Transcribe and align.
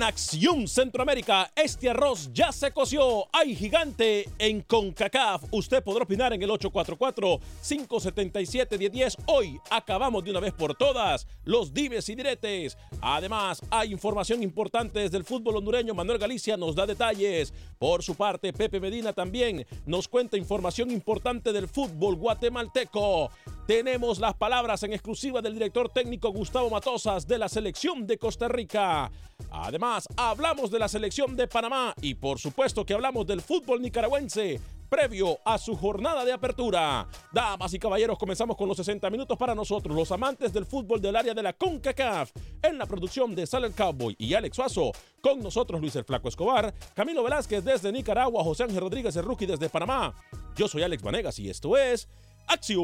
En 0.00 0.04
Acción 0.04 0.66
Centroamérica, 0.66 1.52
este 1.54 1.90
arroz 1.90 2.30
ya 2.32 2.50
se 2.52 2.72
coció. 2.72 3.26
Hay 3.34 3.54
gigante 3.54 4.26
en 4.38 4.62
CONCACAF. 4.62 5.42
Usted 5.50 5.84
podrá 5.84 6.04
opinar 6.04 6.32
en 6.32 6.42
el 6.42 6.48
844-577-1010. 6.48 9.18
Hoy 9.26 9.60
acabamos 9.68 10.24
de 10.24 10.30
una 10.30 10.40
vez 10.40 10.54
por 10.54 10.74
todas 10.74 11.26
los 11.44 11.74
dimes 11.74 12.08
y 12.08 12.14
diretes. 12.14 12.78
Además, 13.02 13.60
hay 13.68 13.92
información 13.92 14.42
importante 14.42 15.00
desde 15.00 15.18
el 15.18 15.24
fútbol 15.24 15.56
hondureño. 15.56 15.92
Manuel 15.92 16.18
Galicia 16.18 16.56
nos 16.56 16.74
da 16.74 16.86
detalles. 16.86 17.52
Por 17.78 18.02
su 18.02 18.14
parte, 18.14 18.54
Pepe 18.54 18.80
Medina 18.80 19.12
también 19.12 19.66
nos 19.84 20.08
cuenta 20.08 20.38
información 20.38 20.90
importante 20.90 21.52
del 21.52 21.68
fútbol 21.68 22.16
guatemalteco. 22.16 23.30
Tenemos 23.70 24.18
las 24.18 24.34
palabras 24.34 24.82
en 24.82 24.92
exclusiva 24.92 25.40
del 25.40 25.54
director 25.54 25.88
técnico 25.90 26.32
Gustavo 26.32 26.68
Matosas 26.70 27.24
de 27.28 27.38
la 27.38 27.48
selección 27.48 28.04
de 28.04 28.18
Costa 28.18 28.48
Rica. 28.48 29.08
Además, 29.48 30.08
hablamos 30.16 30.72
de 30.72 30.80
la 30.80 30.88
selección 30.88 31.36
de 31.36 31.46
Panamá 31.46 31.94
y 32.00 32.14
por 32.14 32.40
supuesto 32.40 32.84
que 32.84 32.94
hablamos 32.94 33.28
del 33.28 33.40
fútbol 33.40 33.80
nicaragüense 33.80 34.60
previo 34.88 35.38
a 35.44 35.56
su 35.56 35.76
jornada 35.76 36.24
de 36.24 36.32
apertura. 36.32 37.06
Damas 37.32 37.72
y 37.72 37.78
caballeros, 37.78 38.18
comenzamos 38.18 38.56
con 38.56 38.66
los 38.66 38.76
60 38.76 39.08
minutos 39.08 39.38
para 39.38 39.54
nosotros, 39.54 39.94
los 39.94 40.10
amantes 40.10 40.52
del 40.52 40.66
fútbol 40.66 41.00
del 41.00 41.14
área 41.14 41.32
de 41.32 41.42
la 41.44 41.52
CONCACAF, 41.52 42.32
en 42.60 42.76
la 42.76 42.86
producción 42.86 43.36
de 43.36 43.46
Sal 43.46 43.66
el 43.66 43.72
Cowboy 43.72 44.16
y 44.18 44.34
Alex 44.34 44.56
Suazo, 44.56 44.90
con 45.22 45.40
nosotros 45.40 45.80
Luis 45.80 45.94
el 45.94 46.02
Flaco 46.02 46.26
Escobar, 46.26 46.74
Camilo 46.92 47.22
Velázquez 47.22 47.62
desde 47.62 47.92
Nicaragua, 47.92 48.42
José 48.42 48.64
Ángel 48.64 48.80
Rodríguez 48.80 49.14
el 49.14 49.22
Rookie 49.22 49.46
desde 49.46 49.68
Panamá. 49.68 50.12
Yo 50.56 50.66
soy 50.66 50.82
Alex 50.82 51.04
Vanegas 51.04 51.38
y 51.38 51.48
esto 51.48 51.76
es 51.78 52.08
Acción 52.52 52.82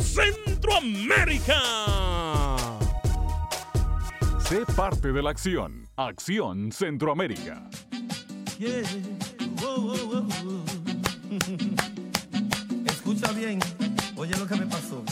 Centroamérica. 0.00 1.60
Sé 4.48 4.64
parte 4.74 5.12
de 5.12 5.22
la 5.22 5.28
acción. 5.28 5.86
Acción 5.96 6.72
Centroamérica. 6.72 7.68
Yeah. 8.58 8.80
Wow, 9.60 9.82
wow, 9.82 10.06
wow. 10.06 10.24
Escucha 12.86 13.30
bien, 13.32 13.58
oye 14.16 14.34
lo 14.38 14.46
que 14.46 14.56
me 14.56 14.64
pasó. 14.64 15.04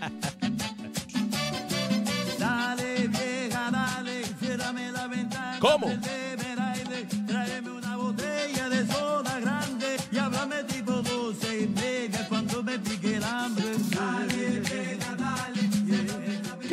dale, 2.38 3.08
vieja, 3.08 3.70
dale, 3.70 4.24
ciérrame 4.40 4.92
la 4.92 5.06
ventana. 5.08 5.58
¿Cómo? 5.60 5.88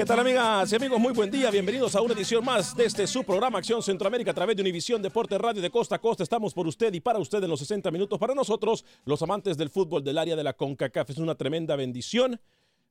¿Qué 0.01 0.07
tal 0.07 0.19
amigas 0.19 0.71
y 0.71 0.75
amigos? 0.75 0.99
Muy 0.99 1.13
buen 1.13 1.29
día, 1.29 1.51
bienvenidos 1.51 1.95
a 1.95 2.01
una 2.01 2.15
edición 2.15 2.43
más 2.43 2.75
de 2.75 2.85
este 2.85 3.05
su 3.05 3.23
programa 3.23 3.59
Acción 3.59 3.83
Centroamérica 3.83 4.31
a 4.31 4.33
través 4.33 4.55
de 4.55 4.63
Univisión 4.63 4.99
Deporte 4.99 5.37
Radio 5.37 5.61
de 5.61 5.69
Costa 5.69 5.97
a 5.97 5.99
Costa. 5.99 6.23
Estamos 6.23 6.55
por 6.55 6.65
usted 6.65 6.91
y 6.91 6.99
para 6.99 7.19
usted 7.19 7.43
en 7.43 7.47
los 7.51 7.59
60 7.59 7.91
minutos. 7.91 8.17
Para 8.17 8.33
nosotros, 8.33 8.83
los 9.05 9.21
amantes 9.21 9.57
del 9.57 9.69
fútbol 9.69 10.03
del 10.03 10.17
área 10.17 10.35
de 10.35 10.43
la 10.43 10.53
CONCACAF, 10.53 11.11
es 11.11 11.19
una 11.19 11.35
tremenda 11.35 11.75
bendición, 11.75 12.41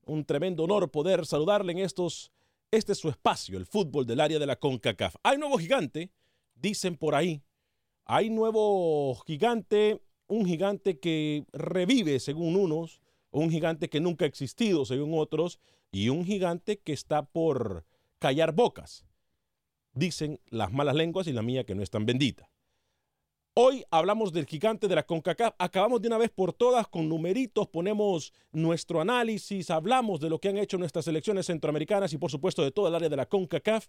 un 0.06 0.24
tremendo 0.24 0.62
honor 0.62 0.88
poder 0.88 1.26
saludarle 1.26 1.72
en 1.72 1.78
estos, 1.78 2.30
este 2.70 2.92
es 2.92 2.98
su 2.98 3.08
espacio, 3.08 3.58
el 3.58 3.66
fútbol 3.66 4.06
del 4.06 4.20
área 4.20 4.38
de 4.38 4.46
la 4.46 4.54
CONCACAF. 4.54 5.16
Hay 5.24 5.36
nuevo 5.36 5.58
gigante, 5.58 6.12
dicen 6.54 6.96
por 6.96 7.16
ahí, 7.16 7.42
hay 8.04 8.30
nuevo 8.30 9.16
gigante, 9.26 10.00
un 10.28 10.46
gigante 10.46 11.00
que 11.00 11.44
revive 11.52 12.20
según 12.20 12.54
unos, 12.54 13.00
un 13.32 13.50
gigante 13.50 13.90
que 13.90 13.98
nunca 13.98 14.26
ha 14.26 14.28
existido 14.28 14.84
según 14.84 15.18
otros, 15.18 15.58
y 15.92 16.08
un 16.08 16.24
gigante 16.24 16.78
que 16.78 16.92
está 16.92 17.24
por 17.24 17.84
callar 18.18 18.52
bocas. 18.52 19.04
Dicen 19.92 20.40
las 20.46 20.72
malas 20.72 20.94
lenguas 20.94 21.26
y 21.26 21.32
la 21.32 21.42
mía 21.42 21.64
que 21.64 21.74
no 21.74 21.82
es 21.82 21.90
tan 21.90 22.06
bendita. 22.06 22.50
Hoy 23.54 23.84
hablamos 23.90 24.32
del 24.32 24.46
gigante 24.46 24.86
de 24.86 24.94
la 24.94 25.04
CONCACAF. 25.04 25.54
Acabamos 25.58 26.00
de 26.00 26.06
una 26.06 26.18
vez 26.18 26.30
por 26.30 26.52
todas 26.52 26.86
con 26.86 27.08
numeritos, 27.08 27.66
ponemos 27.68 28.32
nuestro 28.52 29.00
análisis, 29.00 29.70
hablamos 29.70 30.20
de 30.20 30.30
lo 30.30 30.38
que 30.38 30.48
han 30.48 30.58
hecho 30.58 30.78
nuestras 30.78 31.04
selecciones 31.04 31.46
centroamericanas 31.46 32.12
y 32.12 32.18
por 32.18 32.30
supuesto 32.30 32.62
de 32.62 32.70
toda 32.70 32.88
el 32.88 32.94
área 32.94 33.08
de 33.08 33.16
la 33.16 33.26
CONCACAF. 33.26 33.88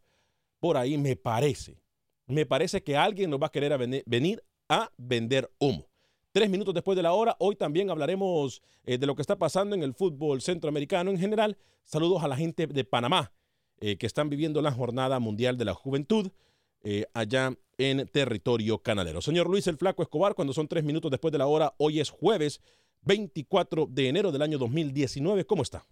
Por 0.60 0.78
ahí 0.78 0.98
me 0.98 1.16
parece, 1.16 1.84
me 2.26 2.48
parece 2.48 2.82
que 2.82 2.98
alguien 2.98 3.30
nos 3.30 3.40
va 3.40 3.48
a 3.48 3.52
querer 3.52 4.04
venir 4.06 4.44
a 4.68 4.92
vender 4.98 5.52
humo. 5.60 5.91
Tres 6.32 6.50
minutos 6.50 6.74
después 6.74 6.96
de 6.96 7.04
la 7.04 7.14
hora. 7.14 7.36
Hoy 7.40 7.56
también 7.56 7.90
hablaremos 7.90 8.62
eh, 8.86 8.98
de 8.98 9.06
lo 9.06 9.16
que 9.16 9.22
está 9.22 9.38
pasando 9.38 9.76
en 9.76 9.84
el 9.84 9.94
fútbol 9.94 10.42
centroamericano 10.42 11.12
en 11.12 11.20
general. 11.20 11.58
Saludos 11.84 12.24
a 12.24 12.28
la 12.28 12.38
gente 12.38 12.68
de 12.68 12.84
Panamá 12.84 13.32
eh, 13.80 13.98
que 13.98 14.06
están 14.06 14.30
viviendo 14.30 14.62
la 14.62 14.72
Jornada 14.72 15.20
Mundial 15.20 15.58
de 15.58 15.66
la 15.66 15.74
Juventud 15.74 16.32
eh, 16.84 17.06
allá 17.14 17.54
en 17.78 18.08
territorio 18.08 18.80
canalero. 18.80 19.22
Señor 19.22 19.50
Luis 19.50 19.68
el 19.68 19.78
Flaco 19.78 20.04
Escobar, 20.04 20.36
cuando 20.36 20.54
son 20.54 20.68
tres 20.68 20.84
minutos 20.84 21.12
después 21.12 21.32
de 21.32 21.38
la 21.38 21.48
hora, 21.48 21.74
hoy 21.78 22.00
es 22.00 22.10
jueves 22.10 22.62
24 23.04 23.88
de 23.88 24.08
enero 24.08 24.32
del 24.32 24.42
año 24.42 24.58
2019. 24.58 25.46
¿Cómo 25.46 25.64
está? 25.64 25.86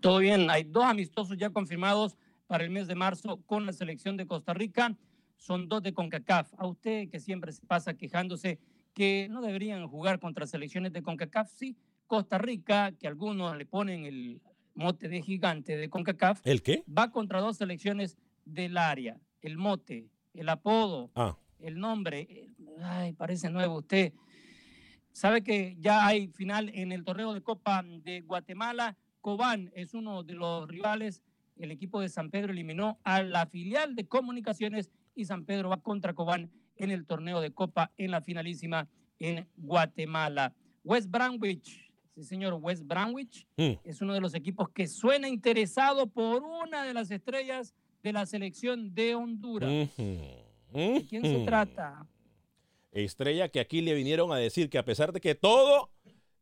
Todo 0.00 0.18
bien, 0.18 0.50
hay 0.50 0.64
dos 0.64 0.84
amistosos 0.84 1.36
ya 1.36 1.50
confirmados 1.50 2.16
para 2.46 2.64
el 2.64 2.70
mes 2.70 2.86
de 2.86 2.94
marzo 2.94 3.40
con 3.46 3.66
la 3.66 3.72
selección 3.72 4.16
de 4.16 4.26
Costa 4.26 4.54
Rica. 4.54 4.96
Son 5.36 5.68
dos 5.68 5.82
de 5.82 5.92
CONCACAF. 5.92 6.52
A 6.56 6.66
usted 6.66 7.08
que 7.08 7.20
siempre 7.20 7.52
se 7.52 7.64
pasa 7.64 7.94
quejándose 7.94 8.58
que 8.98 9.28
no 9.30 9.40
deberían 9.42 9.86
jugar 9.86 10.18
contra 10.18 10.44
selecciones 10.44 10.92
de 10.92 11.02
CONCACAF, 11.04 11.52
sí. 11.52 11.76
Costa 12.08 12.36
Rica, 12.36 12.90
que 12.98 13.06
algunos 13.06 13.56
le 13.56 13.64
ponen 13.64 14.04
el 14.04 14.40
mote 14.74 15.08
de 15.08 15.22
gigante 15.22 15.76
de 15.76 15.88
CONCACAF. 15.88 16.40
¿El 16.44 16.62
qué? 16.62 16.82
Va 16.88 17.12
contra 17.12 17.40
dos 17.40 17.58
selecciones 17.58 18.18
del 18.44 18.76
área. 18.76 19.16
El 19.40 19.56
mote, 19.56 20.08
el 20.34 20.48
apodo, 20.48 21.12
Ah, 21.14 21.38
el 21.60 21.78
nombre. 21.78 22.26
eh, 22.28 22.48
Ay, 22.82 23.12
parece 23.12 23.50
nuevo 23.50 23.78
usted. 23.78 24.12
Sabe 25.12 25.42
que 25.42 25.76
ya 25.78 26.04
hay 26.04 26.26
final 26.28 26.68
en 26.74 26.90
el 26.90 27.04
torneo 27.04 27.32
de 27.34 27.40
Copa 27.40 27.84
de 27.84 28.22
Guatemala. 28.22 28.96
Cobán 29.20 29.70
es 29.76 29.94
uno 29.94 30.24
de 30.24 30.34
los 30.34 30.66
rivales. 30.66 31.22
El 31.56 31.70
equipo 31.70 32.00
de 32.00 32.08
San 32.08 32.30
Pedro 32.30 32.50
eliminó 32.52 32.98
a 33.04 33.22
la 33.22 33.46
filial 33.46 33.94
de 33.94 34.08
comunicaciones 34.08 34.90
y 35.14 35.24
San 35.24 35.44
Pedro 35.44 35.68
va 35.68 35.80
contra 35.82 36.14
Cobán 36.14 36.50
en 36.78 36.90
el 36.90 37.06
torneo 37.06 37.40
de 37.40 37.52
Copa 37.52 37.92
en 37.96 38.10
la 38.10 38.20
finalísima 38.20 38.88
en 39.18 39.46
Guatemala. 39.56 40.54
West 40.84 41.10
Bromwich, 41.10 41.90
sí 42.14 42.24
señor, 42.24 42.54
West 42.54 42.84
Bromwich 42.86 43.46
mm, 43.56 43.72
es 43.84 44.00
uno 44.00 44.14
de 44.14 44.20
los 44.20 44.34
equipos 44.34 44.68
que 44.70 44.86
suena 44.86 45.28
interesado 45.28 46.06
por 46.06 46.42
una 46.42 46.84
de 46.84 46.94
las 46.94 47.10
estrellas 47.10 47.74
de 48.02 48.12
la 48.12 48.26
selección 48.26 48.94
de 48.94 49.14
Honduras. 49.14 49.70
¿De 49.70 51.06
quién 51.08 51.22
se 51.22 51.44
trata? 51.44 52.06
Estrella 52.92 53.48
que 53.48 53.60
aquí 53.60 53.80
le 53.80 53.94
vinieron 53.94 54.32
a 54.32 54.36
decir 54.36 54.70
que 54.70 54.78
a 54.78 54.84
pesar 54.84 55.12
de 55.12 55.20
que 55.20 55.34
todo, 55.34 55.90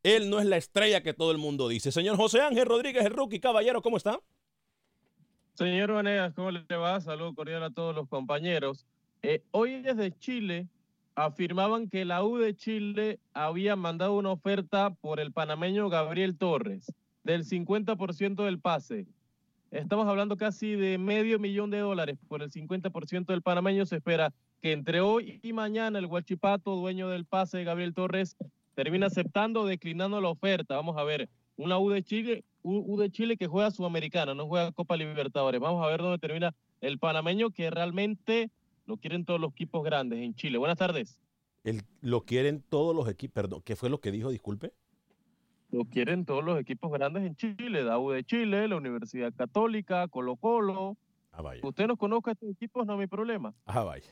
él 0.03 0.31
no 0.31 0.39
es 0.39 0.47
la 0.47 0.57
estrella 0.57 1.03
que 1.03 1.15
todo 1.15 1.33
el 1.33 1.39
mundo 1.39 1.69
dice. 1.69 1.91
Señor 1.91 2.17
José 2.17 2.41
Ángel 2.41 2.67
Rodríguez, 2.67 3.05
el 3.05 3.13
rookie, 3.13 3.41
caballero, 3.41 3.83
¿cómo 3.83 3.97
está? 3.97 4.21
Señor 5.55 5.93
Vanegas, 5.93 6.35
¿cómo 6.35 6.51
le 6.51 6.77
va? 6.77 7.01
Saludo 7.01 7.35
cordial 7.35 7.63
a 7.63 7.71
todos 7.71 7.95
los 7.95 8.09
compañeros. 8.09 8.87
Eh, 9.29 9.43
hoy 9.51 9.83
desde 9.83 10.17
Chile 10.17 10.69
afirmaban 11.17 11.89
que 11.89 12.05
la 12.05 12.23
U 12.23 12.37
de 12.37 12.55
Chile 12.55 13.19
había 13.35 13.75
mandado 13.75 14.17
una 14.17 14.31
oferta 14.31 14.91
por 14.91 15.19
el 15.19 15.33
panameño 15.33 15.89
Gabriel 15.89 16.39
Torres 16.39 16.93
del 17.25 17.45
50% 17.45 18.45
del 18.45 18.61
pase. 18.61 19.05
Estamos 19.73 20.07
hablando 20.07 20.37
casi 20.37 20.77
de 20.77 20.97
medio 20.99 21.41
millón 21.41 21.71
de 21.71 21.81
dólares 21.81 22.19
por 22.29 22.41
el 22.41 22.53
50% 22.53 23.27
del 23.27 23.43
panameño. 23.43 23.85
Se 23.85 23.97
espera 23.97 24.33
que 24.63 24.71
entre 24.71 25.01
hoy 25.01 25.41
y 25.43 25.53
mañana 25.53 25.99
el 25.99 26.07
Guachipato, 26.07 26.77
dueño 26.77 27.09
del 27.09 27.25
pase, 27.25 27.65
Gabriel 27.65 27.95
Torres, 27.95 28.37
termina 28.77 29.09
aceptando 29.09 29.63
o 29.63 29.67
declinando 29.67 30.21
la 30.21 30.29
oferta. 30.29 30.77
Vamos 30.77 30.97
a 30.99 31.03
ver, 31.03 31.29
una 31.57 31.81
U 31.81 31.91
de 31.91 32.05
Chile, 32.05 32.45
U, 32.63 32.79
U 32.87 32.97
de 32.97 33.11
Chile 33.11 33.37
que 33.37 33.49
juega 33.49 33.73
Sudamericana, 33.73 34.35
no 34.35 34.47
juega 34.47 34.71
Copa 34.71 34.97
Libertadores. 34.97 35.61
Vamos 35.61 35.85
a 35.85 35.89
ver 35.89 36.01
dónde 36.01 36.19
termina 36.19 36.55
el 36.81 37.01
panameño 37.01 37.51
que 37.51 37.71
realmente 37.71 38.53
lo 38.87 38.97
quieren 38.97 39.25
todos 39.25 39.41
los 39.41 39.51
equipos 39.53 39.85
grandes 39.85 40.21
en 40.21 40.35
Chile. 40.35 40.59
Buenas 40.59 40.79
tardes. 40.79 41.19
El- 41.65 41.83
lo 42.01 42.23
quieren 42.25 42.63
todos 42.63 42.95
los 42.95 43.09
equipos. 43.09 43.35
Perdón, 43.35 43.63
¿qué 43.65 43.77
fue 43.77 43.91
lo 43.91 44.01
que 44.01 44.11
dijo? 44.13 44.31
Disculpe. 44.31 44.73
Lo 45.71 45.85
quieren 45.85 46.25
todos 46.25 46.45
los 46.45 46.59
equipos 46.61 46.93
grandes 46.93 47.25
en 47.25 47.35
Chile, 47.35 47.83
la 47.83 47.99
U 47.99 48.11
de 48.11 48.23
Chile, 48.25 48.69
la 48.69 48.77
Universidad 48.77 49.33
Católica, 49.35 50.07
Colo 50.09 50.37
Colo. 50.37 50.97
Ah, 51.33 51.43
vaya. 51.43 51.61
Usted 51.65 51.87
nos 51.89 51.99
conozca 51.99 52.31
estos 52.33 52.49
equipos, 52.51 52.87
no 52.87 52.99
hay 52.99 53.09
problema. 53.09 53.53
Ah, 53.67 53.83
vaya. 53.83 54.07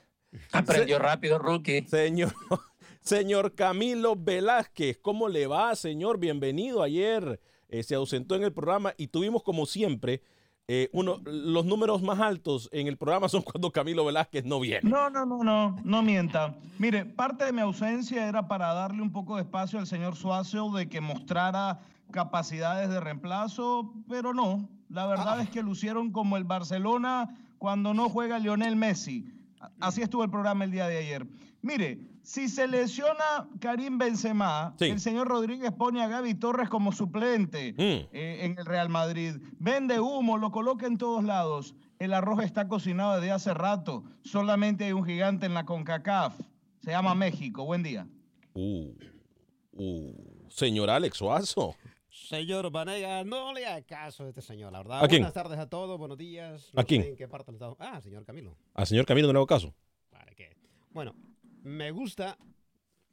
Aprendió 0.53 0.99
rápido, 0.99 1.39
rookie. 1.39 1.83
Señor, 1.87 2.33
señor 3.01 3.55
Camilo 3.55 4.17
Velázquez, 4.17 4.99
¿cómo 4.99 5.29
le 5.29 5.47
va, 5.47 5.75
señor? 5.77 6.19
Bienvenido. 6.19 6.83
Ayer 6.83 7.41
eh, 7.69 7.85
se 7.85 7.95
ausentó 7.95 8.35
en 8.35 8.43
el 8.43 8.53
programa 8.53 8.93
y 8.97 9.07
tuvimos, 9.07 9.45
como 9.45 9.65
siempre, 9.65 10.23
eh, 10.67 10.89
uno, 10.93 11.21
los 11.25 11.67
números 11.67 12.01
más 12.03 12.21
altos 12.21 12.71
en 12.73 12.87
el 12.87 12.97
programa 12.97 13.29
son 13.29 13.43
cuando 13.43 13.71
Camilo 13.71 14.05
Velázquez 14.05 14.47
no 14.47 14.61
viene. 14.61 14.89
No, 14.89 15.11
no, 15.11 15.27
no, 15.27 15.45
no, 15.45 15.77
no 15.85 16.03
mienta. 16.03 16.55
Mire, 16.79 17.05
parte 17.05 17.45
de 17.45 17.53
mi 17.53 17.61
ausencia 17.61 18.27
era 18.27 18.49
para 18.49 18.73
darle 18.73 19.03
un 19.03 19.13
poco 19.13 19.37
de 19.37 19.43
espacio 19.43 19.79
al 19.79 19.87
señor 19.87 20.17
Suazo 20.17 20.71
de 20.73 20.89
que 20.89 21.03
mostrara 21.03 21.81
capacidades 22.11 22.89
de 22.89 22.99
reemplazo, 22.99 23.93
pero 24.09 24.33
no. 24.33 24.67
La 24.89 25.07
verdad 25.07 25.41
es 25.41 25.51
que 25.51 25.63
lucieron 25.63 26.13
como 26.13 26.37
el 26.37 26.45
Barcelona 26.45 27.37
cuando 27.59 27.93
no 27.93 28.09
juega 28.09 28.39
Lionel 28.39 28.77
Messi. 28.77 29.27
Así 29.81 30.01
estuvo 30.01 30.25
el 30.25 30.31
programa 30.31 30.65
el 30.65 30.71
día 30.71 30.87
de 30.87 30.99
ayer. 30.99 31.27
Mire, 31.65 31.99
si 32.23 32.49
se 32.49 32.69
lesiona 32.69 33.49
Karim 33.59 33.97
Benzema, 33.97 34.75
Sí. 34.79 34.85
el 34.85 35.01
señor 35.01 35.29
Rodríguez 35.29 35.73
pone 35.73 36.03
a 36.03 36.09
Gaby 36.09 36.35
Torres 36.35 36.69
como 36.69 36.93
suplente 36.93 37.73
Mm. 37.73 38.09
eh, 38.15 38.39
en 38.43 38.59
el 38.59 38.67
Real 38.67 38.91
Madrid. 38.91 39.37
Vende 39.59 39.99
humo, 39.99 40.37
lo 40.37 40.51
coloca 40.51 40.87
en 40.87 40.99
todos 40.99 41.25
lados. 41.25 41.75
El 41.99 42.13
arroz 42.13 42.45
está 42.45 42.69
cocinado 42.69 43.15
desde 43.17 43.31
hace 43.33 43.55
rato. 43.55 44.05
Solamente 44.23 44.85
hay 44.85 44.93
un 44.93 45.05
gigante 45.05 45.47
en 45.47 45.55
la 45.55 45.65
CONCACAF. 45.65 46.39
Se 46.83 46.91
llama 46.91 47.15
México. 47.15 47.65
Buen 47.65 47.83
día. 47.83 48.07
Uh, 48.53 48.93
uh, 49.73 50.13
señor 50.51 50.91
Alex 50.91 51.17
Suazo. 51.17 51.75
Señor 52.11 52.71
Vanega, 52.71 53.25
no 53.25 53.53
le 53.55 53.67
haga 53.67 53.83
caso 53.87 54.25
a 54.25 54.29
este 54.29 54.43
señor, 54.43 54.71
la 54.71 54.79
verdad. 54.79 55.03
¿A 55.03 55.09
quién? 55.09 55.23
Buenas 55.23 55.33
tardes 55.35 55.59
a 55.59 55.69
todos, 55.69 55.99
buenos 55.99 56.17
días. 56.19 56.71
¿A 56.77 56.85
quién? 56.85 57.03
sé 57.03 57.09
en 57.11 57.17
qué 57.17 57.27
parte 57.27 57.47
del 57.47 57.55
estado. 57.57 57.77
Ah, 57.81 58.01
señor 58.01 58.25
Camilo. 58.25 58.57
Al 58.75 58.87
señor 58.87 59.05
Camilo 59.07 59.27
no 59.29 59.33
le 59.33 59.39
hago 59.39 59.47
caso. 59.47 59.75
¿Para 60.11 60.33
qué? 60.35 60.57
Bueno, 60.93 61.15
me 61.65 61.91
gusta 61.91 62.39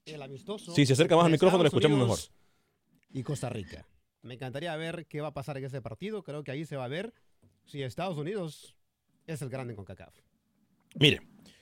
el 0.06 0.22
amistoso. 0.22 0.76
Si 0.76 0.86
se 0.86 0.94
acerca 0.94 1.16
más 1.16 1.26
al 1.26 1.32
micrófono, 1.32 1.64
Estados 1.64 1.74
escuchamos 1.74 2.00
Unidos 2.00 2.32
Y 3.10 3.24
Costa 3.24 3.50
Rica. 3.50 3.88
Me 4.22 4.36
encantaría 4.36 4.76
ver 4.76 5.08
qué 5.08 5.22
va 5.22 5.30
a 5.30 5.34
pasar 5.34 5.58
en 5.58 5.66
ese 5.66 5.82
partido. 5.82 6.22
Creo 6.22 6.44
que 6.44 6.52
ahí 6.52 6.66
se 6.66 6.76
va 6.76 6.86
a 6.86 6.90
ver 6.90 7.14
si 7.66 7.82
Estados 7.82 8.18
Unidos 8.18 8.76
es 9.26 9.42
el 9.42 9.50
grande 9.50 9.74
con 9.74 9.86
CACAF. 9.86 10.14
Mire, 11.00 11.22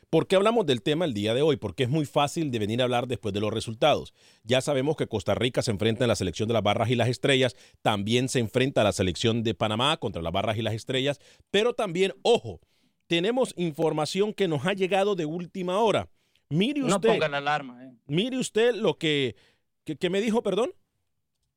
¿por 0.09 0.27
qué 0.27 0.35
hablamos 0.35 0.65
del 0.65 0.81
tema 0.81 1.05
el 1.05 1.13
día 1.13 1.33
de 1.35 1.43
hoy? 1.43 1.57
Porque 1.57 1.83
es 1.83 1.89
muy 1.89 2.05
fácil 2.05 2.49
de 2.49 2.59
venir 2.59 2.81
a 2.81 2.85
hablar 2.85 3.07
después 3.07 3.33
de 3.33 3.39
los 3.39 3.53
resultados. 3.53 4.13
Ya 4.43 4.59
sabemos 4.59 4.97
que 4.97 5.07
Costa 5.07 5.35
Rica 5.35 5.61
se 5.61 5.71
enfrenta 5.71 6.05
en 6.05 6.09
la 6.09 6.15
selección 6.15 6.47
de 6.47 6.53
las 6.53 6.63
barras 6.63 6.89
y 6.89 6.95
las 6.95 7.07
estrellas, 7.07 7.55
también 7.83 8.29
se 8.29 8.39
enfrenta 8.39 8.81
a 8.81 8.85
la 8.85 8.93
selección 8.93 9.43
de 9.43 9.53
Panamá 9.53 9.95
contra 9.97 10.23
las 10.23 10.33
barras 10.33 10.57
y 10.57 10.63
las 10.63 10.73
estrellas, 10.73 11.19
pero 11.51 11.75
también, 11.75 12.15
ojo, 12.23 12.59
tenemos 13.05 13.53
información 13.57 14.33
que 14.33 14.47
nos 14.47 14.65
ha 14.65 14.73
llegado 14.73 15.15
de 15.15 15.25
última 15.25 15.79
hora. 15.79 16.09
Mire 16.49 16.81
No 16.81 16.95
usted, 16.95 17.09
ponga 17.09 17.27
la 17.27 17.37
alarma, 17.37 17.85
eh. 17.85 17.93
mire 18.07 18.37
usted 18.37 18.73
lo 18.73 18.97
que, 18.97 19.35
que, 19.83 19.95
que 19.95 20.09
me 20.09 20.19
dijo, 20.19 20.41
perdón. 20.41 20.71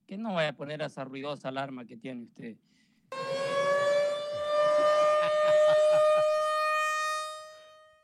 Que 0.06 0.18
no 0.18 0.34
vaya 0.34 0.50
a 0.50 0.52
poner 0.52 0.82
esa 0.82 1.04
ruidosa 1.04 1.48
alarma 1.48 1.86
que 1.86 1.96
tiene 1.96 2.24
usted. 2.24 2.56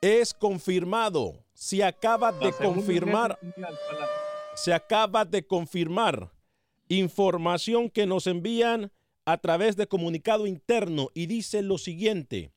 Es 0.01 0.33
confirmado, 0.33 1.45
se 1.53 1.85
acaba 1.85 2.33
de 2.33 2.53
confirmar. 2.53 3.39
se 4.55 4.73
acaba 4.73 5.25
de 5.25 5.47
confirmar 5.47 6.31
información 6.89 7.91
que 7.91 8.07
nos 8.07 8.27
envían 8.27 8.91
a 9.27 9.37
través 9.37 9.77
de 9.77 9.87
comunicado 9.87 10.47
interno 10.47 11.11
y 11.13 11.27
dice 11.27 11.61
lo 11.61 11.77
siguiente, 11.77 12.51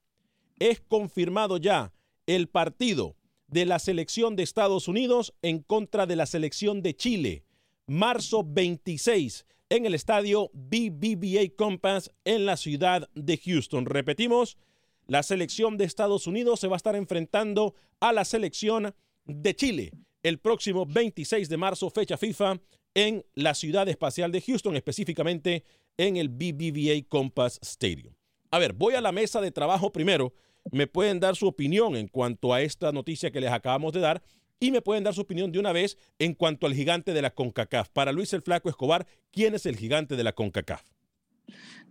es 0.59 0.79
confirmado 0.79 1.57
ya 1.57 1.91
el 2.27 2.47
partido 2.47 3.17
de 3.51 3.65
la 3.65 3.79
selección 3.79 4.35
de 4.35 4.43
Estados 4.43 4.87
Unidos 4.87 5.33
en 5.41 5.59
contra 5.59 6.07
de 6.07 6.15
la 6.15 6.25
selección 6.25 6.81
de 6.81 6.95
Chile, 6.95 7.43
marzo 7.85 8.43
26 8.43 9.45
en 9.69 9.85
el 9.85 9.93
estadio 9.93 10.49
BBVA 10.53 11.55
Compass 11.55 12.11
en 12.25 12.45
la 12.45 12.57
ciudad 12.57 13.09
de 13.13 13.37
Houston. 13.37 13.85
Repetimos, 13.85 14.57
la 15.05 15.21
selección 15.21 15.77
de 15.77 15.85
Estados 15.85 16.27
Unidos 16.27 16.59
se 16.59 16.67
va 16.67 16.75
a 16.75 16.77
estar 16.77 16.95
enfrentando 16.95 17.75
a 17.99 18.13
la 18.13 18.25
selección 18.25 18.95
de 19.25 19.55
Chile 19.55 19.91
el 20.23 20.39
próximo 20.39 20.85
26 20.85 21.49
de 21.49 21.57
marzo, 21.57 21.89
fecha 21.89 22.17
FIFA, 22.17 22.59
en 22.93 23.25
la 23.33 23.53
ciudad 23.53 23.87
espacial 23.89 24.31
de 24.31 24.41
Houston, 24.41 24.75
específicamente 24.75 25.63
en 25.97 26.17
el 26.17 26.29
BBVA 26.29 27.07
Compass 27.07 27.59
Stadium. 27.61 28.13
A 28.51 28.59
ver, 28.59 28.73
voy 28.73 28.95
a 28.95 29.01
la 29.01 29.11
mesa 29.11 29.41
de 29.41 29.51
trabajo 29.51 29.91
primero. 29.91 30.33
Me 30.71 30.87
pueden 30.87 31.19
dar 31.19 31.35
su 31.35 31.47
opinión 31.47 31.95
en 31.95 32.07
cuanto 32.07 32.53
a 32.53 32.61
esta 32.61 32.91
noticia 32.91 33.31
que 33.31 33.41
les 33.41 33.51
acabamos 33.51 33.93
de 33.93 33.99
dar 33.99 34.21
y 34.59 34.71
me 34.71 34.81
pueden 34.81 35.03
dar 35.03 35.13
su 35.13 35.21
opinión 35.21 35.51
de 35.51 35.59
una 35.59 35.71
vez 35.71 35.97
en 36.19 36.35
cuanto 36.35 36.67
al 36.67 36.75
gigante 36.75 37.13
de 37.13 37.21
la 37.21 37.31
CONCACAF. 37.31 37.89
Para 37.89 38.11
Luis 38.11 38.31
el 38.33 38.43
Flaco 38.43 38.69
Escobar, 38.69 39.07
¿quién 39.31 39.55
es 39.55 39.65
el 39.65 39.75
gigante 39.75 40.15
de 40.15 40.23
la 40.23 40.33
CONCACAF? 40.33 40.83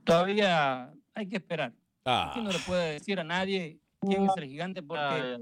Todavía 0.04 0.92
hay 1.14 1.28
que 1.28 1.36
esperar. 1.36 1.74
Ah. 2.04 2.30
Aquí 2.30 2.40
no 2.40 2.50
le 2.50 2.58
puede 2.60 2.92
decir 2.92 3.18
a 3.18 3.24
nadie 3.24 3.80
quién 4.00 4.24
es 4.24 4.32
el 4.36 4.44
gigante 4.44 4.82
porque, 4.82 5.38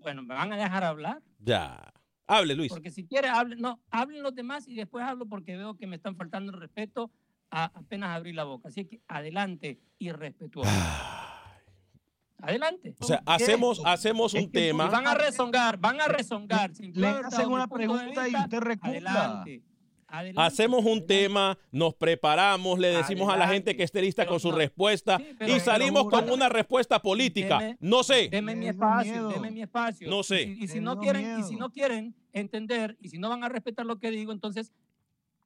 bueno, 0.00 0.22
¿me 0.22 0.34
van 0.34 0.52
a 0.52 0.56
dejar 0.56 0.82
hablar? 0.82 1.22
Ya. 1.38 1.92
Hable, 2.26 2.56
Luis. 2.56 2.72
Porque 2.72 2.90
si 2.90 3.06
quiere, 3.06 3.28
hable, 3.28 3.54
no, 3.54 3.80
hablen 3.90 4.24
los 4.24 4.34
demás 4.34 4.66
y 4.66 4.74
después 4.74 5.04
hablo 5.04 5.26
porque 5.26 5.56
veo 5.56 5.76
que 5.76 5.86
me 5.86 5.94
están 5.94 6.16
faltando 6.16 6.52
el 6.52 6.58
respeto 6.58 7.12
a 7.50 7.66
apenas 7.66 8.16
abrir 8.16 8.34
la 8.34 8.42
boca. 8.42 8.68
Así 8.68 8.84
que 8.84 9.00
adelante, 9.06 9.78
irrespetuoso. 9.98 10.68
Adelante. 12.38 12.94
O 13.00 13.04
sea, 13.06 13.22
hacemos, 13.26 13.80
hacemos 13.84 14.34
un 14.34 14.50
tema. 14.50 14.88
van 14.88 15.06
a 15.06 15.14
rezongar, 15.14 15.78
van 15.78 16.00
a 16.00 16.06
rezongar. 16.08 16.70
Le 16.78 17.06
hacen 17.08 17.50
una 17.50 17.66
pregunta 17.66 18.28
y 18.28 18.34
usted 18.34 18.58
recula. 18.60 18.90
Adelante. 18.92 19.62
adelante. 20.08 20.40
Hacemos 20.40 20.84
un 20.84 21.04
tema, 21.06 21.58
nos 21.72 21.94
preparamos, 21.94 22.78
le 22.78 22.88
decimos 22.88 23.32
a 23.32 23.36
la 23.36 23.48
gente 23.48 23.74
que 23.76 23.82
esté 23.82 24.00
lista 24.02 24.26
con 24.26 24.38
su 24.38 24.52
respuesta 24.52 25.18
y 25.46 25.58
salimos 25.60 26.08
con 26.08 26.30
una 26.30 26.48
respuesta 26.48 27.00
política. 27.00 27.58
Deme- 27.58 27.76
No 27.80 28.02
sé. 28.02 28.28
Deme 28.30 28.54
mi 28.54 28.68
espacio, 28.68 29.12
miedo. 29.12 29.28
deme 29.30 29.50
mi 29.50 29.62
espacio. 29.62 30.08
No 30.08 30.22
sé. 30.22 30.42
Y, 30.42 30.54
si- 30.56 30.64
y 30.64 30.68
si 30.68 30.74
Me 30.76 30.80
no 30.82 30.98
quieren, 31.00 31.40
y 31.40 31.42
si 31.42 31.56
no 31.56 31.70
quieren 31.72 32.14
entender, 32.32 32.96
y 33.00 33.08
si 33.08 33.18
no 33.18 33.28
van 33.30 33.42
a 33.44 33.48
respetar 33.48 33.84
lo 33.86 33.98
que 33.98 34.10
digo, 34.10 34.30
entonces 34.32 34.72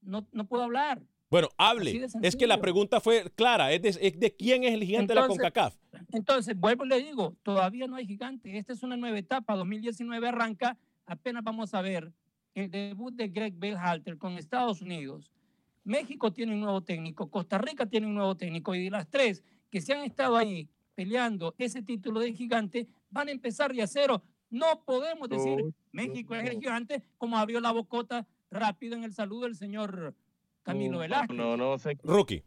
no, 0.02 0.26
no 0.32 0.44
puedo 0.47 0.64
hablar. 0.64 1.00
Bueno, 1.30 1.49
hable. 1.56 2.08
Es 2.22 2.34
que 2.34 2.46
la 2.49 2.60
pregunta 2.60 3.00
fue 3.00 3.30
clara. 3.37 3.72
Es 3.72 3.80
de, 3.82 3.88
es 3.88 4.18
de 4.18 4.34
quién 4.34 4.64
es 4.64 4.75
el 4.75 4.82
gigante 4.82 5.12
de 5.12 5.14
la 5.14 5.20
Entonces- 5.22 5.42
CONCACAF. 5.44 5.76
Entonces, 6.12 6.56
vuelvo 6.58 6.84
y 6.84 6.88
le 6.88 6.99
digo, 7.02 7.37
todavía 7.44 7.87
no 7.87 7.96
hay 7.96 8.06
gigante. 8.06 8.58
Esta 8.58 8.72
es 8.72 8.82
una 8.82 8.96
nueva 8.96 9.16
etapa. 9.18 9.54
2019 9.54 10.26
arranca. 10.28 10.76
Apenas 11.06 11.44
vamos 11.44 11.72
a 11.72 11.82
ver 11.82 12.12
el 12.54 12.70
debut 12.70 13.14
de 13.14 13.28
Greg 13.28 13.54
Berhalter 13.56 14.18
con 14.18 14.32
Estados 14.32 14.82
Unidos. 14.82 15.30
México 15.84 16.32
tiene 16.32 16.52
un 16.52 16.60
nuevo 16.60 16.82
técnico, 16.82 17.30
Costa 17.30 17.58
Rica 17.58 17.87
tiene 17.87 18.06
un 18.06 18.14
nuevo 18.14 18.37
técnico 18.37 18.75
y 18.75 18.84
de 18.84 18.90
las 18.90 19.08
tres 19.08 19.42
que 19.70 19.80
se 19.80 19.94
han 19.94 20.04
estado 20.04 20.37
ahí 20.37 20.68
peleando 20.94 21.54
ese 21.58 21.80
título 21.82 22.20
de 22.20 22.34
gigante 22.34 22.87
van 23.08 23.28
a 23.28 23.30
empezar 23.30 23.72
de 23.72 23.82
a 23.82 23.87
cero. 23.87 24.22
No 24.50 24.82
podemos 24.84 25.28
decir 25.28 25.64
México 25.92 26.34
es 26.34 26.49
el 26.50 26.60
gigante 26.60 27.02
como 27.16 27.38
abrió 27.38 27.60
la 27.60 27.72
bocota 27.72 28.26
rápido 28.50 28.94
en 28.94 29.04
el 29.04 29.14
saludo 29.14 29.44
del 29.44 29.56
señor 29.56 30.14
Camilo 30.62 30.93
No, 30.95 30.99
Velázquez. 31.00 31.37
No, 31.37 31.57
no, 31.57 31.79
sé. 31.79 31.97
Rookie. 32.02 32.45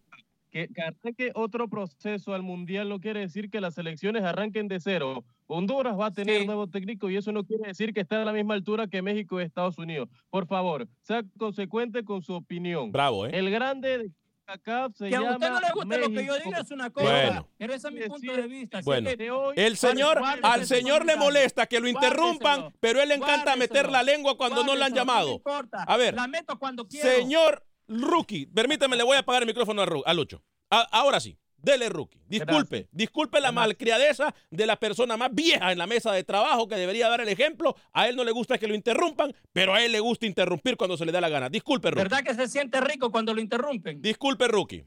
Que, 0.52 0.68
que 0.68 0.82
arranque 0.84 1.32
otro 1.34 1.68
proceso 1.68 2.34
al 2.36 2.44
mundial 2.44 2.88
no 2.88 3.00
quiere 3.00 3.22
decir 3.22 3.50
que 3.50 3.60
las 3.60 3.76
elecciones 3.80 4.24
arranquen 4.24 4.68
de 4.68 4.80
cero. 4.80 5.26
Honduras 5.48 6.00
va 6.00 6.08
a 6.08 6.12
tener 6.14 6.42
Sí. 6.42 6.46
nuevo 6.46 6.68
técnico 6.68 7.10
y 7.10 7.18
eso 7.18 7.32
no 7.32 7.44
quiere 7.44 7.68
decir 7.68 7.92
que 7.92 8.02
está 8.02 8.22
a 8.22 8.26
la 8.26 8.34
misma 8.34 8.54
altura 8.54 8.86
que 8.88 9.02
México 9.02 9.42
y 9.42 9.44
Estados 9.46 9.80
Unidos. 9.80 10.10
Por 10.30 10.46
favor, 10.46 10.88
sea 11.02 11.24
consecuente 11.40 12.04
con 12.06 12.22
su 12.22 12.34
opinión. 12.34 12.92
Bravo, 12.92 13.26
¿eh? 13.26 13.32
El 13.34 13.50
grande 13.50 13.98
de 13.98 14.12
CACAF 14.46 14.94
se 14.96 15.10
Que 15.10 15.16
a 15.16 15.20
llama 15.22 15.32
usted 15.38 15.50
no 15.50 15.60
le 15.60 15.68
guste 15.74 15.98
lo 15.98 16.08
que 16.10 16.14
yo 16.26 16.34
México. 16.34 16.50
diga 16.50 16.60
es 16.60 16.72
una 16.72 16.90
cosa, 16.92 17.10
Bueno. 17.12 17.48
pero 17.58 17.74
ese 17.74 17.88
es 17.88 17.94
mi 17.96 18.02
punto 18.02 18.34
de 18.36 18.48
vista. 18.48 18.82
Bueno, 18.84 19.10
que- 19.10 19.66
el 19.66 19.76
señor, 19.78 20.22
al 20.44 20.66
señor 20.68 21.06
le 21.08 21.16
molesta 21.16 21.66
que 21.66 21.80
lo 21.80 21.88
interrumpan, 21.88 22.72
pero 22.80 23.02
él 23.02 23.10
le 23.10 23.16
encanta 23.16 23.56
meter 23.56 23.90
la 23.90 24.04
lengua 24.04 24.38
cuando 24.38 24.64
no 24.64 24.76
le 24.76 24.84
han 24.84 24.94
llamado. 24.94 25.26
No 25.26 25.32
me 25.32 25.36
importa. 25.38 25.84
A 25.84 25.98
ver, 25.98 26.14
La 26.14 26.28
meto 26.28 26.60
cuando 26.60 26.88
quiero. 26.88 27.10
Señor 27.10 27.64
Rookie, 27.88 28.46
permítame, 28.48 28.96
le 28.96 29.04
voy 29.04 29.18
a 29.18 29.20
apagar 29.20 29.44
el 29.44 29.48
micrófono 29.48 29.82
a, 29.82 29.86
Ru- 29.86 30.04
a 30.06 30.14
Lucho. 30.14 30.42
A- 30.70 30.88
ahora 30.92 31.20
sí, 31.20 31.38
dele 31.58 31.90
Rookie. 31.90 32.20
Disculpe, 32.28 32.88
disculpe 32.92 33.40
la 33.42 33.52
malcriadeza 33.52 34.34
de 34.50 34.66
la 34.66 34.76
persona 34.78 35.18
más 35.18 35.34
vieja 35.34 35.72
en 35.72 35.78
la 35.78 35.88
mesa 35.88 36.12
de 36.12 36.24
trabajo 36.24 36.68
que 36.68 36.76
debería 36.76 37.08
dar 37.10 37.22
el 37.22 37.30
ejemplo. 37.30 37.76
A 37.92 38.08
él 38.08 38.16
no 38.16 38.24
le 38.24 38.32
gusta 38.32 38.58
que 38.58 38.68
lo 38.68 38.76
interrumpan, 38.76 39.34
pero 39.52 39.74
a 39.74 39.84
él 39.84 39.92
le 39.92 40.00
gusta 40.00 40.26
interrumpir 40.26 40.78
cuando 40.78 40.98
se 40.98 41.06
le 41.06 41.12
da 41.12 41.22
la 41.22 41.30
gana. 41.30 41.50
Disculpe, 41.50 41.92
Rookie. 41.92 42.04
¿Verdad 42.04 42.24
que 42.24 42.34
se 42.34 42.48
siente 42.48 42.82
rico 42.82 43.12
cuando 43.12 43.34
lo 43.34 43.42
interrumpen? 43.42 44.02
Disculpe, 44.02 44.48
Rookie. 44.48 44.86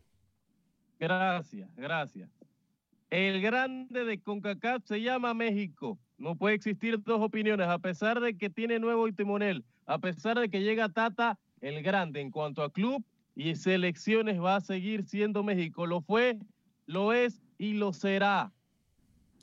Gracias, 0.98 1.68
gracias. 1.76 2.30
El 3.10 3.40
grande 3.40 4.04
de 4.04 4.20
CONCACAF 4.20 4.82
se 4.84 5.00
llama 5.00 5.34
México. 5.34 5.98
No 6.18 6.34
puede 6.34 6.54
existir 6.56 6.98
dos 7.02 7.20
opiniones, 7.20 7.68
a 7.68 7.78
pesar 7.78 8.20
de 8.20 8.36
que 8.36 8.48
tiene 8.50 8.78
nuevo 8.78 9.06
timonel, 9.12 9.64
a 9.86 9.98
pesar 9.98 10.40
de 10.40 10.48
que 10.48 10.62
llega 10.62 10.88
Tata, 10.88 11.38
el 11.60 11.82
grande 11.82 12.20
en 12.20 12.30
cuanto 12.30 12.62
a 12.62 12.72
club 12.72 13.04
y 13.34 13.54
selecciones 13.56 14.40
va 14.40 14.56
a 14.56 14.60
seguir 14.60 15.04
siendo 15.04 15.42
México. 15.42 15.86
Lo 15.86 16.00
fue, 16.00 16.38
lo 16.86 17.12
es 17.12 17.42
y 17.58 17.74
lo 17.74 17.92
será. 17.92 18.52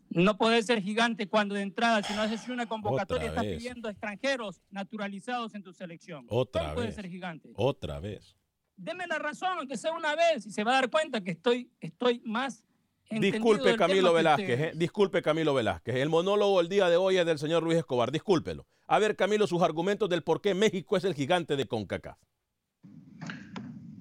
No 0.10 0.38
puede 0.38 0.62
ser 0.62 0.82
gigante 0.82 1.28
cuando 1.28 1.56
de 1.56 1.62
entrada, 1.64 2.04
si 2.04 2.14
no 2.14 2.22
haces 2.22 2.48
una 2.48 2.68
convocatoria, 2.68 3.30
Otra 3.32 3.42
estás 3.42 3.46
vez. 3.46 3.58
pidiendo 3.58 3.90
extranjeros 3.90 4.62
naturalizados 4.70 5.56
en 5.56 5.64
tu 5.64 5.74
selección. 5.74 6.26
Otra 6.30 6.62
¿Cómo 6.62 6.74
puede 6.76 6.88
vez. 6.88 6.96
ser 6.96 7.10
gigante? 7.10 7.52
Otra 7.56 8.00
vez. 8.00 8.36
Deme 8.76 9.08
la 9.08 9.18
razón, 9.18 9.58
aunque 9.58 9.76
sea 9.78 9.92
una 9.92 10.16
vez, 10.16 10.46
y 10.46 10.52
se 10.52 10.64
va 10.64 10.72
a 10.72 10.76
dar 10.82 10.90
cuenta 10.90 11.22
que 11.24 11.32
estoy, 11.32 11.72
estoy 11.80 12.22
más 12.26 12.64
Disculpe, 13.10 13.76
Camilo 13.76 14.14
Velázquez. 14.14 14.60
eh, 14.60 14.72
Disculpe, 14.76 15.22
Camilo 15.22 15.54
Velázquez. 15.54 15.96
El 15.96 16.10
monólogo 16.10 16.60
del 16.60 16.70
día 16.70 16.90
de 16.90 16.98
hoy 16.98 17.18
es 17.18 17.26
del 17.26 17.38
señor 17.38 17.64
Luis 17.64 17.78
Escobar. 17.78 18.12
Discúlpelo. 18.12 18.66
A 18.88 19.00
ver, 19.00 19.16
Camilo, 19.16 19.48
sus 19.48 19.62
argumentos 19.62 20.10
del 20.10 20.24
por 20.24 20.42
qué 20.42 20.54
México 20.56 20.98
es 20.98 21.04
el 21.04 21.14
gigante 21.14 21.56
de 21.56 21.66
CONCACAF. 21.68 22.18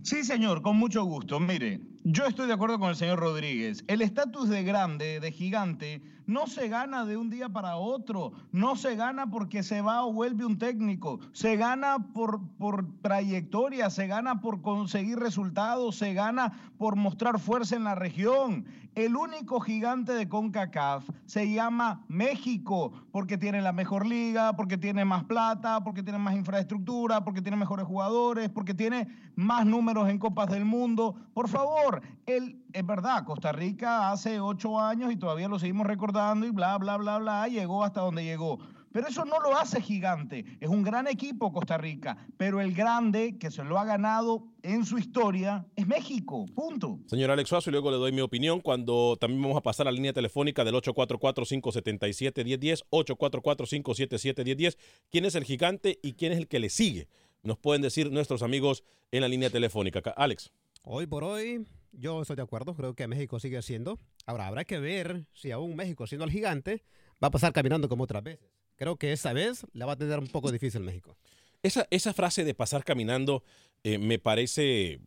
Sí, 0.03 0.25
señor, 0.25 0.63
con 0.63 0.77
mucho 0.77 1.05
gusto. 1.05 1.39
Mire, 1.39 1.81
yo 2.05 2.27
estoy 2.27 2.49
de 2.49 2.55
acuerdo 2.55 2.79
con 2.79 2.91
el 2.91 2.97
señor 2.97 3.21
Rodríguez. 3.21 3.85
El 3.87 4.03
estatus 4.03 4.49
de 4.49 4.65
grande, 4.65 5.21
de 5.21 5.31
gigante, 5.31 6.03
no 6.27 6.47
se 6.47 6.69
gana 6.69 7.05
de 7.05 7.17
un 7.17 7.31
día 7.31 7.49
para 7.49 7.77
otro. 7.77 8.33
No 8.51 8.77
se 8.77 8.97
gana 8.97 9.31
porque 9.31 9.63
se 9.63 9.83
va 9.83 10.05
o 10.05 10.13
vuelve 10.13 10.45
un 10.45 10.59
técnico. 10.59 11.21
Se 11.33 11.57
gana 11.57 11.99
por, 12.13 12.41
por 12.59 12.87
trayectoria, 13.03 13.91
se 13.91 14.07
gana 14.07 14.41
por 14.41 14.63
conseguir 14.63 15.19
resultados, 15.19 15.97
se 15.97 16.15
gana 16.15 16.53
por 16.79 16.97
mostrar 16.97 17.39
fuerza 17.39 17.77
en 17.77 17.85
la 17.85 17.95
región. 17.95 18.65
El 18.95 19.17
único 19.17 19.59
gigante 19.61 20.13
de 20.13 20.29
CONCACAF 20.29 21.09
se 21.25 21.51
llama 21.51 22.05
México, 22.09 22.93
porque 23.11 23.39
tiene 23.39 23.63
la 23.63 23.73
mejor 23.73 24.07
liga, 24.07 24.55
porque 24.55 24.77
tiene 24.77 25.05
más 25.07 25.25
plata, 25.25 25.83
porque 25.83 26.03
tiene 26.03 26.19
más 26.19 26.35
infraestructura, 26.35 27.25
porque 27.25 27.41
tiene 27.41 27.57
mejores 27.57 27.87
jugadores, 27.87 28.51
porque 28.51 28.75
tiene 28.75 29.09
más 29.35 29.65
números 29.65 30.11
en 30.11 30.19
Copas 30.19 30.51
del 30.51 30.67
Mundo. 30.67 31.15
Por 31.33 31.49
favor, 31.49 31.92
él, 32.27 32.63
es 32.73 32.87
verdad, 32.87 33.25
Costa 33.25 33.53
Rica 33.53 34.11
hace 34.11 34.41
ocho 34.41 34.81
años 34.81 35.13
y 35.13 35.17
todavía 35.17 35.49
lo 35.49 35.59
seguimos 35.59 35.87
recordando 35.87 36.47
y 36.47 36.51
bla, 36.51 36.79
bla, 36.79 36.97
bla, 36.97 37.19
bla, 37.19 37.47
llegó 37.49 37.85
hasta 37.85 38.01
donde 38.01 38.25
llegó. 38.25 38.59
Pero 38.93 39.09
eso 39.09 39.25
no 39.25 39.41
lo 39.41 39.57
hace 39.57 39.81
gigante. 39.81 40.45
Es 40.61 40.69
un 40.69 40.83
gran 40.83 41.07
equipo 41.09 41.51
Costa 41.51 41.79
Rica, 41.79 42.27
pero 42.37 42.61
el 42.61 42.75
grande 42.75 43.39
que 43.39 43.51
se 43.51 43.65
lo 43.65 43.79
ha 43.79 43.87
ganado 43.87 44.45
en 44.63 44.85
su 44.85 44.99
historia 44.99 45.65
es 45.77 45.87
México. 45.87 46.45
Punto. 46.55 46.99
Señor 47.07 47.31
Alex 47.31 47.49
Suazo, 47.49 47.71
y 47.71 47.73
luego 47.73 47.91
le 47.91 47.97
doy 47.97 48.13
mi 48.13 48.21
opinión 48.21 48.61
cuando 48.61 49.17
también 49.19 49.41
vamos 49.41 49.57
a 49.57 49.63
pasar 49.63 49.89
a 49.89 49.91
la 49.91 49.95
línea 49.97 50.13
telefónica 50.13 50.63
del 50.63 50.75
844-577-1010, 50.75 52.83
844-577-1010. 52.91 54.77
¿Quién 55.11 55.25
es 55.25 55.35
el 55.35 55.45
gigante 55.45 55.99
y 56.03 56.13
quién 56.13 56.33
es 56.33 56.39
el 56.39 56.49
que 56.49 56.59
le 56.59 56.69
sigue? 56.69 57.09
Nos 57.43 57.59
pueden 57.59 57.83
decir 57.83 58.11
nuestros 58.13 58.43
amigos 58.43 58.85
en 59.11 59.23
la 59.23 59.29
línea 59.29 59.51
telefónica. 59.51 60.03
Ca- 60.03 60.15
Alex. 60.17 60.53
Hoy 60.85 61.07
por 61.07 61.25
hoy, 61.25 61.65
yo 61.93 62.23
estoy 62.23 62.37
de 62.37 62.43
acuerdo, 62.43 62.75
creo 62.75 62.95
que 62.95 63.07
México 63.07 63.39
sigue 63.41 63.61
siendo. 63.63 63.99
Ahora, 64.27 64.47
habrá 64.47 64.65
que 64.65 64.79
ver 64.79 65.27
si 65.33 65.51
aún 65.51 65.77
México, 65.77 66.07
siendo 66.07 66.25
el 66.25 66.31
gigante, 66.31 66.83
va 67.23 67.29
a 67.29 67.31
pasar 67.31 67.53
caminando 67.53 67.89
como 67.89 68.05
otras 68.05 68.23
veces. 68.23 68.49
Creo 68.77 68.97
que 68.97 69.13
esa 69.13 69.33
vez 69.33 69.67
la 69.73 69.87
va 69.87 69.93
a 69.93 69.97
tener 69.97 70.19
un 70.19 70.29
poco 70.29 70.51
difícil 70.51 70.81
México. 70.83 71.17
Esa, 71.63 71.87
esa 71.91 72.13
frase 72.13 72.45
de 72.45 72.55
pasar 72.55 72.83
caminando 72.85 73.45
eh, 73.85 73.99
me 73.99 74.19
parece 74.19 75.01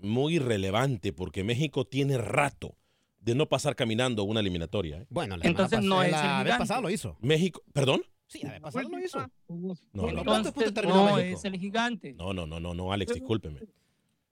muy 0.00 0.36
irrelevante 0.36 1.12
porque 1.12 1.44
México 1.44 1.86
tiene 1.86 2.18
rato 2.18 2.76
de 3.20 3.34
no 3.34 3.48
pasar 3.48 3.74
caminando 3.74 4.24
una 4.24 4.40
eliminatoria. 4.40 4.98
¿eh? 4.98 5.06
Bueno, 5.08 5.36
la 5.38 5.46
Entonces 5.46 5.80
no 5.82 6.00
pas- 6.02 6.06
es 6.06 6.12
la 6.12 6.18
el 6.18 6.44
vez 6.44 6.44
gigante. 6.44 6.58
pasada 6.58 6.80
lo 6.82 6.90
hizo. 6.90 7.16
México, 7.20 7.62
¿perdón? 7.72 8.02
Sí, 8.26 8.40
la 8.42 8.52
vez 8.52 8.60
pasada 8.60 8.88
lo 8.88 8.98
hizo. 8.98 9.18
No, 9.48 9.76
no, 9.94 10.12
no. 10.12 10.24
¿Cuántos 10.24 10.52
puntos 10.52 10.68
Entonces 10.68 10.74
terminó 10.74 11.08
no 11.08 11.16
México? 11.16 11.38
es 11.38 11.44
el 11.46 11.56
gigante. 11.58 12.12
No, 12.12 12.34
no, 12.34 12.46
no, 12.46 12.60
no, 12.60 12.74
no, 12.74 12.92
Alex, 12.92 13.14
discúlpeme. 13.14 13.60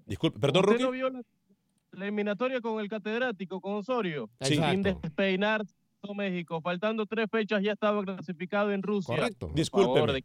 Disculpe, 0.05 0.39
perdón, 0.41 0.65
¿Usted 0.65 0.73
Rookie. 0.73 0.85
no 0.85 0.91
vio 0.91 1.09
la, 1.11 1.23
la 1.93 2.05
eliminatoria 2.05 2.61
con 2.61 2.81
el 2.81 2.89
catedrático, 2.89 3.61
con 3.61 3.75
Osorio? 3.75 4.31
Sí. 4.41 4.57
Sin 4.57 4.83
despeinar 4.83 5.65
México. 6.13 6.61
Faltando 6.61 7.07
tres 7.07 7.29
fechas 7.31 7.63
ya 7.63 7.73
estaba 7.73 8.03
clasificado 8.05 8.73
en 8.73 8.83
Rusia. 8.83 9.15
Correcto. 9.15 9.51
Discúlpeme. 9.55 10.25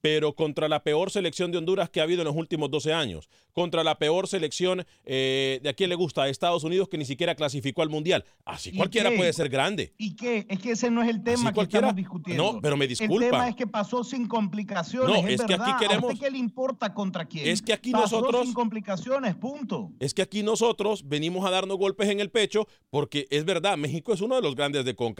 pero 0.00 0.32
contra 0.34 0.68
la 0.68 0.82
peor 0.82 1.10
selección 1.10 1.52
de 1.52 1.58
Honduras 1.58 1.90
que 1.90 2.00
ha 2.00 2.04
habido 2.04 2.22
en 2.22 2.26
los 2.28 2.36
últimos 2.36 2.70
12 2.70 2.92
años, 2.94 3.28
contra 3.52 3.84
la 3.84 3.98
peor 3.98 4.26
selección 4.26 4.84
eh, 5.04 5.60
de 5.62 5.68
a 5.68 5.74
quién 5.74 5.90
le 5.90 5.96
gusta, 5.96 6.22
a 6.22 6.28
Estados 6.28 6.64
Unidos, 6.64 6.88
que 6.88 6.96
ni 6.98 7.04
siquiera 7.04 7.34
clasificó 7.34 7.82
al 7.82 7.90
Mundial. 7.90 8.24
Así 8.44 8.70
¿Y 8.70 8.76
cualquiera 8.76 9.10
qué? 9.10 9.16
puede 9.16 9.32
ser 9.32 9.48
grande. 9.50 9.92
¿Y 9.98 10.16
qué? 10.16 10.46
Es 10.48 10.58
que 10.60 10.70
ese 10.72 10.90
no 10.90 11.02
es 11.02 11.08
el 11.10 11.22
tema 11.22 11.50
que 11.50 11.54
cualquiera- 11.56 11.88
estamos 11.88 11.96
discutiendo. 11.96 12.52
No, 12.54 12.60
pero 12.60 12.76
me 12.76 12.86
El 12.86 12.88
disculpa. 12.90 13.26
tema 13.26 13.48
es 13.48 13.54
que 13.56 13.66
pasó 13.66 14.02
sin 14.04 14.26
complicaciones. 14.26 15.08
No, 15.22 15.28
es 15.28 15.36
que 15.42 15.42
aquí 15.42 15.52
verdad. 15.52 15.76
¿A 15.76 15.78
queremos- 15.78 16.12
usted 16.14 16.24
qué 16.26 16.30
le 16.32 16.38
importa 16.38 16.94
contra 16.94 17.26
quién? 17.26 17.46
Es 17.48 17.60
que 17.60 17.72
aquí 17.74 17.92
pasó 17.92 18.20
nosotros- 18.20 18.44
sin 18.46 18.54
complicaciones, 18.54 19.34
punto. 19.36 19.90
Es 20.00 20.14
que 20.14 20.22
aquí 20.22 20.42
nosotros 20.42 21.06
venimos 21.06 21.44
a 21.46 21.50
darnos 21.50 21.76
golpes 21.76 22.08
en 22.08 22.20
el 22.20 22.30
pecho 22.30 22.66
porque 22.90 23.26
es 23.30 23.44
verdad, 23.44 23.76
México 23.76 24.12
es 24.14 24.20
uno 24.22 24.36
de 24.36 24.42
los 24.42 24.54
grandes 24.54 24.84
de 24.84 24.94
CONCACAF, 24.94 25.17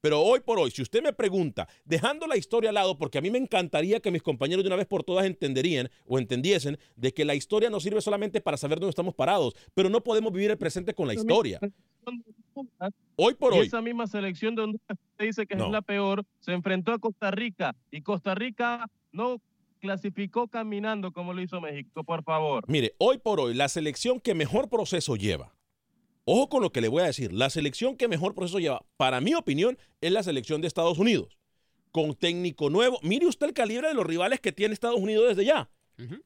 pero 0.00 0.20
hoy 0.22 0.40
por 0.40 0.58
hoy, 0.58 0.70
si 0.70 0.82
usted 0.82 1.02
me 1.02 1.12
pregunta, 1.12 1.68
dejando 1.84 2.26
la 2.26 2.36
historia 2.36 2.70
al 2.70 2.74
lado, 2.74 2.98
porque 2.98 3.18
a 3.18 3.20
mí 3.20 3.30
me 3.30 3.38
encantaría 3.38 4.00
que 4.00 4.10
mis 4.10 4.22
compañeros 4.22 4.64
de 4.64 4.68
una 4.68 4.76
vez 4.76 4.86
por 4.86 5.04
todas 5.04 5.26
entenderían 5.26 5.88
o 6.06 6.18
entendiesen 6.18 6.78
de 6.96 7.12
que 7.12 7.24
la 7.24 7.34
historia 7.34 7.70
no 7.70 7.80
sirve 7.80 8.00
solamente 8.00 8.40
para 8.40 8.56
saber 8.56 8.80
dónde 8.80 8.90
estamos 8.90 9.14
parados, 9.14 9.54
pero 9.74 9.88
no 9.88 10.02
podemos 10.02 10.32
vivir 10.32 10.50
el 10.50 10.58
presente 10.58 10.94
con 10.94 11.06
la 11.06 11.14
historia. 11.14 11.60
Hoy 13.16 13.34
por 13.34 13.52
hoy. 13.52 13.66
esa 13.66 13.82
misma 13.82 14.06
selección 14.06 14.54
de 14.54 14.62
Honduras 14.62 14.98
dice 15.18 15.46
que 15.46 15.56
No. 15.56 15.66
es 15.66 15.72
la 15.72 15.82
peor, 15.82 16.24
se 16.40 16.52
enfrentó 16.52 16.92
a 16.92 16.98
Costa 16.98 17.30
Rica 17.30 17.74
y 17.90 18.02
Costa 18.02 18.34
Rica 18.34 18.88
no 19.12 19.40
clasificó 19.80 20.48
caminando 20.48 21.12
como 21.12 21.32
lo 21.32 21.40
hizo 21.42 21.60
México, 21.60 22.02
por 22.04 22.22
favor. 22.24 22.64
Mire, 22.68 22.94
hoy 22.98 23.18
por 23.18 23.40
hoy, 23.40 23.54
la 23.54 23.68
selección 23.68 24.20
que 24.20 24.34
mejor 24.34 24.68
proceso 24.68 25.16
lleva, 25.16 25.54
ojo 26.26 26.48
con 26.50 26.62
lo 26.62 26.70
que 26.72 26.80
le 26.82 26.88
voy 26.88 27.02
a 27.02 27.06
decir, 27.06 27.32
la 27.32 27.48
selección 27.48 27.96
que 27.96 28.08
mejor 28.08 28.34
proceso 28.34 28.58
lleva, 28.58 28.84
para 28.98 29.20
mi 29.22 29.34
opinión, 29.34 29.78
es 30.02 30.12
la 30.12 30.22
selección 30.22 30.60
de 30.60 30.66
Estados 30.68 30.98
Unidos. 30.98 31.38
Con 31.92 32.14
técnico 32.14 32.68
nuevo. 32.68 32.98
Mire 33.02 33.26
usted 33.26 33.46
el 33.46 33.54
calibre 33.54 33.88
de 33.88 33.94
los 33.94 34.04
rivales 34.04 34.40
que 34.40 34.52
tiene 34.52 34.74
Estados 34.74 35.00
Unidos 35.00 35.28
desde 35.28 35.46
ya. 35.46 35.70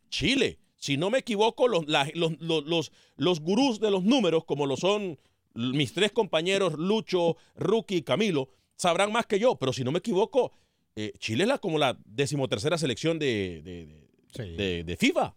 Chile, 0.08 0.58
si 0.76 0.96
no 0.96 1.10
me 1.10 1.18
equivoco, 1.18 1.68
los, 1.68 1.86
la- 1.86 2.10
los, 2.14 2.32
los, 2.40 2.64
los, 2.64 2.92
los 3.16 3.40
gurús 3.40 3.78
de 3.78 3.90
los 3.92 4.02
números, 4.02 4.44
como 4.44 4.66
lo 4.66 4.76
son 4.76 5.18
mis 5.54 5.92
tres 5.92 6.10
compañeros, 6.12 6.74
Lucho, 6.78 7.36
Rookie 7.54 7.96
y 7.98 8.02
Camilo, 8.02 8.48
sabrán 8.76 9.12
más 9.12 9.26
que 9.26 9.38
yo, 9.38 9.56
pero 9.56 9.72
si 9.72 9.84
no 9.84 9.92
me 9.92 9.98
equivoco, 9.98 10.52
eh, 10.96 11.12
Chile 11.18 11.44
es 11.44 11.48
la, 11.48 11.58
como 11.58 11.78
la 11.78 11.96
decimotercera 12.04 12.76
selección 12.78 13.18
de, 13.20 13.60
de, 13.62 13.86
de- 13.86 14.08
de- 14.56 14.84
de 14.84 14.96
FIFA. 14.96 15.34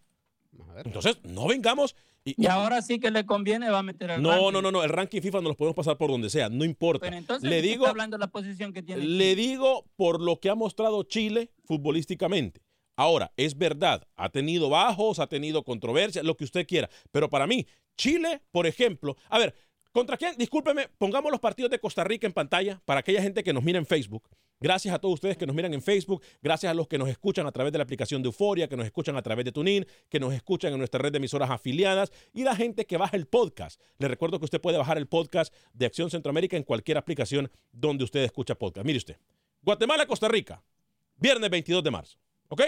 Entonces, 0.85 1.17
no 1.23 1.47
vengamos. 1.47 1.95
Y, 2.25 2.41
Y 2.43 2.47
ahora 2.47 2.81
sí 2.81 2.99
que 2.99 3.11
le 3.11 3.25
conviene, 3.25 3.69
va 3.69 3.79
a 3.79 3.83
meter 3.83 4.11
al 4.11 4.21
no, 4.21 4.29
ranking. 4.29 4.51
no, 4.53 4.61
no, 4.61 4.71
no, 4.71 4.83
el 4.83 4.89
ranking 4.89 5.21
FIFA 5.21 5.41
no 5.41 5.49
los 5.49 5.57
podemos 5.57 5.75
pasar 5.75 5.97
por 5.97 6.09
donde 6.09 6.29
sea, 6.29 6.49
no 6.49 6.63
importa. 6.63 7.05
Pero 7.05 7.17
entonces, 7.17 7.49
le 7.49 7.57
¿de 7.57 7.61
qué 7.61 7.67
digo, 7.69 7.83
está 7.83 7.91
hablando 7.91 8.17
de 8.17 8.21
la 8.21 8.27
posición 8.27 8.71
que 8.71 8.81
tiene 8.81 9.03
le 9.03 9.35
digo 9.35 9.85
por 9.95 10.21
lo 10.21 10.39
que 10.39 10.49
ha 10.49 10.55
mostrado 10.55 11.03
Chile 11.03 11.51
futbolísticamente. 11.65 12.61
Ahora, 12.95 13.33
es 13.37 13.57
verdad, 13.57 14.07
ha 14.15 14.29
tenido 14.29 14.69
bajos, 14.69 15.19
ha 15.19 15.27
tenido 15.27 15.63
controversias, 15.63 16.23
lo 16.23 16.37
que 16.37 16.43
usted 16.43 16.67
quiera. 16.67 16.89
Pero 17.11 17.29
para 17.29 17.47
mí, 17.47 17.65
Chile, 17.97 18.41
por 18.51 18.67
ejemplo, 18.67 19.17
a 19.29 19.39
ver, 19.39 19.55
¿contra 19.91 20.15
quién? 20.15 20.37
Discúlpeme, 20.37 20.89
pongamos 20.97 21.31
los 21.31 21.39
partidos 21.41 21.71
de 21.71 21.79
Costa 21.79 22.03
Rica 22.03 22.27
en 22.27 22.33
pantalla 22.33 22.81
para 22.85 22.99
aquella 22.99 23.21
gente 23.21 23.43
que 23.43 23.51
nos 23.51 23.63
mira 23.63 23.79
en 23.79 23.85
Facebook. 23.85 24.29
Gracias 24.63 24.95
a 24.95 24.99
todos 24.99 25.15
ustedes 25.15 25.35
que 25.35 25.45
nos 25.45 25.53
miran 25.53 25.73
en 25.73 25.81
Facebook, 25.81 26.23
gracias 26.41 26.71
a 26.71 26.73
los 26.73 26.87
que 26.87 26.97
nos 26.97 27.09
escuchan 27.09 27.45
a 27.45 27.51
través 27.51 27.73
de 27.73 27.79
la 27.79 27.83
aplicación 27.83 28.23
de 28.23 28.27
Euforia, 28.27 28.69
que 28.69 28.77
nos 28.77 28.85
escuchan 28.85 29.17
a 29.17 29.21
través 29.21 29.43
de 29.43 29.51
TuneIn, 29.51 29.85
que 30.07 30.21
nos 30.21 30.33
escuchan 30.33 30.71
en 30.71 30.79
nuestra 30.79 31.01
red 31.01 31.11
de 31.11 31.17
emisoras 31.17 31.49
afiliadas 31.49 32.13
y 32.33 32.45
la 32.45 32.55
gente 32.55 32.85
que 32.85 32.95
baja 32.95 33.17
el 33.17 33.27
podcast. 33.27 33.81
Le 33.97 34.07
recuerdo 34.07 34.39
que 34.39 34.45
usted 34.45 34.61
puede 34.61 34.77
bajar 34.77 34.97
el 34.97 35.05
podcast 35.07 35.53
de 35.73 35.85
Acción 35.85 36.09
Centroamérica 36.09 36.55
en 36.55 36.63
cualquier 36.63 36.97
aplicación 36.97 37.51
donde 37.73 38.05
usted 38.05 38.23
escucha 38.23 38.55
podcast. 38.55 38.85
Mire 38.85 38.99
usted, 38.99 39.17
Guatemala, 39.63 40.05
Costa 40.05 40.29
Rica, 40.29 40.63
viernes 41.17 41.49
22 41.49 41.83
de 41.83 41.91
marzo, 41.91 42.17
¿ok? 42.47 42.61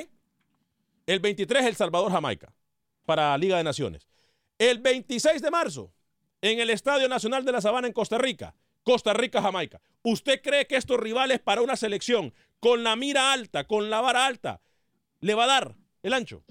El 1.06 1.22
23 1.22 1.66
El 1.66 1.78
Salvador, 1.78 2.12
Jamaica, 2.12 2.54
para 3.06 3.38
Liga 3.38 3.56
de 3.56 3.64
Naciones. 3.64 4.06
El 4.58 4.80
26 4.80 5.42
de 5.42 5.50
marzo, 5.50 5.94
en 6.42 6.60
el 6.60 6.72
Estadio 6.72 7.08
Nacional 7.08 7.46
de 7.46 7.54
la 7.54 7.62
Sabana 7.62 7.88
en 7.88 7.94
Costa 7.94 8.18
Rica, 8.18 8.54
Costa 8.86 9.14
Rica, 9.14 9.42
Jamaica. 9.42 9.82
¿Usted 10.04 10.42
cree 10.42 10.68
que 10.68 10.78
estos 10.78 11.00
rivales 11.00 11.40
para 11.40 11.64
una 11.64 11.76
selección 11.76 12.34
con 12.60 12.84
la 12.84 12.96
mira 12.96 13.34
alta, 13.34 13.66
con 13.66 13.90
la 13.90 14.00
vara 14.00 14.28
alta, 14.28 14.62
le 15.20 15.34
va 15.34 15.46
a 15.46 15.48
dar 15.48 15.76
el 16.04 16.14
ancho? 16.14 16.44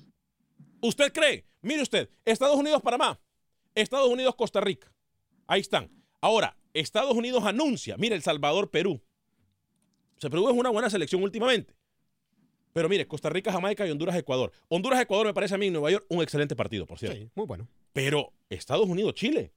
¿Usted 0.83 1.13
cree? 1.13 1.47
Mire 1.63 1.81
usted, 1.81 2.11
Estados 2.25 2.57
Unidos, 2.57 2.83
Panamá, 2.83 3.21
Estados 3.75 4.09
Unidos, 4.09 4.35
Costa 4.35 4.61
Rica. 4.61 4.93
Ahí 5.47 5.61
están. 5.61 5.89
Ahora, 6.21 6.57
Estados 6.75 7.15
Unidos 7.15 7.45
anuncia, 7.45 7.97
mire, 7.97 8.17
El 8.17 8.23
Salvador, 8.23 8.69
Perú. 8.69 9.01
O 10.17 10.21
sea, 10.21 10.29
Perú 10.29 10.49
es 10.51 10.57
una 10.57 10.71
buena 10.71 10.91
selección 10.91 11.23
últimamente. 11.23 11.77
Pero 12.73 12.89
mire, 12.89 13.07
Costa 13.07 13.31
Rica, 13.31 13.53
Jamaica 13.53 13.87
y 13.87 13.93
Honduras, 13.93 14.17
Ecuador. 14.17 14.51
Honduras, 14.69 15.01
Ecuador 15.01 15.27
me 15.27 15.35
parece 15.35 15.55
a 15.55 15.59
mí 15.59 15.69
en 15.69 15.75
Nueva 15.75 15.93
York 15.93 16.05
un 16.09 16.21
excelente 16.21 16.57
partido, 16.57 16.85
por 16.85 16.99
cierto. 16.99 17.17
Sí, 17.17 17.31
muy 17.37 17.47
bueno. 17.47 17.69
Pero 17.93 18.33
Estados 18.51 18.89
Unidos, 18.89 19.15
Chile. 19.15 19.53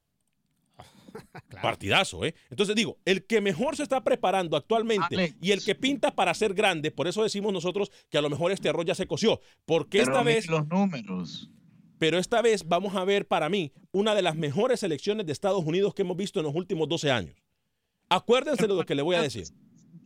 Partidazo, 1.62 2.26
¿eh? 2.26 2.36
Entonces 2.50 2.76
digo, 2.76 2.98
el 3.06 3.26
que 3.26 3.42
mejor 3.42 3.76
se 3.76 3.84
está 3.84 4.04
preparando 4.04 4.58
actualmente 4.58 5.36
y 5.42 5.52
el 5.52 5.64
que 5.64 5.76
pinta 5.76 6.16
para 6.16 6.34
ser 6.34 6.54
grande, 6.54 6.92
por 6.92 7.08
eso 7.08 7.24
decimos 7.24 7.54
nosotros 7.54 7.92
que 8.10 8.18
a 8.18 8.22
lo 8.22 8.30
mejor 8.30 8.52
este 8.52 8.70
arroz 8.70 8.86
ya 8.86 8.96
se 8.96 9.08
coció. 9.08 9.40
Porque 9.66 10.00
Pero 10.00 10.12
esta 10.12 10.24
vez. 10.24 10.48
los 10.48 10.68
números. 10.68 11.50
Pero 12.00 12.20
esta 12.20 12.42
vez 12.42 12.68
vamos 12.68 12.96
a 12.96 13.04
ver 13.04 13.28
para 13.28 13.50
mí 13.50 13.74
una 13.92 14.14
de 14.14 14.22
las 14.22 14.36
mejores 14.36 14.82
selecciones 14.82 15.26
de 15.26 15.34
Estados 15.34 15.64
Unidos 15.66 15.94
que 15.94 16.04
hemos 16.04 16.16
visto 16.16 16.40
en 16.40 16.46
los 16.46 16.56
últimos 16.56 16.88
12 16.88 17.12
años. 17.12 17.36
Acuérdense 18.10 18.68
de 18.68 18.74
lo 18.74 18.86
que 18.86 18.96
le 18.96 19.02
voy 19.02 19.16
a 19.16 19.22
decir. 19.22 19.48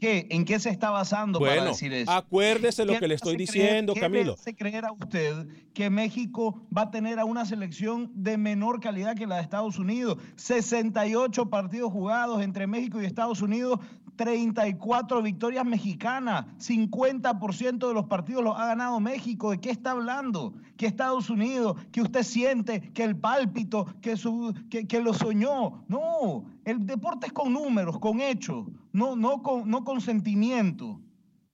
¿Qué? 0.01 0.25
¿En 0.31 0.46
qué 0.46 0.57
se 0.59 0.72
está 0.72 0.90
basando 0.90 1.40
para 1.40 1.64
decir 1.64 1.94
eso? 1.94 2.09
acuérdese 2.11 2.85
lo 2.85 2.94
¿Qué 2.94 3.00
que 3.01 3.07
le 3.07 3.14
estoy 3.14 3.37
diciendo, 3.37 3.94
creer- 3.94 3.94
¿Qué 3.94 4.00
Camilo. 4.01 4.25
le 4.31 4.33
hace 4.33 4.55
creer 4.55 4.83
a 4.85 4.92
usted 4.94 5.46
que 5.75 5.92
México 5.92 6.59
va 6.75 6.81
a 6.81 6.90
tener 6.92 7.20
a 7.20 7.25
una 7.25 7.46
selección 7.46 8.11
de 8.16 8.35
menor 8.35 8.79
calidad 8.79 9.16
que 9.16 9.27
la 9.27 9.35
de 9.35 9.44
Estados 9.44 9.77
Unidos? 9.77 10.18
68 10.37 11.51
partidos 11.51 11.92
jugados 11.92 12.42
entre 12.42 12.66
México 12.66 13.00
y 13.00 13.05
Estados 13.05 13.44
Unidos, 13.44 13.79
34 14.22 15.24
victorias 15.24 15.66
mexicanas, 15.66 16.46
50% 16.60 17.88
de 17.88 17.94
los 17.96 18.05
partidos 18.05 18.44
los 18.44 18.55
ha 18.55 18.68
ganado 18.68 19.00
México. 19.00 19.50
¿De 19.50 19.60
qué 19.60 19.72
está 19.72 19.92
hablando? 19.92 20.53
Que 20.77 20.86
Estados 20.86 21.31
Unidos, 21.31 21.75
que 21.92 22.03
usted 22.03 22.22
siente, 22.22 22.92
que 22.94 23.03
el 23.03 23.16
pálpito, 23.16 23.88
que, 24.00 24.16
su, 24.18 24.53
que, 24.70 24.88
que 24.88 25.01
lo 25.01 25.16
soñó. 25.16 25.84
No, 25.88 26.46
el 26.66 26.86
deporte 26.86 27.25
es 27.27 27.34
con 27.34 27.51
números, 27.51 27.98
con 27.98 28.22
hechos, 28.22 28.68
no, 28.94 29.16
no, 29.16 29.42
con, 29.42 29.68
no 29.68 29.84
con 29.84 30.00
sentimiento. 30.01 31.00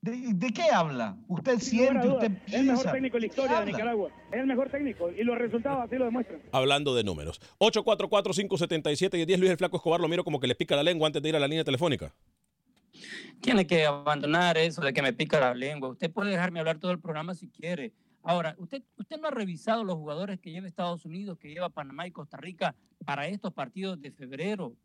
¿De, 0.02 0.34
de 0.34 0.50
qué 0.52 0.64
habla? 0.64 1.18
Usted 1.30 1.60
siente, 1.60 2.08
usted 2.08 2.32
Es 2.48 2.54
el 2.54 2.66
mejor 2.66 2.84
piensa. 2.84 2.92
técnico 2.92 3.16
de 3.16 3.22
la 3.22 3.28
historia 3.28 3.60
de? 3.62 3.66
Nicaragua. 3.68 4.10
Es 4.32 4.40
el 4.42 4.46
mejor 4.48 4.70
técnico 4.70 5.10
y 5.10 5.24
los 5.24 5.38
resultados 5.38 5.86
así 5.86 5.96
lo 5.96 6.06
demuestran. 6.06 6.42
Hablando 6.52 6.94
de 6.96 7.04
números. 7.06 7.40
844-577 7.60 9.20
y 9.20 9.26
10 9.26 9.40
Luis 9.40 9.52
el 9.52 9.58
Flaco 9.58 9.78
Escobar 9.78 10.02
lo 10.02 10.08
miro 10.10 10.24
como 10.26 10.40
que 10.42 10.48
le 10.48 10.56
pica 10.56 10.76
la 10.76 10.84
lengua 10.84 11.08
antes 11.08 11.22
de 11.22 11.30
ir 11.30 11.36
a 11.36 11.40
la 11.40 11.48
línea 11.48 11.64
telefónica. 11.64 12.14
Tiene 13.42 13.68
que 13.68 13.86
abandonar 13.86 14.58
eso 14.58 14.82
de 14.82 14.94
que 14.94 15.02
me 15.02 15.14
pica 15.14 15.40
la 15.40 15.54
lengua. 15.54 15.90
Usted 15.90 16.12
puede 16.12 16.32
dejarme 16.32 16.60
hablar 16.60 16.80
todo 16.80 16.92
el 16.92 17.00
programa 17.00 17.36
si 17.36 17.50
quiere. 17.50 17.94
Ahora, 18.24 18.56
usted, 18.58 18.84
usted 18.98 19.18
no 19.20 19.28
ha 19.28 19.32
revisado 19.32 19.84
los 19.84 19.96
jugadores 19.96 20.40
que 20.40 20.52
lleva 20.52 20.68
Estados 20.68 21.06
Unidos, 21.06 21.38
que 21.38 21.50
lleva 21.50 21.70
Panamá 21.70 22.08
y 22.08 22.12
Costa 22.12 22.38
Rica 22.38 22.76
para 23.06 23.28
estos 23.28 23.54
partidos 23.54 24.02
de 24.02 24.12
febrero, 24.12 24.76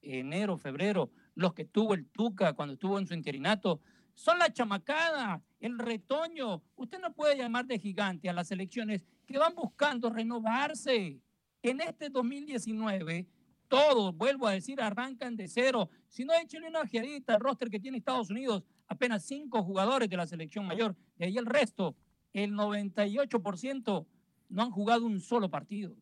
enero, 0.00 0.56
febrero, 0.56 1.10
los 1.34 1.52
que 1.52 1.64
tuvo 1.64 1.94
el 1.94 2.06
Tuca 2.06 2.54
cuando 2.54 2.74
estuvo 2.74 2.98
en 2.98 3.06
su 3.06 3.14
interinato. 3.14 3.80
Son 4.14 4.38
la 4.38 4.50
chamacada, 4.50 5.42
el 5.60 5.78
retoño. 5.78 6.62
Usted 6.74 6.98
no 7.00 7.12
puede 7.12 7.36
llamar 7.36 7.66
de 7.66 7.78
gigante 7.78 8.30
a 8.30 8.32
las 8.32 8.48
selecciones 8.48 9.04
que 9.26 9.38
van 9.38 9.54
buscando 9.54 10.08
renovarse. 10.08 11.20
En 11.62 11.80
este 11.80 12.08
2019, 12.08 13.26
todos, 13.68 14.16
vuelvo 14.16 14.46
a 14.46 14.52
decir, 14.52 14.80
arrancan 14.80 15.36
de 15.36 15.48
cero. 15.48 15.90
Si 16.08 16.24
no, 16.24 16.32
échenle 16.34 16.68
una 16.68 16.80
ojeadita 16.82 17.34
al 17.34 17.40
roster 17.40 17.68
que 17.70 17.80
tiene 17.80 17.98
Estados 17.98 18.30
Unidos, 18.30 18.62
apenas 18.88 19.24
cinco 19.24 19.62
jugadores 19.62 20.08
de 20.08 20.16
la 20.16 20.26
selección 20.26 20.66
mayor. 20.66 20.94
De 21.16 21.26
ahí 21.26 21.36
el 21.38 21.46
resto, 21.46 21.94
el 22.32 22.52
98% 22.52 24.06
no 24.48 24.62
han 24.62 24.70
jugado 24.70 25.06
un 25.06 25.20
solo 25.20 25.50
partido. 25.50 25.94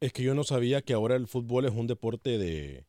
Es 0.00 0.12
que 0.12 0.22
yo 0.22 0.34
no 0.34 0.42
sabía 0.44 0.82
que 0.82 0.92
ahora 0.94 1.14
el 1.16 1.26
fútbol 1.28 1.64
es 1.66 1.72
un 1.72 1.86
deporte 1.86 2.38
de 2.38 2.84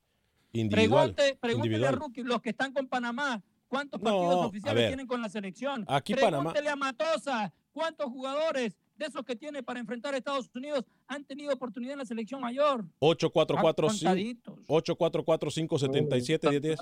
individual. 0.51 1.13
Pregunte, 1.13 1.37
pregúntele 1.39 1.75
individual. 1.75 1.93
a 1.93 1.97
Rookie, 1.97 2.23
los 2.23 2.41
que 2.41 2.49
están 2.49 2.73
con 2.73 2.87
Panamá, 2.87 3.43
¿cuántos 3.67 4.01
No, 4.01 4.05
partidos 4.05 4.45
oficiales 4.45 4.75
ver. 4.81 4.89
tienen 4.89 5.07
con 5.07 5.21
la 5.21 5.29
selección? 5.29 5.85
Aquí 5.87 6.13
Panamá- 6.15 6.51
Pregúntele 6.51 6.69
a 6.69 6.75
Matosa, 6.75 7.53
¿cuántos 7.71 8.07
jugadores 8.07 8.75
de 8.95 9.05
esos 9.05 9.23
que 9.23 9.35
tiene 9.35 9.63
para 9.63 9.79
enfrentar 9.79 10.13
a 10.13 10.17
Estados 10.17 10.49
Unidos 10.53 10.85
han 11.07 11.23
tenido 11.25 11.53
oportunidad 11.53 11.93
en 11.93 11.99
la 11.99 12.05
selección 12.05 12.41
mayor? 12.41 12.85
844 12.99 13.87
Contaditos. 13.87 14.59
844-577 14.67 16.49
1010. 16.49 16.79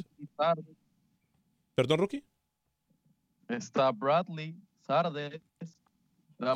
¿Perdón, 1.75 1.99
Rookie? 1.99 2.23
Está 3.47 3.91
Bradley, 3.91 4.55
Sardes. 4.81 5.41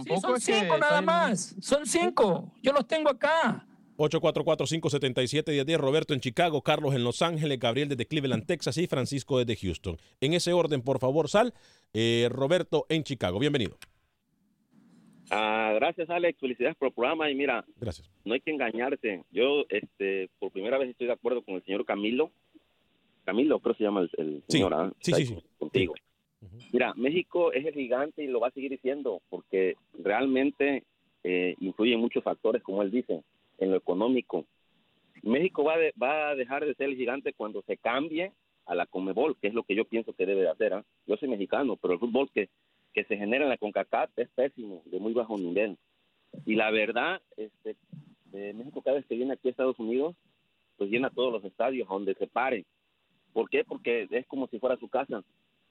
Sí, 0.03 0.19
son 0.19 0.35
es 0.35 0.45
que 0.45 0.59
cinco 0.59 0.77
nada 0.77 1.01
más. 1.01 1.55
Son 1.61 1.85
cinco. 1.85 2.51
Yo 2.61 2.71
los 2.71 2.87
tengo 2.87 3.09
acá. 3.09 3.67
844-577-1010. 3.97 5.77
Roberto 5.77 6.13
en 6.13 6.19
Chicago, 6.19 6.61
Carlos 6.61 6.95
en 6.95 7.03
Los 7.03 7.21
Ángeles, 7.21 7.59
Gabriel 7.59 7.87
desde 7.87 8.07
Cleveland, 8.07 8.45
Texas 8.45 8.77
y 8.77 8.87
Francisco 8.87 9.37
desde 9.37 9.55
Houston. 9.55 9.97
En 10.19 10.33
ese 10.33 10.53
orden, 10.53 10.81
por 10.81 10.99
favor, 10.99 11.29
Sal. 11.29 11.53
Eh, 11.93 12.27
Roberto 12.31 12.85
en 12.89 13.03
Chicago. 13.03 13.39
Bienvenido. 13.39 13.77
Ah, 15.31 15.71
gracias, 15.75 16.09
Alex. 16.09 16.39
Felicidades 16.39 16.75
por 16.77 16.87
el 16.89 16.93
programa. 16.93 17.29
Y 17.31 17.35
mira, 17.35 17.65
Gracias. 17.79 18.09
no 18.23 18.33
hay 18.33 18.41
que 18.41 18.51
engañarse. 18.51 19.23
Yo, 19.31 19.65
este, 19.69 20.29
por 20.39 20.51
primera 20.51 20.77
vez 20.77 20.89
estoy 20.89 21.07
de 21.07 21.13
acuerdo 21.13 21.41
con 21.41 21.55
el 21.55 21.63
señor 21.63 21.85
Camilo. 21.85 22.31
Camilo, 23.23 23.59
creo 23.59 23.73
que 23.73 23.77
se 23.79 23.83
llama 23.85 24.01
el, 24.01 24.09
el 24.17 24.43
Sí, 24.47 24.57
señor. 24.57 24.73
¿ah? 24.73 24.91
sí, 24.99 25.13
sí, 25.13 25.25
sí. 25.25 25.37
Contigo. 25.57 25.95
Mira, 26.71 26.93
México 26.95 27.51
es 27.51 27.65
el 27.65 27.73
gigante 27.73 28.23
y 28.23 28.27
lo 28.27 28.39
va 28.39 28.49
a 28.49 28.51
seguir 28.51 28.69
diciendo 28.69 29.21
porque 29.29 29.75
realmente 29.97 30.83
eh, 31.23 31.55
influyen 31.59 31.99
muchos 31.99 32.23
factores, 32.23 32.61
como 32.61 32.83
él 32.83 32.91
dice, 32.91 33.23
en 33.57 33.71
lo 33.71 33.77
económico. 33.77 34.45
México 35.23 35.63
va, 35.63 35.77
de- 35.77 35.93
va 36.01 36.29
a 36.29 36.35
dejar 36.35 36.65
de 36.65 36.75
ser 36.75 36.89
el 36.89 36.95
gigante 36.97 37.33
cuando 37.33 37.63
se 37.63 37.77
cambie 37.77 38.31
a 38.67 38.75
la 38.75 38.85
Comebol, 38.85 39.35
que 39.37 39.47
es 39.47 39.53
lo 39.55 39.63
que 39.63 39.73
yo 39.75 39.85
pienso 39.85 40.13
que 40.13 40.25
debe 40.27 40.41
de 40.41 40.49
hacer. 40.49 40.73
¿ah? 40.73 40.85
Yo 41.07 41.17
soy 41.17 41.29
mexicano, 41.29 41.77
pero 41.77 41.95
el 41.95 41.99
fútbol 41.99 42.29
que, 42.31 42.49
que 42.95 43.03
se 43.03 43.17
genera 43.17 43.43
en 43.43 43.49
la 43.49 43.57
CONCACAF 43.57 44.09
es 44.17 44.29
pésimo, 44.29 44.81
de 44.85 44.99
muy 44.99 45.13
bajo 45.13 45.37
nivel. 45.37 45.77
Y 46.45 46.55
la 46.55 46.71
verdad, 46.71 47.21
este, 47.35 47.75
México 48.31 48.81
cada 48.81 48.95
vez 48.95 49.05
que 49.05 49.15
viene 49.15 49.33
aquí 49.33 49.49
a 49.49 49.51
Estados 49.51 49.77
Unidos, 49.79 50.15
pues 50.77 50.89
llena 50.89 51.09
todos 51.09 51.31
los 51.31 51.43
estadios 51.43 51.89
donde 51.89 52.15
se 52.15 52.27
pare. 52.27 52.65
¿Por 53.33 53.49
qué? 53.49 53.65
Porque 53.65 54.07
es 54.09 54.25
como 54.27 54.47
si 54.47 54.59
fuera 54.59 54.77
su 54.77 54.87
casa. 54.87 55.23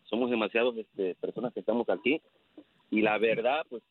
Somos 0.05 0.31
demasiadas 0.31 0.77
este, 0.77 1.15
personas 1.15 1.55
que 1.55 1.61
estamos 1.61 1.89
aquí 1.89 2.21
y 2.91 3.01
la 3.01 3.17
verdad, 3.17 3.65
pues 3.71 3.83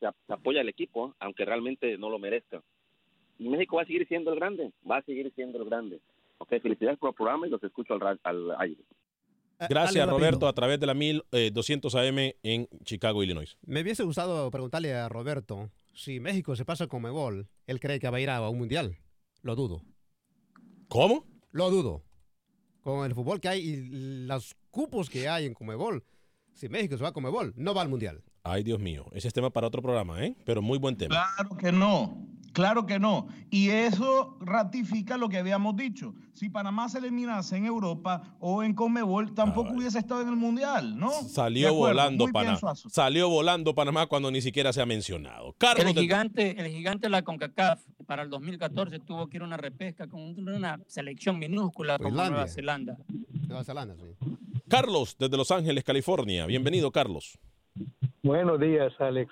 se, 0.00 0.08
se 0.26 0.32
apoya 0.32 0.60
al 0.60 0.68
equipo, 0.68 1.14
aunque 1.20 1.44
realmente 1.44 1.96
no 1.96 2.10
lo 2.10 2.18
merezca. 2.18 2.60
Y 3.38 3.48
México 3.48 3.76
va 3.76 3.82
a 3.82 3.86
seguir 3.86 4.06
siendo 4.08 4.32
el 4.32 4.38
grande, 4.40 4.72
va 4.88 4.96
a 4.96 5.02
seguir 5.02 5.32
siendo 5.34 5.58
el 5.58 5.64
grande. 5.64 6.00
Ok, 6.38 6.60
felicidades 6.60 6.98
por 6.98 7.10
el 7.10 7.14
programa 7.14 7.46
y 7.46 7.50
los 7.50 7.62
escucho 7.62 7.94
al, 7.94 8.18
al 8.24 8.50
aire. 8.58 8.82
Gracias. 9.68 10.08
Roberto, 10.08 10.48
a 10.48 10.52
través 10.52 10.80
de 10.80 10.86
la 10.86 10.94
1200 10.94 11.94
AM 11.94 12.18
en 12.42 12.68
Chicago, 12.84 13.22
Illinois. 13.22 13.56
Me 13.66 13.82
hubiese 13.82 14.02
gustado 14.02 14.50
preguntarle 14.50 14.94
a 14.94 15.08
Roberto 15.08 15.70
si 15.94 16.20
México 16.20 16.56
se 16.56 16.64
pasa 16.64 16.86
con 16.86 17.02
Mebol, 17.02 17.48
él 17.66 17.80
cree 17.80 18.00
que 18.00 18.10
va 18.10 18.18
a 18.18 18.20
ir 18.20 18.30
a 18.30 18.48
un 18.48 18.58
mundial. 18.58 18.98
Lo 19.42 19.54
dudo. 19.54 19.82
¿Cómo? 20.88 21.26
Lo 21.52 21.70
dudo. 21.70 22.02
Con 22.82 23.06
el 23.06 23.14
fútbol 23.14 23.40
que 23.40 23.48
hay 23.48 23.60
y 23.60 23.76
los 24.26 24.54
cupos 24.70 25.08
que 25.08 25.28
hay 25.28 25.46
en 25.46 25.54
Comebol, 25.54 26.04
si 26.52 26.68
México 26.68 26.96
se 26.96 27.02
va 27.02 27.10
a 27.10 27.12
Comebol, 27.12 27.54
no 27.56 27.74
va 27.74 27.82
al 27.82 27.88
mundial. 27.88 28.22
Ay, 28.42 28.62
Dios 28.62 28.78
mío. 28.78 29.06
Ese 29.12 29.28
es 29.28 29.34
tema 29.34 29.50
para 29.50 29.68
otro 29.68 29.80
programa, 29.80 30.24
¿eh? 30.24 30.36
Pero 30.44 30.60
muy 30.60 30.78
buen 30.78 30.96
tema. 30.96 31.26
Claro 31.36 31.56
que 31.56 31.72
no, 31.72 32.26
claro 32.54 32.86
que 32.86 32.98
no. 32.98 33.28
Y 33.50 33.68
eso 33.68 34.38
ratifica 34.40 35.18
lo 35.18 35.28
que 35.28 35.36
habíamos 35.36 35.76
dicho. 35.76 36.14
Si 36.32 36.48
Panamá 36.48 36.88
se 36.88 36.98
eliminase 36.98 37.56
en 37.58 37.66
Europa 37.66 38.36
o 38.40 38.62
en 38.62 38.72
Conmebol, 38.74 39.34
tampoco 39.34 39.72
hubiese 39.74 39.98
estado 39.98 40.22
en 40.22 40.28
el 40.30 40.36
Mundial, 40.36 40.98
¿no? 40.98 41.10
Salió 41.10 41.74
volando 41.74 42.24
muy 42.24 42.32
Panamá. 42.32 42.58
Salió 42.74 43.28
volando 43.28 43.74
Panamá 43.74 44.06
cuando 44.06 44.30
ni 44.30 44.40
siquiera 44.40 44.72
se 44.72 44.80
ha 44.80 44.86
mencionado. 44.86 45.54
Carlos, 45.58 45.86
El 45.88 45.94
de- 45.94 46.00
gigante, 46.00 46.60
el 46.60 46.72
gigante 46.72 47.06
de 47.06 47.10
la 47.10 47.22
CONCACAF 47.22 47.82
para 48.06 48.22
el 48.22 48.30
2014 48.30 48.98
tuvo 49.00 49.28
que 49.28 49.36
ir 49.36 49.42
a 49.42 49.46
una 49.46 49.56
repesca 49.58 50.06
con 50.08 50.20
una 50.48 50.80
selección 50.86 51.38
minúscula 51.38 51.98
como 51.98 52.08
Islandia. 52.08 52.30
Nueva 52.32 52.48
Zelanda. 52.48 52.96
Nueva 53.46 53.64
Zelanda, 53.64 53.94
sí. 53.96 54.36
Carlos, 54.68 55.16
desde 55.18 55.36
Los 55.36 55.50
Ángeles, 55.50 55.84
California. 55.84 56.46
Bienvenido, 56.46 56.90
Carlos. 56.90 57.38
Buenos 58.22 58.58
días, 58.58 58.92
Alex. 58.98 59.30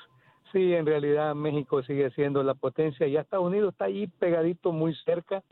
Sí, 0.53 0.75
en 0.75 0.85
realidad 0.85 1.35
México 1.35 1.83
sigue 1.83 2.11
siendo 2.11 2.43
la 2.43 2.55
potencia. 2.55 3.09
Ya 3.09 3.23
Estados 3.23 3.47
Unidos 3.47 3.73
está 3.73 3.87
ahí 3.87 4.07
pegadito 4.07 4.71
muy 4.71 4.95
cerca. 4.97 5.43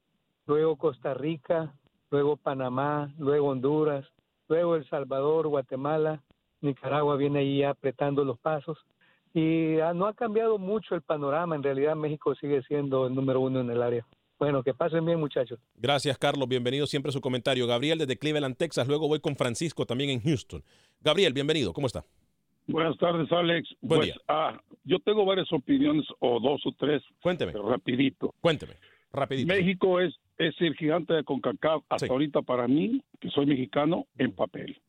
Luego 0.46 0.76
Costa 0.76 1.14
Rica, 1.14 1.72
luego 2.10 2.36
Panamá, 2.36 3.12
luego 3.18 3.48
Honduras, 3.48 4.04
luego 4.48 4.76
El 4.76 4.86
Salvador, 4.88 5.48
Guatemala, 5.48 6.22
Nicaragua 6.60 7.16
viene 7.16 7.38
ahí 7.38 7.62
apretando 7.62 8.24
los 8.24 8.38
pasos. 8.38 8.78
Y 9.32 9.78
ah, 9.78 9.94
no 9.94 10.06
ha 10.06 10.12
cambiado 10.12 10.58
mucho 10.58 10.94
el 10.94 11.02
panorama. 11.02 11.56
En 11.56 11.62
realidad 11.62 11.96
México 11.96 12.34
sigue 12.34 12.62
siendo 12.64 13.06
el 13.06 13.14
número 13.14 13.40
uno 13.40 13.60
en 13.60 13.70
el 13.70 13.82
área. 13.82 14.06
Bueno, 14.38 14.62
que 14.62 14.74
pasen 14.74 15.04
bien, 15.04 15.20
muchachos. 15.20 15.58
Gracias, 15.76 16.18
Carlos. 16.18 16.48
Bienvenido 16.48 16.86
siempre 16.86 17.10
a 17.10 17.12
su 17.12 17.20
comentario. 17.20 17.66
Gabriel, 17.66 17.98
desde 17.98 18.18
Cleveland, 18.18 18.56
Texas. 18.56 18.88
Luego 18.88 19.08
voy 19.08 19.20
con 19.20 19.36
Francisco, 19.36 19.86
también 19.86 20.10
en 20.10 20.20
Houston. 20.20 20.62
Gabriel, 21.00 21.32
bienvenido. 21.32 21.72
¿Cómo 21.72 21.86
está? 21.86 22.04
Buenas 22.70 22.96
tardes, 22.98 23.30
Alex. 23.32 23.68
Buen 23.80 24.00
pues, 24.00 24.06
día. 24.12 24.22
ah, 24.28 24.60
yo 24.84 24.98
tengo 25.00 25.24
varias 25.24 25.52
opiniones, 25.52 26.06
o 26.20 26.40
dos 26.40 26.64
o 26.64 26.72
tres. 26.78 27.02
Cuénteme. 27.22 27.52
Rapidito. 27.52 28.34
Cuénteme. 28.40 28.74
Rapidito. 29.12 29.52
México 29.52 30.00
es, 30.00 30.14
es 30.38 30.54
el 30.60 30.74
gigante 30.76 31.14
de 31.14 31.24
CONCACAF 31.24 31.82
hasta 31.88 32.06
ahorita 32.06 32.42
para 32.42 32.68
mí, 32.68 33.02
que 33.18 33.28
soy 33.30 33.46
mexicano, 33.46 34.06
en 34.18 34.32
papel. 34.32 34.80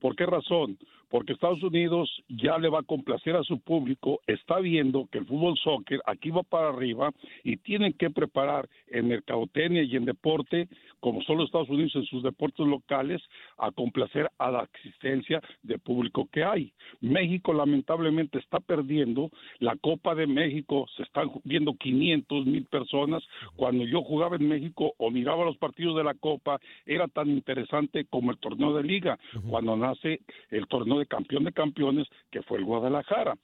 ¿Por 0.00 0.16
qué 0.16 0.26
razón? 0.26 0.78
Porque 1.08 1.32
Estados 1.32 1.62
Unidos 1.62 2.10
ya 2.28 2.58
le 2.58 2.68
va 2.68 2.80
a 2.80 2.82
complacer 2.82 3.36
a 3.36 3.44
su 3.44 3.60
público, 3.60 4.20
está 4.26 4.58
viendo 4.58 5.06
que 5.10 5.18
el 5.18 5.26
fútbol 5.26 5.56
soccer 5.58 6.00
aquí 6.06 6.30
va 6.30 6.42
para 6.42 6.70
arriba 6.70 7.12
y 7.44 7.56
tienen 7.58 7.92
que 7.92 8.10
preparar 8.10 8.68
en 8.88 9.08
mercadotecnia 9.08 9.82
y 9.82 9.96
en 9.96 10.04
deporte, 10.04 10.68
como 11.00 11.22
son 11.22 11.38
los 11.38 11.46
Estados 11.46 11.68
Unidos 11.68 11.94
en 11.94 12.04
sus 12.04 12.22
deportes 12.22 12.66
locales, 12.66 13.22
a 13.58 13.70
complacer 13.70 14.30
a 14.38 14.50
la 14.50 14.64
existencia 14.64 15.40
de 15.62 15.78
público 15.78 16.28
que 16.32 16.44
hay. 16.44 16.72
México 17.00 17.52
lamentablemente 17.52 18.38
está 18.38 18.60
perdiendo 18.60 19.30
la 19.58 19.76
Copa 19.76 20.14
de 20.14 20.26
México, 20.26 20.86
se 20.96 21.02
están 21.02 21.30
viendo 21.44 21.74
500 21.74 22.46
mil 22.46 22.64
personas. 22.64 23.22
Cuando 23.56 23.84
yo 23.84 24.02
jugaba 24.02 24.36
en 24.36 24.48
México 24.48 24.94
o 24.98 25.10
miraba 25.10 25.44
los 25.44 25.56
partidos 25.56 25.96
de 25.96 26.04
la 26.04 26.14
Copa, 26.14 26.60
era 26.84 27.08
tan 27.08 27.30
interesante 27.30 28.06
como 28.06 28.30
el 28.30 28.38
torneo 28.38 28.74
de 28.74 28.82
liga, 28.82 29.18
cuando 29.48 29.76
nace 29.76 30.20
el 30.50 30.66
torneo 30.66 30.95
de 30.98 31.06
campeón 31.06 31.44
de 31.44 31.52
campeones, 31.52 32.08
que 32.30 32.42
fue 32.42 32.58
el 32.58 32.64
Guadalajara. 32.64 33.36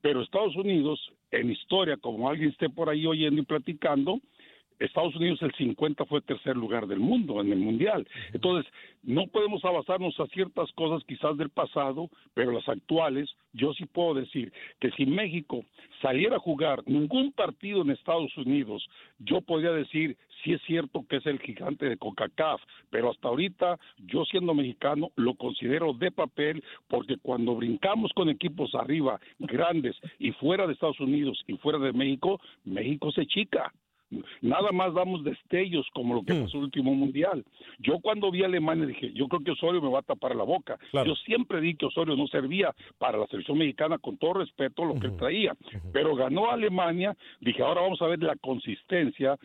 Pero 0.00 0.22
Estados 0.22 0.56
Unidos, 0.56 1.00
en 1.30 1.50
historia, 1.50 1.96
como 1.96 2.28
alguien 2.28 2.50
esté 2.50 2.68
por 2.68 2.88
ahí 2.88 3.06
oyendo 3.06 3.42
y 3.42 3.44
platicando, 3.44 4.20
Estados 4.78 5.16
Unidos 5.16 5.40
el 5.42 5.52
50 5.54 6.04
fue 6.04 6.20
tercer 6.20 6.56
lugar 6.56 6.86
del 6.86 7.00
mundo 7.00 7.40
en 7.40 7.52
el 7.52 7.58
mundial. 7.58 8.06
Entonces, 8.32 8.70
no 9.02 9.26
podemos 9.26 9.64
abasarnos 9.64 10.18
a 10.20 10.26
ciertas 10.26 10.70
cosas 10.72 11.02
quizás 11.06 11.36
del 11.36 11.50
pasado, 11.50 12.10
pero 12.34 12.52
las 12.52 12.68
actuales, 12.68 13.30
yo 13.52 13.72
sí 13.72 13.86
puedo 13.86 14.14
decir 14.14 14.52
que 14.80 14.90
si 14.92 15.06
México 15.06 15.64
saliera 16.02 16.36
a 16.36 16.40
jugar 16.40 16.82
ningún 16.86 17.32
partido 17.32 17.82
en 17.82 17.90
Estados 17.90 18.36
Unidos, 18.36 18.86
yo 19.18 19.40
podría 19.40 19.72
decir 19.72 20.16
sí 20.42 20.52
es 20.52 20.62
cierto 20.62 21.04
que 21.08 21.16
es 21.16 21.26
el 21.26 21.38
gigante 21.40 21.88
de 21.88 21.96
CONCACAF, 21.96 22.60
pero 22.90 23.10
hasta 23.10 23.28
ahorita 23.28 23.78
yo 23.98 24.24
siendo 24.24 24.54
mexicano 24.54 25.10
lo 25.16 25.34
considero 25.34 25.92
de 25.92 26.10
papel 26.10 26.62
porque 26.88 27.16
cuando 27.16 27.54
brincamos 27.54 28.12
con 28.14 28.28
equipos 28.28 28.74
arriba 28.74 29.20
grandes 29.38 29.96
y 30.18 30.32
fuera 30.32 30.66
de 30.66 30.72
Estados 30.72 31.00
Unidos 31.00 31.42
y 31.46 31.56
fuera 31.56 31.78
de 31.78 31.92
México, 31.92 32.40
México 32.64 33.10
se 33.12 33.26
chica. 33.26 33.72
Nada 34.40 34.70
más 34.72 34.94
damos 34.94 35.24
destellos 35.24 35.86
como 35.92 36.14
lo 36.14 36.22
que 36.22 36.34
pasó 36.34 36.58
el 36.58 36.64
último 36.64 36.94
mundial. 36.94 37.44
Yo 37.78 37.98
cuando 38.00 38.30
vi 38.30 38.42
a 38.42 38.46
Alemania 38.46 38.86
dije, 38.86 39.12
yo 39.12 39.26
creo 39.26 39.42
que 39.42 39.50
Osorio 39.50 39.82
me 39.82 39.90
va 39.90 39.98
a 40.00 40.02
tapar 40.02 40.36
la 40.36 40.44
boca. 40.44 40.78
Yo 40.92 41.14
siempre 41.16 41.60
di 41.60 41.74
que 41.74 41.86
Osorio 41.86 42.16
no 42.16 42.26
servía 42.28 42.74
para 42.98 43.18
la 43.18 43.26
selección 43.26 43.58
mexicana 43.58 43.98
con 43.98 44.16
todo 44.16 44.34
respeto 44.34 44.84
lo 44.84 44.94
que 44.94 45.08
él 45.08 45.16
traía, 45.16 45.56
pero 45.92 46.14
ganó 46.14 46.50
Alemania, 46.50 47.16
dije, 47.40 47.62
ahora 47.62 47.80
vamos 47.80 48.00
a 48.00 48.06
ver 48.06 48.22
la 48.22 48.36
consistencia, 48.36 49.36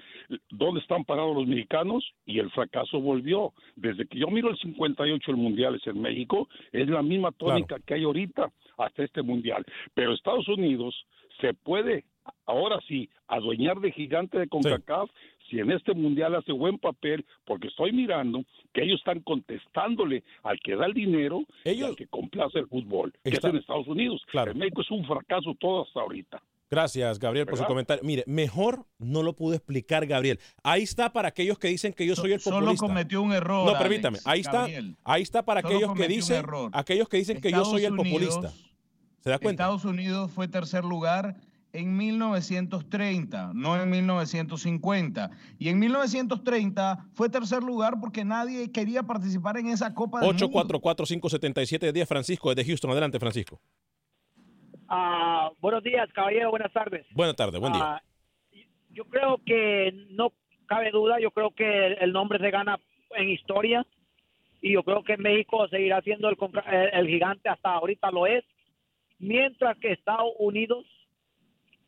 dónde 0.49 0.81
están 0.81 1.05
parados 1.05 1.35
los 1.35 1.47
mexicanos 1.47 2.13
y 2.25 2.39
el 2.39 2.51
fracaso 2.51 2.99
volvió. 2.99 3.53
Desde 3.75 4.05
que 4.05 4.19
yo 4.19 4.27
miro 4.27 4.49
el 4.49 4.57
58 4.57 5.31
el 5.31 5.37
mundial 5.37 5.75
es 5.75 5.87
en 5.87 6.01
México, 6.01 6.47
es 6.71 6.87
la 6.87 7.01
misma 7.01 7.31
tónica 7.31 7.77
que 7.85 7.95
hay 7.95 8.03
ahorita 8.03 8.51
hasta 8.77 9.03
este 9.03 9.21
mundial. 9.21 9.65
Pero 9.93 10.13
Estados 10.13 10.47
Unidos 10.47 10.95
se 11.39 11.53
puede 11.53 12.05
ahora 12.45 12.79
sí 12.87 13.09
adueñar 13.27 13.79
de 13.79 13.91
gigante 13.91 14.37
de 14.39 14.47
CONCACAF 14.47 15.09
si 15.49 15.59
en 15.59 15.71
este 15.71 15.93
mundial 15.93 16.35
hace 16.35 16.51
buen 16.53 16.77
papel, 16.77 17.25
porque 17.45 17.67
estoy 17.67 17.91
mirando 17.91 18.43
que 18.73 18.83
ellos 18.83 18.99
están 18.99 19.19
contestándole 19.21 20.23
al 20.43 20.59
que 20.61 20.75
da 20.75 20.85
el 20.85 20.93
dinero 20.93 21.41
y 21.65 21.81
al 21.83 21.95
que 21.95 22.07
complace 22.07 22.59
el 22.59 22.67
fútbol, 22.67 23.13
que 23.23 23.31
es 23.31 23.43
en 23.43 23.57
Estados 23.57 23.87
Unidos. 23.87 24.21
En 24.33 24.57
México 24.57 24.81
es 24.81 24.91
un 24.91 25.05
fracaso 25.05 25.53
todo 25.59 25.83
hasta 25.83 25.99
ahorita. 26.01 26.41
Gracias, 26.69 27.19
Gabriel, 27.19 27.47
por 27.47 27.57
su 27.57 27.65
comentario. 27.65 28.01
Mire, 28.05 28.23
mejor 28.27 28.85
no 28.97 29.23
lo 29.23 29.33
pudo 29.33 29.55
explicar 29.55 30.05
Gabriel. 30.05 30.39
Ahí 30.63 30.83
está 30.83 31.11
para 31.11 31.27
aquellos 31.27 31.59
que 31.59 31.67
dicen 31.67 31.91
que 31.91 32.07
yo 32.07 32.15
soy 32.15 32.31
el 32.31 32.39
Solo 32.39 32.59
populista. 32.59 32.87
cometió 32.87 33.21
un 33.21 33.33
error. 33.33 33.65
No, 33.65 33.71
Alex, 33.71 33.81
permítame. 33.81 34.19
Ahí 34.23 34.39
está, 34.39 34.67
ahí 35.03 35.21
está 35.21 35.43
para 35.43 35.59
Solo 35.61 35.73
aquellos 35.75 35.89
que 35.91 35.97
cometió 35.97 36.15
un 36.15 36.21
dicen, 36.21 36.37
error. 36.37 36.71
aquellos 36.73 37.09
que 37.09 37.17
dicen 37.17 37.41
que 37.41 37.51
yo 37.51 37.65
soy 37.65 37.83
el 37.83 37.91
Unidos- 37.99 38.35
populista. 38.37 38.53
¿Se 39.19 39.29
da 39.29 39.37
cuenta? 39.37 39.63
Estados 39.63 39.83
Unidos 39.83 40.31
fue 40.31 40.47
tercer 40.47 40.85
lugar 40.85 41.35
en 41.73 41.95
1930, 41.97 43.51
no 43.53 43.81
en 43.81 43.89
1950. 43.89 45.29
Y 45.57 45.69
en 45.69 45.79
1930 45.79 47.05
fue 47.13 47.29
tercer 47.29 47.63
lugar 47.63 47.93
porque 48.01 48.25
nadie 48.25 48.71
quería 48.71 49.03
participar 49.03 49.57
en 49.57 49.67
esa 49.67 49.93
Copa 49.93 50.19
del 50.19 50.33
Mundo. 50.33 50.47
844-577-10, 50.47 52.05
Francisco, 52.07 52.53
desde 52.53 52.67
Houston. 52.69 52.91
Adelante, 52.91 53.19
Francisco. 53.19 53.59
Ah, 54.87 55.49
buenos 55.59 55.83
días, 55.83 56.09
caballero, 56.13 56.49
buenas 56.49 56.73
tardes. 56.73 57.05
Buenas 57.13 57.35
tardes, 57.35 57.59
buen 57.59 57.71
día. 57.73 57.81
Ah, 57.95 58.01
yo 58.89 59.05
creo 59.05 59.39
que 59.45 59.93
no 60.11 60.33
cabe 60.65 60.91
duda, 60.91 61.19
yo 61.21 61.31
creo 61.31 61.51
que 61.51 61.93
el, 61.93 62.11
nombre 62.11 62.39
se 62.39 62.51
gana 62.51 62.77
en 63.15 63.29
historia 63.29 63.85
y 64.61 64.73
yo 64.73 64.83
creo 64.83 65.03
que 65.03 65.15
México 65.17 65.67
seguirá 65.69 66.01
siendo 66.01 66.27
el, 66.29 66.37
el- 66.71 66.89
el 66.93 67.07
gigante 67.07 67.47
hasta 67.49 67.73
ahorita 67.73 68.11
lo 68.11 68.27
es, 68.27 68.43
mientras 69.19 69.77
que 69.79 69.93
Estados 69.93 70.31
Unidos 70.39 70.85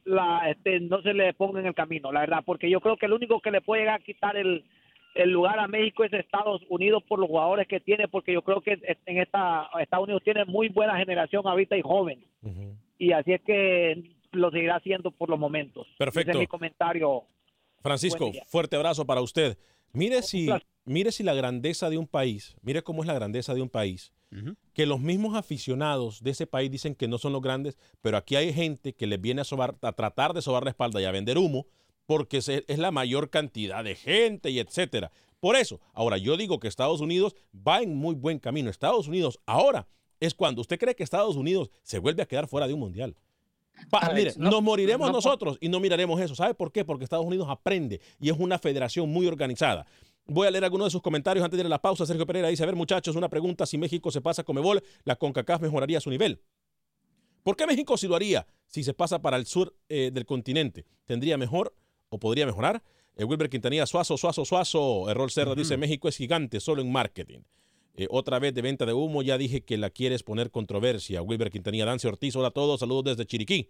la, 0.06 0.50
este, 0.50 0.80
no 0.80 1.02
se 1.02 1.14
le 1.14 1.34
ponga 1.34 1.60
en 1.60 1.68
el 1.68 1.74
camino, 1.74 2.12
la 2.12 2.22
verdad, 2.22 2.44
porque 2.46 2.70
yo 2.70 2.80
creo 2.82 2.98
que 2.98 3.06
el 3.06 3.14
único 3.14 3.40
que 3.40 3.52
le 3.52 3.62
puede 3.62 3.82
llegar 3.82 4.00
a 4.02 4.04
quitar 4.04 4.38
el, 4.38 4.64
el 5.16 5.32
lugar 5.32 5.60
a 5.60 5.68
México 5.68 6.04
es 6.04 6.14
Estados 6.14 6.62
Unidos 6.70 7.04
por 7.04 7.20
los 7.20 7.30
jugadores 7.30 7.68
que 7.68 7.80
tiene, 7.80 8.08
porque 8.08 8.34
yo 8.34 8.42
creo 8.42 8.62
que 8.62 8.80
en 9.06 9.18
esta 9.18 9.70
Estados 9.80 10.06
Unidos 10.06 10.24
tiene 10.24 10.46
muy 10.46 10.70
buena 10.70 10.98
generación 10.98 11.46
ahorita 11.46 11.78
y 11.78 11.82
joven, 11.82 12.24
y 12.98 13.12
así 13.12 13.34
es 13.34 13.42
que 13.42 14.04
lo 14.32 14.50
seguirá 14.52 14.76
haciendo 14.78 15.12
por 15.12 15.30
los 15.30 15.40
momentos. 15.40 15.88
Perfecto. 15.98 16.32
Ese 16.32 16.40
es 16.40 16.44
mi 16.44 16.48
comentario. 16.48 17.24
Francisco, 17.84 18.26
fuerte 18.48 18.76
abrazo 18.76 19.06
para 19.06 19.22
usted. 19.22 19.58
Mire 19.92 20.24
si, 20.24 20.48
mire 20.86 21.12
si 21.12 21.22
la 21.22 21.34
grandeza 21.36 21.90
de 21.90 21.98
un 22.00 22.08
país, 22.08 22.56
mire 22.64 22.82
cómo 22.82 23.04
es 23.04 23.08
la 23.08 23.14
grandeza 23.14 23.54
de 23.54 23.62
un 23.62 23.70
país, 23.70 24.12
que 24.74 24.88
los 24.88 25.00
mismos 25.00 25.36
aficionados 25.36 26.24
de 26.24 26.32
ese 26.32 26.48
país 26.48 26.72
dicen 26.72 26.96
que 26.96 27.08
no 27.08 27.20
son 27.20 27.34
los 27.34 27.42
grandes, 27.44 27.78
pero 28.02 28.18
aquí 28.18 28.36
hay 28.36 28.52
gente 28.52 28.94
que 28.94 29.06
les 29.06 29.22
viene 29.22 29.42
a, 29.42 29.44
sobar- 29.44 29.78
a 29.84 29.92
tratar 29.92 30.34
de 30.34 30.42
sobar 30.42 30.64
la 30.64 30.72
espalda 30.72 31.00
y 31.00 31.06
a 31.06 31.12
vender 31.12 31.38
humo 31.38 31.68
porque 32.08 32.42
se- 32.42 32.66
es 32.68 32.80
la 32.80 32.90
mayor 32.90 33.30
cantidad 33.30 33.84
de 33.84 33.94
gente 33.96 34.50
y 34.50 34.58
etcétera. 34.58 35.12
Por 35.40 35.56
eso, 35.56 35.80
ahora 35.94 36.18
yo 36.18 36.36
digo 36.38 36.60
que 36.60 36.68
Estados 36.68 37.00
Unidos 37.02 37.36
va 37.56 37.82
en 37.84 37.96
muy 37.96 38.16
buen 38.16 38.40
camino. 38.40 38.70
Estados 38.72 39.08
Unidos 39.08 39.40
ahora 39.46 39.88
es 40.20 40.34
cuando 40.34 40.62
usted 40.62 40.80
cree 40.80 40.96
que 40.96 41.04
Estados 41.04 41.36
Unidos 41.36 41.70
se 41.84 42.00
vuelve 42.00 42.24
a 42.24 42.26
quedar 42.26 42.48
fuera 42.48 42.66
de 42.68 42.74
un 42.74 42.80
mundial. 42.80 43.16
Pa- 43.90 44.00
Alex, 44.00 44.38
mire, 44.38 44.44
no- 44.46 44.52
nos 44.52 44.64
moriremos 44.64 45.08
no- 45.08 45.14
nosotros 45.14 45.58
y 45.62 45.70
no 45.70 45.80
miraremos 45.80 46.20
eso. 46.22 46.36
¿Sabe 46.36 46.54
por 46.54 46.72
qué? 46.72 46.84
Porque 46.86 47.04
Estados 47.04 47.26
Unidos 47.26 47.48
aprende 47.50 48.02
y 48.20 48.30
es 48.30 48.38
una 48.38 48.58
federación 48.60 49.10
muy 49.10 49.28
organizada. 49.28 49.86
Voy 50.26 50.48
a 50.48 50.52
leer 50.52 50.64
algunos 50.64 50.88
de 50.88 50.92
sus 50.92 51.02
comentarios 51.02 51.44
antes 51.44 51.58
de 51.58 51.62
ir 51.62 51.66
a 51.66 51.70
la 51.70 51.82
pausa. 51.82 52.06
Sergio 52.06 52.26
Pereira 52.26 52.48
dice, 52.48 52.64
a 52.64 52.66
ver 52.66 52.76
muchachos, 52.76 53.16
una 53.16 53.28
pregunta, 53.30 53.66
si 53.66 53.78
México 53.78 54.10
se 54.12 54.22
pasa 54.22 54.42
a 54.44 54.46
Comebol, 54.46 54.82
la 55.04 55.16
CONCACAF 55.18 55.62
mejoraría 55.62 56.00
su 56.00 56.10
nivel. 56.10 56.40
¿Por 57.44 57.58
qué 57.58 57.68
México 57.68 57.98
sí 57.98 58.08
lo 58.08 58.16
haría 58.16 58.48
si 58.68 58.84
se 58.84 58.94
pasa 58.94 59.22
para 59.22 59.36
el 59.38 59.46
sur 59.46 59.76
eh, 59.90 60.12
del 60.14 60.26
continente? 60.26 60.86
¿Tendría 61.06 61.38
mejor 61.38 61.76
o 62.10 62.20
podría 62.20 62.46
mejorar? 62.46 62.82
Eh, 63.18 63.26
Wilber 63.26 63.50
Quintanilla, 63.50 63.86
Suazo, 63.86 64.16
Suazo, 64.18 64.46
Suazo. 64.46 65.10
Errol 65.10 65.30
Serra 65.30 65.54
dice, 65.56 65.76
México 65.78 66.08
es 66.08 66.16
gigante, 66.16 66.60
solo 66.62 66.82
en 66.82 66.92
marketing. 66.92 67.40
Eh, 67.96 68.08
otra 68.10 68.40
vez 68.40 68.54
de 68.54 68.62
venta 68.62 68.86
de 68.86 68.94
humo, 68.94 69.22
ya 69.22 69.38
dije 69.38 69.62
que 69.62 69.78
la 69.78 69.90
quieres 69.90 70.24
poner 70.24 70.50
controversia. 70.50 71.22
Wilber 71.22 71.52
Quintanilla, 71.52 71.86
Dance 71.86 72.08
Ortiz, 72.08 72.36
hola 72.36 72.48
a 72.48 72.52
todos, 72.52 72.80
saludos 72.80 73.04
desde 73.04 73.26
Chiriquí. 73.26 73.70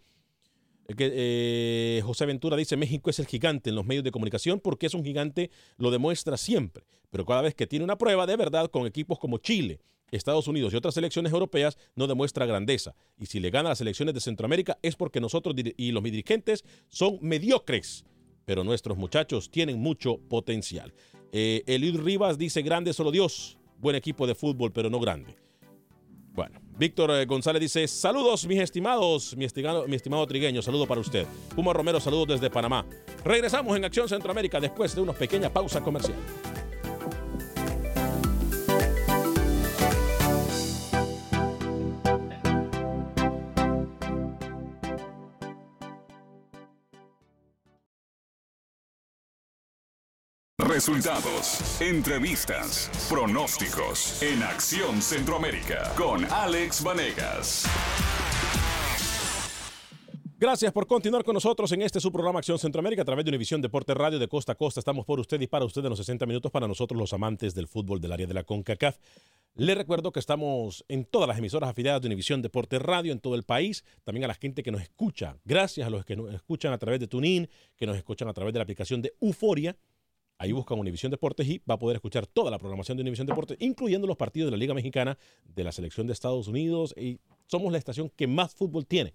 Eh, 0.88 2.02
José 2.06 2.26
Ventura 2.26 2.58
dice, 2.58 2.78
México 2.78 3.10
es 3.10 3.20
el 3.20 3.26
gigante 3.26 3.70
en 3.70 3.76
los 3.76 3.86
medios 3.86 4.04
de 4.04 4.12
comunicación 4.12 4.60
porque 4.60 4.86
es 4.86 4.94
un 4.94 5.04
gigante, 5.04 5.50
lo 5.78 5.92
demuestra 5.92 6.38
siempre. 6.38 6.86
Pero 7.10 7.26
cada 7.26 7.42
vez 7.42 7.56
que 7.56 7.68
tiene 7.68 7.86
una 7.86 7.98
prueba 7.98 8.26
de 8.26 8.36
verdad 8.36 8.70
con 8.70 8.86
equipos 8.86 9.20
como 9.20 9.38
Chile, 9.38 9.80
Estados 10.12 10.48
Unidos 10.48 10.74
y 10.74 10.78
otras 10.78 10.94
selecciones 10.94 11.32
europeas, 11.32 11.78
no 11.96 12.08
demuestra 12.08 12.46
grandeza. 12.46 12.96
Y 13.18 13.26
si 13.26 13.40
le 13.40 13.50
gana 13.50 13.70
a 13.70 13.72
las 13.72 13.80
selecciones 13.80 14.14
de 14.14 14.22
Centroamérica 14.22 14.78
es 14.82 14.96
porque 14.96 15.20
nosotros 15.20 15.56
y 15.78 15.92
los 15.92 16.04
dirigentes 16.04 16.64
son 16.88 17.18
mediocres. 17.22 18.06
Pero 18.46 18.64
nuestros 18.64 18.98
muchachos 18.98 19.50
tienen 19.50 19.80
mucho 19.80 20.20
potencial. 20.30 20.94
Eh, 21.32 21.64
Eliud 21.66 22.02
Rivas 22.02 22.38
dice, 22.38 22.62
grande 22.62 22.94
solo 22.94 23.12
Dios. 23.12 23.58
Buen 23.84 23.98
equipo 23.98 24.26
de 24.26 24.34
fútbol, 24.34 24.72
pero 24.72 24.90
no 24.90 24.98
grande. 24.98 25.36
Bueno, 26.32 26.58
Víctor 26.78 27.12
eh, 27.12 27.26
González 27.26 27.60
dice, 27.60 27.86
saludos 27.86 28.48
mis 28.48 28.62
estimados, 28.62 29.36
mi 29.36 29.44
estimado, 29.44 29.86
mi 29.90 29.98
estimado 29.98 30.26
trigueño, 30.26 30.62
saludo 30.62 30.88
para 30.88 31.02
usted. 31.02 31.28
Puma 31.54 31.74
Romero, 31.74 32.00
saludos 32.00 32.30
desde 32.30 32.50
Panamá. 32.50 32.86
Regresamos 33.26 33.76
en 33.76 33.84
Acción 33.84 34.08
Centroamérica 34.08 34.62
después 34.62 34.96
de 34.96 35.02
una 35.02 35.12
pequeña 35.12 35.50
pausa 35.50 35.82
comercial. 35.82 36.18
Resultados, 50.74 51.80
entrevistas, 51.80 52.90
pronósticos 53.08 54.20
en 54.24 54.42
Acción 54.42 55.04
Centroamérica 55.04 55.94
con 55.96 56.26
Alex 56.26 56.84
Vanegas. 56.84 57.68
Gracias 60.40 60.74
por 60.74 60.88
continuar 60.88 61.24
con 61.24 61.36
nosotros 61.36 61.72
en 61.74 61.84
este 61.84 62.00
su 62.00 62.12
programa 62.12 62.40
Acción 62.40 62.58
Centroamérica 62.58 63.04
a 63.04 63.06
través 63.06 63.24
de 63.24 63.30
Univisión 63.30 63.62
Deporte 63.62 63.94
Radio 63.94 64.18
de 64.18 64.28
Costa 64.28 64.54
a 64.54 64.56
Costa. 64.56 64.80
Estamos 64.80 65.06
por 65.06 65.20
usted 65.20 65.40
y 65.42 65.46
para 65.46 65.64
usted 65.64 65.84
en 65.84 65.92
los 65.92 66.00
60 66.00 66.26
minutos 66.26 66.52
para 66.52 66.68
nosotros 66.68 67.00
los 67.00 67.14
amantes 67.14 67.54
del 67.54 67.68
fútbol 67.68 68.02
del 68.02 68.12
área 68.12 68.26
de 68.26 68.34
la 68.34 68.44
CONCACAF. 68.44 68.98
Le 69.54 69.76
recuerdo 69.76 70.12
que 70.12 70.20
estamos 70.20 70.84
en 70.88 71.06
todas 71.06 71.28
las 71.28 71.38
emisoras 71.38 71.70
afiliadas 71.70 72.02
de 72.02 72.08
Univisión 72.08 72.42
Deporte 72.42 72.80
Radio 72.80 73.12
en 73.12 73.20
todo 73.20 73.36
el 73.36 73.44
país, 73.44 73.86
también 74.04 74.24
a 74.24 74.28
la 74.28 74.34
gente 74.34 74.64
que 74.64 74.72
nos 74.72 74.82
escucha. 74.82 75.38
Gracias 75.46 75.86
a 75.86 75.92
los 75.92 76.04
que 76.04 76.16
nos 76.16 76.34
escuchan 76.34 76.74
a 76.74 76.80
través 76.80 77.00
de 77.00 77.08
TuneIn, 77.08 77.48
que 77.78 77.86
nos 77.86 77.96
escuchan 77.96 78.28
a 78.28 78.34
través 78.34 78.52
de 78.54 78.58
la 78.58 78.64
aplicación 78.64 79.04
de 79.04 79.14
Euforia. 79.22 79.78
Ahí 80.38 80.52
buscan 80.52 80.80
Univisión 80.80 81.12
Deportes 81.12 81.48
y 81.48 81.62
va 81.70 81.76
a 81.76 81.80
poder 81.80 81.96
escuchar 81.96 82.28
toda 82.28 82.52
la 82.52 82.60
programación 82.60 82.98
de 82.98 83.02
Univisión 83.02 83.28
Deportes, 83.28 83.58
incluyendo 83.60 84.08
los 84.08 84.18
partidos 84.18 84.48
de 84.48 84.52
la 84.52 84.58
Liga 84.58 84.74
Mexicana, 84.74 85.18
de 85.44 85.64
la 85.64 85.72
selección 85.72 86.08
de 86.08 86.14
Estados 86.14 86.48
Unidos. 86.48 86.94
Y 86.98 87.20
somos 87.48 87.72
la 87.72 87.78
estación 87.78 88.10
que 88.10 88.28
más 88.28 88.54
fútbol 88.54 88.86
tiene 88.86 89.14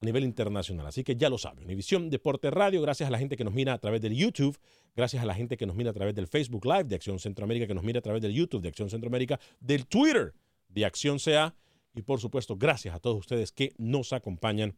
a 0.00 0.06
nivel 0.06 0.24
internacional. 0.24 0.86
Así 0.86 1.04
que 1.04 1.16
ya 1.16 1.28
lo 1.28 1.38
sabe. 1.38 1.64
Univisión 1.64 2.08
Deporte 2.08 2.50
Radio, 2.50 2.80
gracias 2.80 3.08
a 3.08 3.10
la 3.10 3.18
gente 3.18 3.36
que 3.36 3.44
nos 3.44 3.52
mira 3.52 3.72
a 3.72 3.78
través 3.78 4.00
del 4.00 4.14
YouTube, 4.14 4.58
gracias 4.94 5.22
a 5.22 5.26
la 5.26 5.34
gente 5.34 5.56
que 5.56 5.66
nos 5.66 5.76
mira 5.76 5.90
a 5.90 5.94
través 5.94 6.14
del 6.14 6.28
Facebook 6.28 6.64
Live 6.64 6.84
de 6.84 6.94
Acción 6.94 7.18
Centroamérica, 7.18 7.66
que 7.66 7.74
nos 7.74 7.84
mira 7.84 7.98
a 7.98 8.02
través 8.02 8.22
del 8.22 8.32
YouTube 8.32 8.62
de 8.62 8.68
Acción 8.68 8.90
Centroamérica, 8.90 9.40
del 9.60 9.86
Twitter 9.86 10.34
de 10.68 10.84
Acción 10.84 11.18
CA 11.18 11.54
y 11.94 12.02
por 12.02 12.20
supuesto 12.20 12.56
gracias 12.56 12.94
a 12.94 13.00
todos 13.00 13.18
ustedes 13.18 13.50
que 13.50 13.72
nos 13.78 14.12
acompañan 14.12 14.76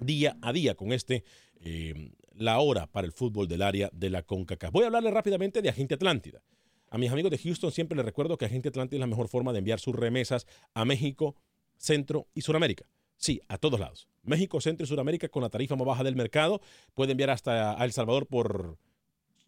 día 0.00 0.38
a 0.40 0.52
día 0.52 0.74
con 0.74 0.92
este 0.92 1.24
eh, 1.60 2.12
la 2.34 2.58
hora 2.60 2.86
para 2.86 3.06
el 3.06 3.12
fútbol 3.12 3.48
del 3.48 3.62
área 3.62 3.90
de 3.92 4.10
la 4.10 4.22
CONCACAF. 4.22 4.72
Voy 4.72 4.84
a 4.84 4.86
hablarle 4.86 5.10
rápidamente 5.10 5.62
de 5.62 5.68
Agente 5.68 5.94
Atlántida. 5.94 6.42
A 6.90 6.98
mis 6.98 7.10
amigos 7.10 7.30
de 7.30 7.38
Houston 7.38 7.70
siempre 7.70 7.96
les 7.96 8.04
recuerdo 8.04 8.36
que 8.36 8.44
Agente 8.44 8.68
Atlántida 8.68 8.96
es 8.96 9.00
la 9.00 9.06
mejor 9.06 9.28
forma 9.28 9.52
de 9.52 9.58
enviar 9.58 9.78
sus 9.78 9.94
remesas 9.94 10.46
a 10.74 10.84
México, 10.84 11.36
Centro 11.76 12.26
y 12.34 12.42
Sudamérica. 12.42 12.84
Sí, 13.16 13.40
a 13.48 13.58
todos 13.58 13.78
lados. 13.78 14.08
México, 14.22 14.60
Centro 14.60 14.84
y 14.84 14.88
Sudamérica 14.88 15.28
con 15.28 15.42
la 15.42 15.50
tarifa 15.50 15.76
más 15.76 15.86
baja 15.86 16.02
del 16.02 16.16
mercado. 16.16 16.60
Puede 16.94 17.12
enviar 17.12 17.30
hasta 17.30 17.72
El 17.84 17.92
Salvador 17.92 18.26
por 18.26 18.78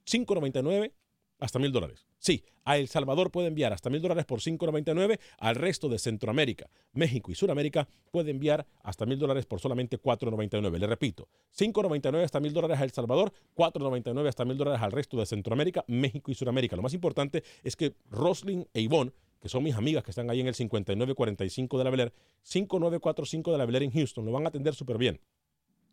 5.99 0.07 0.92
hasta 1.38 1.59
mil 1.59 1.73
dólares. 1.73 2.07
Sí, 2.22 2.44
a 2.64 2.78
El 2.78 2.87
Salvador 2.87 3.32
puede 3.32 3.48
enviar 3.48 3.72
hasta 3.72 3.90
mil 3.90 4.00
dólares 4.00 4.24
por 4.24 4.38
5.99. 4.38 5.18
Al 5.38 5.56
resto 5.56 5.88
de 5.88 5.98
Centroamérica, 5.98 6.70
México 6.92 7.32
y 7.32 7.35
Sudamérica 7.35 7.88
puede 8.12 8.30
enviar 8.30 8.64
hasta 8.85 9.06
mil 9.06 9.18
dólares 9.18 9.44
por 9.44 9.58
solamente 9.58 10.00
4.99. 10.00 10.78
Le 10.78 10.87
repito, 10.87 11.26
5.99 11.58 12.22
hasta 12.22 12.38
mil 12.38 12.52
dólares 12.52 12.78
a 12.78 12.85
El 12.85 12.92
Salvador, 12.92 13.32
4.99 13.56 14.28
hasta 14.28 14.44
mil 14.44 14.56
dólares 14.56 14.80
al 14.80 14.92
resto 14.92 15.16
de 15.16 15.26
Centroamérica, 15.26 15.85
México 15.88 16.30
y 16.30 16.37
Sudamérica. 16.37 16.76
Lo 16.76 16.82
más 16.82 16.94
importante 16.94 17.42
es 17.64 17.74
que 17.74 17.96
Roslyn 18.08 18.68
e 18.72 18.82
Ivonne 18.82 19.11
que 19.40 19.48
son 19.48 19.64
mis 19.64 19.74
amigas 19.74 20.04
que 20.04 20.12
están 20.12 20.30
ahí 20.30 20.38
en 20.38 20.46
el 20.46 20.54
5945 20.54 21.76
de 21.76 21.82
la 21.82 21.90
Bel 21.90 22.00
Air, 22.00 22.12
5945 22.42 23.50
de 23.50 23.58
la 23.58 23.66
Bel 23.66 23.74
Air 23.74 23.82
en 23.82 23.90
Houston, 23.90 24.24
lo 24.24 24.30
van 24.30 24.44
a 24.44 24.50
atender 24.50 24.76
súper 24.76 24.96
bien. 24.98 25.20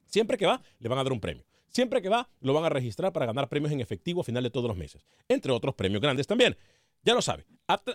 Siempre 0.06 0.38
que 0.38 0.46
va, 0.46 0.62
le 0.78 0.88
van 0.88 1.00
a 1.00 1.04
dar 1.04 1.12
un 1.12 1.20
premio. 1.20 1.44
Siempre 1.70 2.02
que 2.02 2.10
va, 2.10 2.30
lo 2.42 2.54
van 2.54 2.66
a 2.66 2.70
registrar 2.70 3.14
para 3.14 3.26
ganar 3.26 3.48
premios 3.48 3.72
en 3.72 3.80
efectivo 3.80 4.22
a 4.22 4.24
final 4.24 4.44
de 4.44 4.50
todos 4.50 4.68
los 4.68 4.78
meses. 4.78 5.06
Entre 5.28 5.52
otros 5.52 5.76
premios 5.76 6.02
grandes 6.02 6.28
también. 6.28 6.58
Ya 7.04 7.14
lo 7.14 7.22
sabe. 7.22 7.46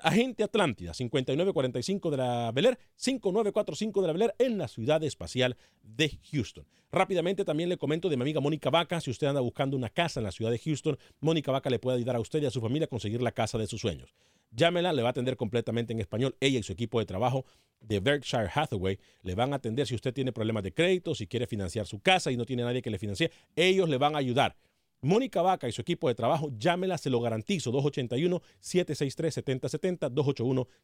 Agente 0.03 0.45
Atlántida, 0.45 0.95
5945 0.95 2.11
de 2.11 2.17
la 2.17 2.53
Bel 2.53 2.67
Air, 2.67 2.79
5945 2.95 4.01
de 4.01 4.07
la 4.07 4.13
Bel 4.13 4.23
Air 4.23 4.35
en 4.39 4.57
la 4.57 4.69
ciudad 4.69 5.03
espacial 5.03 5.57
de 5.83 6.19
Houston. 6.31 6.65
Rápidamente 6.93 7.45
también 7.45 7.69
le 7.69 7.77
comento 7.77 8.09
de 8.09 8.17
mi 8.17 8.23
amiga 8.23 8.41
Mónica 8.41 8.71
Vaca. 8.71 9.01
Si 9.01 9.11
usted 9.11 9.27
anda 9.27 9.41
buscando 9.41 9.77
una 9.77 9.91
casa 9.91 10.21
en 10.21 10.25
la 10.25 10.31
ciudad 10.31 10.53
de 10.53 10.61
Houston, 10.61 10.97
Mónica 11.21 11.51
Vaca 11.51 11.71
le 11.71 11.81
puede 11.81 11.97
ayudar 11.97 12.15
a 12.15 12.21
usted 12.21 12.41
y 12.41 12.47
a 12.47 12.51
su 12.51 12.61
familia 12.61 12.85
a 12.85 12.89
conseguir 12.89 13.21
la 13.21 13.33
casa 13.33 13.59
de 13.59 13.67
sus 13.67 13.81
sueños. 13.81 14.15
Llámela, 14.53 14.93
le 14.93 15.03
va 15.03 15.09
a 15.09 15.11
atender 15.11 15.37
completamente 15.37 15.93
en 15.93 15.99
español. 15.99 16.37
Ella 16.39 16.61
y 16.61 16.63
su 16.63 16.73
equipo 16.73 17.01
de 17.01 17.07
trabajo 17.07 17.45
de 17.81 17.99
Berkshire 17.99 18.49
Hathaway 18.55 19.01
le 19.23 19.35
van 19.35 19.53
a 19.53 19.57
atender 19.57 19.89
si 19.89 19.97
usted 19.97 20.15
tiene 20.15 20.33
problemas 20.33 20.63
de 20.63 20.73
crédito, 20.73 21.17
si 21.17 21.27
quiere 21.27 21.49
financiar 21.49 21.87
su 21.87 21.99
casa 21.99 22.31
y 22.31 22.37
no 22.37 22.47
tiene 22.47 22.63
nadie 22.63 22.81
que 22.81 22.91
le 22.91 22.99
financie. 23.01 23.33
Ellos 23.57 23.89
le 23.89 23.99
van 23.99 24.15
a 24.15 24.19
ayudar. 24.19 24.57
Mónica 25.05 25.43
Vaca 25.43 25.69
y 25.69 25.73
su 25.73 25.83
equipo 25.83 26.09
de 26.09 26.15
trabajo, 26.15 26.51
llámela, 26.57 26.97
se 26.99 27.11
lo 27.11 27.21
garantizo. 27.21 27.73
281-763-7070, 27.73 30.11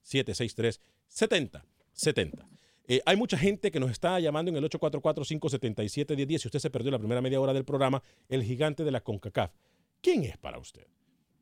281-763-7070. 0.04 2.46
Eh, 2.86 3.00
hay 3.06 3.16
mucha 3.16 3.38
gente 3.38 3.70
que 3.70 3.80
nos 3.80 3.90
está 3.90 4.20
llamando 4.20 4.50
en 4.50 4.56
el 4.56 4.64
844-577-1010. 4.64 6.38
Si 6.38 6.48
usted 6.48 6.58
se 6.58 6.70
perdió 6.70 6.90
la 6.90 6.98
primera 6.98 7.20
media 7.20 7.38
hora 7.40 7.52
del 7.52 7.64
programa, 7.64 8.02
el 8.28 8.42
gigante 8.42 8.82
de 8.84 8.90
la 8.90 9.00
CONCACAF. 9.00 9.52
¿Quién 10.00 10.24
es 10.24 10.36
para 10.38 10.58
usted? 10.58 10.88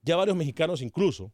Ya 0.02 0.16
varios 0.16 0.36
mexicanos 0.36 0.82
incluso, 0.82 1.32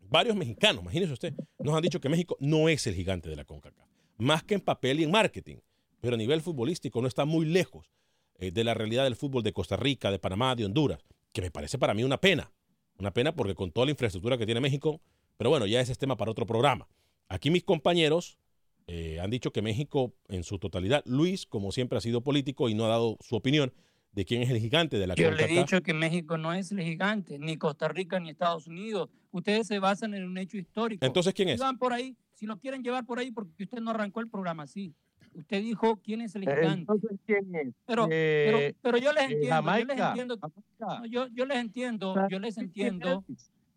varios 0.00 0.36
mexicanos, 0.36 0.82
imagínese 0.82 1.12
usted, 1.12 1.34
nos 1.58 1.74
han 1.74 1.82
dicho 1.82 2.00
que 2.00 2.08
México 2.08 2.36
no 2.40 2.68
es 2.68 2.86
el 2.86 2.94
gigante 2.94 3.28
de 3.28 3.34
la 3.36 3.44
CONCACAF. 3.44 3.86
Más 4.18 4.42
que 4.42 4.54
en 4.54 4.60
papel 4.60 5.00
y 5.00 5.04
en 5.04 5.10
marketing. 5.10 5.56
Pero 6.00 6.14
a 6.14 6.18
nivel 6.18 6.40
futbolístico 6.40 7.02
no 7.02 7.08
está 7.08 7.24
muy 7.24 7.46
lejos 7.46 7.90
eh, 8.38 8.50
de 8.50 8.64
la 8.64 8.74
realidad 8.74 9.04
del 9.04 9.16
fútbol 9.16 9.42
de 9.42 9.52
Costa 9.52 9.76
Rica, 9.76 10.10
de 10.10 10.18
Panamá, 10.18 10.54
de 10.54 10.64
Honduras, 10.64 11.00
que 11.32 11.42
me 11.42 11.50
parece 11.50 11.78
para 11.78 11.94
mí 11.94 12.04
una 12.04 12.18
pena. 12.20 12.50
Una 12.98 13.12
pena 13.12 13.34
porque 13.34 13.54
con 13.54 13.70
toda 13.72 13.84
la 13.86 13.90
infraestructura 13.90 14.38
que 14.38 14.46
tiene 14.46 14.60
México, 14.60 15.00
pero 15.36 15.50
bueno, 15.50 15.66
ya 15.66 15.80
ese 15.80 15.92
es 15.92 15.98
tema 15.98 16.16
para 16.16 16.30
otro 16.30 16.46
programa. 16.46 16.88
Aquí 17.28 17.50
mis 17.50 17.62
compañeros 17.64 18.38
eh, 18.86 19.20
han 19.20 19.30
dicho 19.30 19.50
que 19.52 19.60
México 19.60 20.14
en 20.28 20.44
su 20.44 20.58
totalidad, 20.58 21.02
Luis, 21.04 21.44
como 21.44 21.72
siempre 21.72 21.98
ha 21.98 22.00
sido 22.00 22.22
político 22.22 22.68
y 22.68 22.74
no 22.74 22.86
ha 22.86 22.88
dado 22.88 23.18
su 23.20 23.36
opinión 23.36 23.72
de 24.12 24.24
quién 24.24 24.40
es 24.42 24.48
el 24.48 24.58
gigante 24.58 24.98
de 24.98 25.06
la 25.06 25.14
Yo 25.14 25.30
le 25.30 25.44
he 25.44 25.48
dicho 25.58 25.82
que 25.82 25.92
México 25.92 26.38
no 26.38 26.54
es 26.54 26.72
el 26.72 26.80
gigante, 26.80 27.38
ni 27.38 27.58
Costa 27.58 27.88
Rica, 27.88 28.18
ni 28.18 28.30
Estados 28.30 28.66
Unidos. 28.66 29.10
Ustedes 29.30 29.66
se 29.66 29.78
basan 29.78 30.14
en 30.14 30.24
un 30.24 30.38
hecho 30.38 30.56
histórico. 30.56 31.04
Entonces, 31.04 31.34
¿quién 31.34 31.48
Si 31.48 31.54
es? 31.54 31.60
van 31.60 31.76
por 31.76 31.92
ahí, 31.92 32.16
si 32.32 32.46
lo 32.46 32.58
quieren 32.58 32.82
llevar 32.82 33.04
por 33.04 33.18
ahí, 33.18 33.30
porque 33.30 33.64
usted 33.64 33.80
no 33.80 33.90
arrancó 33.90 34.20
el 34.20 34.30
programa 34.30 34.62
así. 34.62 34.94
Usted 35.36 35.60
dijo 35.60 35.96
quién 36.02 36.22
es 36.22 36.34
el 36.34 36.44
Eh, 36.44 36.56
gigante. 36.56 36.80
Entonces, 36.80 37.10
¿quién 37.26 37.54
es? 37.54 37.74
Pero, 37.84 38.08
Eh, 38.10 38.72
pero, 38.80 38.94
pero 38.96 38.98
yo 38.98 39.12
les 39.12 39.24
eh, 39.30 39.32
entiendo, 39.34 39.78
yo 39.78 39.84
les 39.84 39.98
entiendo. 40.00 40.38
No, 40.78 41.06
yo, 41.06 41.26
yo 41.28 41.44
les 41.44 41.58
entiendo, 41.58 42.14
yo 42.28 42.38
les 42.40 42.56
entiendo. 42.56 43.24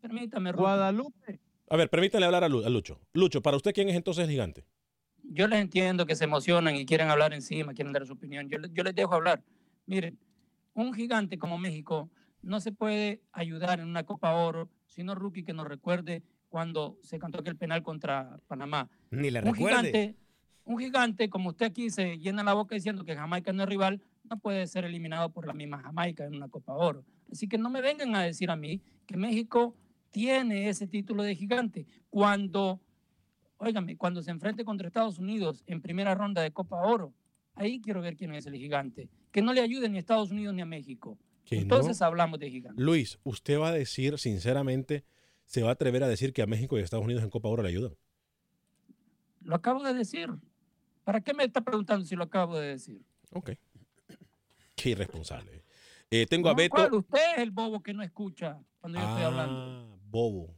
Permítame, 0.02 0.52
Ruth. 0.54 0.60
Guadalupe. 0.62 1.40
A 1.70 1.76
ver, 1.76 1.90
permítanle 1.90 2.26
hablar 2.26 2.44
a, 2.46 2.50
Lu- 2.50 2.64
a 2.66 2.70
Lucho. 2.70 3.00
Lucho, 3.14 3.42
para 3.42 3.58
usted, 3.58 3.74
¿quién 3.74 3.90
es 3.90 3.96
entonces 3.96 4.24
el 4.24 4.30
gigante? 4.32 4.64
Yo 5.24 5.48
les 5.48 5.60
entiendo 5.60 6.06
que 6.06 6.16
se 6.16 6.24
emocionan 6.24 6.76
y 6.76 6.86
quieren 6.86 7.10
hablar 7.10 7.34
encima, 7.34 7.74
quieren 7.74 7.92
dar 7.94 8.06
su 8.08 8.14
opinión. 8.14 8.48
Yo, 8.48 8.58
le- 8.58 8.70
yo 8.72 8.84
les 8.84 8.96
dejo 8.96 9.14
hablar. 9.14 9.44
Miren, 9.86 10.18
un 10.74 10.94
gigante 10.94 11.38
como 11.38 11.58
México 11.58 12.10
no 12.42 12.62
se 12.62 12.72
puede 12.72 13.22
ayudar 13.34 13.82
en 13.82 13.88
una 13.90 14.04
Copa 14.06 14.34
Oro, 14.34 14.70
sino 14.88 15.14
Rookie 15.14 15.44
que 15.44 15.52
nos 15.54 15.68
recuerde 15.68 16.24
cuando 16.48 16.98
se 17.04 17.20
cantó 17.20 17.42
aquel 17.42 17.58
penal 17.58 17.84
contra 17.84 18.40
Panamá. 18.48 18.90
Ni 19.12 19.30
le 19.30 19.40
un 19.42 19.46
recuerde. 19.54 19.58
gigante, 19.76 20.16
Un 20.70 20.78
gigante, 20.78 21.32
como 21.32 21.50
usted 21.50 21.66
aquí 21.66 21.90
se 21.90 22.20
llena 22.20 22.44
la 22.44 22.54
boca 22.54 22.76
diciendo 22.76 23.04
que 23.04 23.16
Jamaica 23.16 23.52
no 23.52 23.64
es 23.64 23.70
rival, 23.70 24.04
no 24.30 24.38
puede 24.38 24.68
ser 24.68 24.86
eliminado 24.86 25.32
por 25.32 25.48
la 25.48 25.54
misma 25.54 25.82
Jamaica 25.82 26.26
en 26.26 26.36
una 26.36 26.48
Copa 26.48 26.76
Oro. 26.76 27.04
Así 27.32 27.48
que 27.48 27.58
no 27.58 27.72
me 27.72 27.82
vengan 27.82 28.16
a 28.16 28.22
decir 28.22 28.52
a 28.52 28.56
mí 28.56 28.80
que 29.08 29.18
México 29.18 29.76
tiene 30.12 30.70
ese 30.70 30.86
título 30.86 31.24
de 31.24 31.34
gigante. 31.34 31.88
Cuando, 32.12 32.80
óigame, 33.58 33.98
cuando 33.98 34.22
se 34.22 34.30
enfrente 34.30 34.64
contra 34.64 34.86
Estados 34.86 35.18
Unidos 35.18 35.64
en 35.66 35.82
primera 35.82 36.14
ronda 36.14 36.44
de 36.44 36.52
Copa 36.52 36.84
Oro, 36.84 37.16
ahí 37.56 37.82
quiero 37.82 38.04
ver 38.04 38.16
quién 38.16 38.36
es 38.36 38.46
el 38.46 38.54
gigante. 38.54 39.10
Que 39.32 39.42
no 39.42 39.54
le 39.54 39.62
ayude 39.62 39.90
ni 39.90 39.98
a 39.98 40.00
Estados 40.00 40.30
Unidos 40.30 40.54
ni 40.54 40.62
a 40.62 40.68
México. 40.68 41.18
No. 41.50 41.58
Entonces 41.58 42.00
hablamos 42.04 42.40
de 42.40 42.52
gigante. 42.52 42.80
Luis, 42.80 43.18
¿usted 43.24 43.60
va 43.60 43.70
a 43.70 43.74
decir, 43.74 44.20
sinceramente, 44.20 45.04
se 45.46 45.64
va 45.64 45.70
a 45.70 45.74
atrever 45.74 46.04
a 46.04 46.08
decir 46.08 46.32
que 46.32 46.44
a 46.44 46.46
México 46.46 46.78
y 46.78 46.82
a 46.82 46.84
Estados 46.84 47.06
Unidos 47.06 47.24
en 47.24 47.32
Copa 47.32 47.50
Oro 47.50 47.64
le 47.64 47.70
ayudan? 47.70 47.96
Lo 49.42 49.56
acabo 49.56 49.82
de 49.82 49.96
decir. 49.96 50.30
¿Para 51.10 51.22
qué 51.22 51.34
me 51.34 51.44
está 51.44 51.60
preguntando 51.62 52.06
si 52.06 52.16
lo 52.16 52.24
acabo 52.26 52.56
de 52.60 52.68
decir? 52.68 53.02
Ok. 53.32 53.50
Qué 54.76 54.90
irresponsable. 54.92 55.64
Eh, 56.12 56.28
tengo 56.30 56.50
a 56.50 56.54
Beto. 56.54 56.76
¿cuál? 56.76 56.94
Usted 56.94 57.18
es 57.36 57.40
el 57.40 57.50
bobo 57.50 57.82
que 57.82 57.96
no 57.96 58.04
escucha 58.04 58.60
cuando 58.80 59.00
yo 59.00 59.08
estoy 59.10 59.24
hablando. 59.24 59.56
Ah, 59.92 59.98
bobo. 60.06 60.56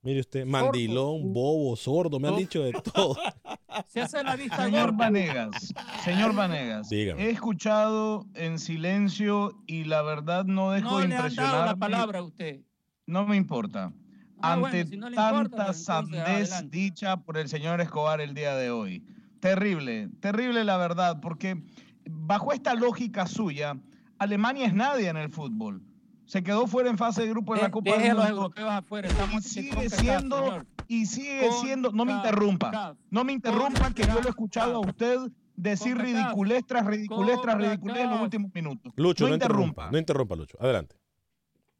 Mire 0.00 0.20
usted, 0.20 0.46
mandilón, 0.46 1.34
bobo, 1.34 1.76
sordo, 1.76 2.18
me 2.18 2.28
han 2.28 2.36
dicho 2.36 2.62
de 2.62 2.72
todo. 2.72 3.16
Se 3.88 4.00
hace 4.00 4.24
la 4.24 4.34
vista 4.36 4.64
Señor 4.64 4.92
gorda. 4.92 4.96
Vanegas, 4.96 5.74
señor 6.04 6.34
Vanegas, 6.34 6.88
Dígame. 6.88 7.24
he 7.26 7.30
escuchado 7.30 8.24
en 8.32 8.58
silencio 8.58 9.62
y 9.66 9.84
la 9.84 10.00
verdad 10.00 10.46
no 10.46 10.70
dejo 10.70 10.88
No 10.92 10.98
de 11.00 11.08
le 11.08 11.14
han 11.16 11.20
dado 11.20 11.28
impresionar. 11.28 11.66
la 11.66 11.76
palabra 11.76 12.20
a 12.20 12.22
usted. 12.22 12.62
No 13.04 13.26
me 13.26 13.36
importa. 13.36 13.92
Ah, 14.40 14.54
Ante 14.54 14.60
bueno, 14.84 14.88
si 14.90 14.96
no 14.96 15.10
le 15.10 15.16
importa, 15.16 15.34
tanta 15.34 15.56
pues, 15.66 15.66
entonces, 15.80 15.84
sandez 15.84 16.52
adelante. 16.52 16.76
dicha 16.78 17.16
por 17.18 17.36
el 17.36 17.48
señor 17.50 17.82
Escobar 17.82 18.22
el 18.22 18.32
día 18.32 18.56
de 18.56 18.70
hoy. 18.70 19.04
Terrible, 19.40 20.08
terrible 20.20 20.64
la 20.64 20.76
verdad, 20.76 21.20
porque 21.20 21.62
bajo 22.08 22.52
esta 22.52 22.74
lógica 22.74 23.26
suya, 23.26 23.76
Alemania 24.18 24.66
es 24.66 24.74
nadie 24.74 25.08
en 25.08 25.16
el 25.16 25.30
fútbol. 25.30 25.82
Se 26.24 26.42
quedó 26.42 26.66
fuera 26.66 26.90
en 26.90 26.98
fase 26.98 27.22
de 27.22 27.28
grupo 27.30 27.54
en 27.54 27.62
la 27.62 27.70
Copa 27.70 27.96
del 27.96 28.16
los 28.16 28.28
europeos 28.28 28.70
afuera. 28.70 29.08
Estamos 29.08 29.46
Y 29.46 29.48
sigue 29.48 29.88
siendo, 29.90 30.38
señor. 30.44 30.66
y 30.88 31.06
sigue 31.06 31.46
Con 31.48 31.60
siendo, 31.60 31.92
no 31.92 32.04
me 32.04 32.12
interrumpa, 32.12 32.96
no 33.10 33.24
me 33.24 33.32
interrumpa 33.32 33.92
que 33.94 34.02
yo 34.04 34.14
lo 34.14 34.26
he 34.26 34.30
escuchado 34.30 34.74
a 34.76 34.80
usted 34.80 35.18
decir 35.54 35.96
ridiculez 35.96 36.64
tras 36.66 36.84
ridiculez 36.84 37.40
tras 37.42 37.56
ridiculez 37.58 37.98
en 37.98 38.10
los 38.10 38.20
últimos 38.20 38.52
minutos. 38.52 38.92
Lucho, 38.96 39.24
no 39.24 39.28
no, 39.28 39.34
interrumpa. 39.34 39.62
interrumpa. 39.64 39.90
No 39.92 39.98
interrumpa, 39.98 40.36
Lucho. 40.36 40.58
Adelante. 40.60 40.96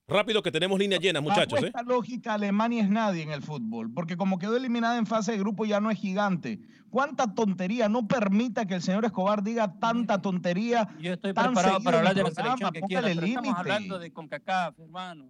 Rápido 0.09 0.40
que 0.40 0.53
tenemos 0.53 0.79
líneas 0.79 1.01
llenas, 1.01 1.21
muchachos. 1.21 1.55
Bajo 1.55 1.64
¿eh? 1.64 1.69
esta 1.69 1.83
lógica, 1.83 2.35
Alemania 2.35 2.85
es 2.85 2.88
nadie 2.88 3.23
en 3.23 3.33
el 3.33 3.42
fútbol, 3.42 3.92
porque 3.92 4.16
como 4.16 4.38
quedó 4.38 4.57
eliminada 4.57 4.99
en 4.99 5.07
fase 5.07 5.33
de 5.33 5.38
grupo 5.38 5.64
ya 5.64 5.81
no 5.81 5.90
es 5.90 5.99
gigante. 5.99 6.61
¿Cuánta 6.90 7.35
tontería? 7.35 7.88
No 7.88 8.07
permita 8.07 8.66
que 8.66 8.75
el 8.75 8.83
señor 8.83 9.05
Escobar 9.05 9.42
diga 9.42 9.79
tanta 9.81 10.23
tontería. 10.23 10.88
Yo 11.01 11.12
estoy 11.12 11.35
tan 11.35 11.53
preparado 11.53 11.83
para 11.83 11.99
hablar 11.99 12.14
de 12.14 12.23
la 12.23 12.31
selección 12.31 12.57
programa, 12.57 12.73
que 12.73 12.81
quiera, 12.83 13.03
pero 13.03 13.27
estamos 13.27 13.59
hablando 13.59 13.99
de 13.99 14.12
CONCACAF, 14.12 14.79
hermano. 14.79 15.27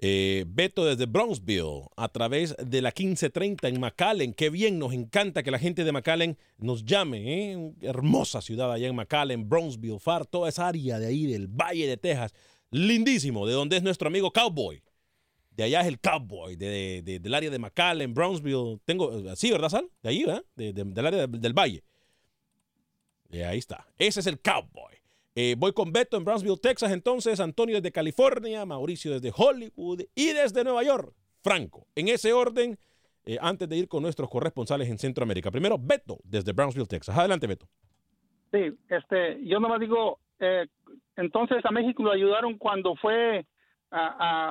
Eh, 0.00 0.44
Beto 0.46 0.84
desde 0.84 1.06
Bronxville, 1.06 1.88
a 1.96 2.08
través 2.08 2.56
de 2.56 2.82
la 2.82 2.90
1530 2.90 3.68
en 3.68 3.80
McAllen. 3.80 4.32
Qué 4.32 4.48
bien, 4.48 4.78
nos 4.78 4.92
encanta 4.92 5.42
que 5.42 5.50
la 5.50 5.58
gente 5.58 5.82
de 5.84 5.90
McAllen 5.90 6.36
nos 6.58 6.84
llame. 6.84 7.52
¿eh? 7.52 7.72
Hermosa 7.80 8.40
ciudad 8.40 8.72
allá 8.72 8.88
en 8.88 8.94
McAllen, 8.94 9.48
Bronxville, 9.48 9.98
Far, 9.98 10.26
toda 10.26 10.48
esa 10.48 10.68
área 10.68 10.98
de 10.98 11.06
ahí 11.06 11.26
del 11.26 11.48
Valle 11.48 11.86
de 11.86 11.96
Texas. 11.96 12.32
Lindísimo, 12.70 13.46
de 13.46 13.52
donde 13.54 13.76
es 13.76 13.82
nuestro 13.82 14.08
amigo 14.08 14.30
Cowboy. 14.32 14.82
De 15.50 15.64
allá 15.64 15.80
es 15.80 15.88
el 15.88 15.98
Cowboy, 15.98 16.54
de, 16.56 17.02
de- 17.02 17.18
del 17.18 17.34
área 17.34 17.50
de 17.50 17.58
McAllen, 17.58 18.14
Brownsville. 18.14 18.78
Tengo, 18.84 19.34
sí, 19.36 19.50
¿verdad, 19.50 19.68
Sal? 19.70 19.90
De 20.02 20.08
allí, 20.10 20.24
¿verdad? 20.24 20.44
De- 20.54 20.72
de- 20.72 20.84
del 20.84 21.06
área 21.06 21.26
de- 21.26 21.38
del 21.38 21.52
Valle. 21.52 21.82
Y 23.30 23.40
ahí 23.40 23.58
está. 23.58 23.86
Ese 23.98 24.20
es 24.20 24.26
el 24.26 24.40
Cowboy. 24.40 24.94
Eh, 25.34 25.54
voy 25.58 25.72
con 25.72 25.92
Beto 25.92 26.16
en 26.16 26.24
Brownsville, 26.24 26.58
Texas. 26.58 26.90
Entonces, 26.92 27.40
Antonio 27.40 27.76
desde 27.76 27.92
California, 27.92 28.64
Mauricio 28.64 29.12
desde 29.12 29.32
Hollywood 29.36 30.02
y 30.14 30.32
desde 30.32 30.64
Nueva 30.64 30.82
York. 30.82 31.14
Franco. 31.42 31.86
En 31.94 32.08
ese 32.08 32.32
orden, 32.32 32.78
eh, 33.24 33.38
antes 33.40 33.68
de 33.68 33.76
ir 33.76 33.88
con 33.88 34.02
nuestros 34.02 34.28
corresponsales 34.28 34.88
en 34.88 34.98
Centroamérica. 34.98 35.50
Primero, 35.50 35.78
Beto 35.78 36.18
desde 36.24 36.52
Brownsville, 36.52 36.86
Texas. 36.88 37.16
Adelante, 37.16 37.46
Beto. 37.46 37.68
Sí, 38.50 38.58
este, 38.88 39.44
yo 39.46 39.60
nomás 39.60 39.78
digo, 39.80 40.18
eh, 40.40 40.66
entonces 41.18 41.64
a 41.64 41.70
México 41.70 42.02
lo 42.02 42.12
ayudaron 42.12 42.56
cuando 42.56 42.94
fue 42.94 43.44
a, 43.90 44.06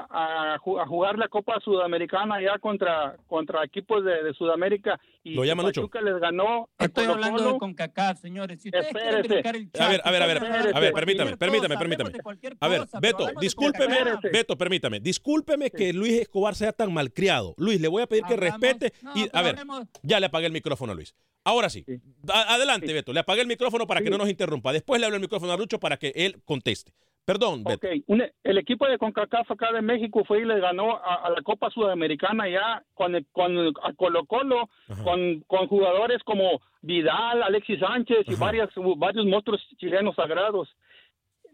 a- 0.09 0.53
a 0.55 0.59
ju- 0.59 0.81
a 0.81 0.85
jugar 0.87 1.17
la 1.17 1.27
Copa 1.27 1.59
Sudamericana 1.63 2.41
ya 2.41 2.57
contra, 2.59 3.15
contra 3.27 3.63
equipos 3.63 4.03
de, 4.03 4.23
de 4.23 4.33
Sudamérica 4.33 4.99
y 5.23 5.35
Lo 5.35 5.43
llama 5.45 5.61
Lucho. 5.63 5.81
Pachuca 5.81 6.01
les 6.01 6.19
ganó. 6.19 6.69
a 6.77 6.85
Estoy 6.85 7.05
hablando 7.05 7.53
de 7.53 7.59
CONCACAF, 7.59 8.19
señores. 8.19 8.61
Si 8.61 8.69
ustedes 8.69 8.93
quieren 8.93 9.71
A 9.79 9.89
ver, 9.89 10.01
a 10.03 10.11
ver, 10.11 10.21
a 10.23 10.25
ver, 10.25 10.37
a 10.37 10.93
permítame, 10.93 11.37
permítame, 11.37 11.77
permítame. 11.77 12.09
de 12.11 12.55
A 12.59 12.67
ver, 12.67 12.81
Beto, 13.01 13.25
de 13.27 13.33
discúlpeme. 13.39 13.97
Beto, 14.31 14.57
permítame, 14.57 14.99
discúlpeme 14.99 15.69
que 15.69 15.93
Luis 15.93 16.13
Escobar 16.21 16.55
sea 16.55 16.71
tan 16.73 16.93
malcriado. 16.93 17.53
Luis, 17.57 17.79
le 17.79 17.87
voy 17.87 18.01
a 18.03 18.07
pedir 18.07 18.23
que 18.23 18.33
Hablamos- 18.33 18.61
respete 18.61 18.93
no, 19.03 19.11
y, 19.15 19.29
a 19.33 19.41
ver, 19.41 19.57
ya 20.01 20.19
le 20.19 20.25
apagué 20.27 20.47
el 20.47 20.53
micrófono 20.53 20.93
a 20.93 20.95
Luis. 20.95 21.13
Ahora 21.43 21.69
sí, 21.69 21.85
adelante, 22.27 22.91
Beto, 22.91 23.13
le 23.13 23.19
apagué 23.19 23.41
el 23.41 23.47
micrófono 23.47 23.87
para 23.87 24.01
que 24.01 24.09
no 24.09 24.17
nos 24.17 24.29
interrumpa. 24.29 24.73
Después 24.73 24.99
le 24.99 25.05
hablo 25.05 25.15
el 25.15 25.21
micrófono 25.21 25.51
a 25.53 25.57
Lucho 25.57 25.79
para 25.79 25.97
que 25.97 26.11
él 26.15 26.41
conteste. 26.45 26.91
Perdón, 27.27 27.65
Beto. 27.65 27.87
Un- 28.07 28.23
el 28.41 28.57
equipo 28.57 28.87
de 28.87 28.97
CONCACAF 28.97 29.51
acá 29.51 29.73
de 29.73 29.81
México 29.81 30.23
fue 30.25 30.39
y 30.39 30.45
le 30.45 30.61
ganó 30.61 30.95
a, 30.95 31.15
a 31.25 31.29
la 31.29 31.41
Copa 31.41 31.69
Sudamericana 31.69 32.47
ya 32.47 32.81
con, 32.93 33.15
el- 33.15 33.25
con 33.33 33.57
el- 33.57 33.73
a 33.83 33.91
Colo 33.91 34.25
Colo, 34.25 34.69
con, 35.03 35.41
con 35.41 35.67
jugadores 35.67 36.23
como 36.23 36.61
Vidal, 36.81 37.43
Alexis 37.43 37.81
Sánchez 37.81 38.19
y 38.27 38.35
varias, 38.35 38.69
varios 38.95 39.25
monstruos 39.25 39.61
chilenos 39.77 40.15
sagrados. 40.15 40.73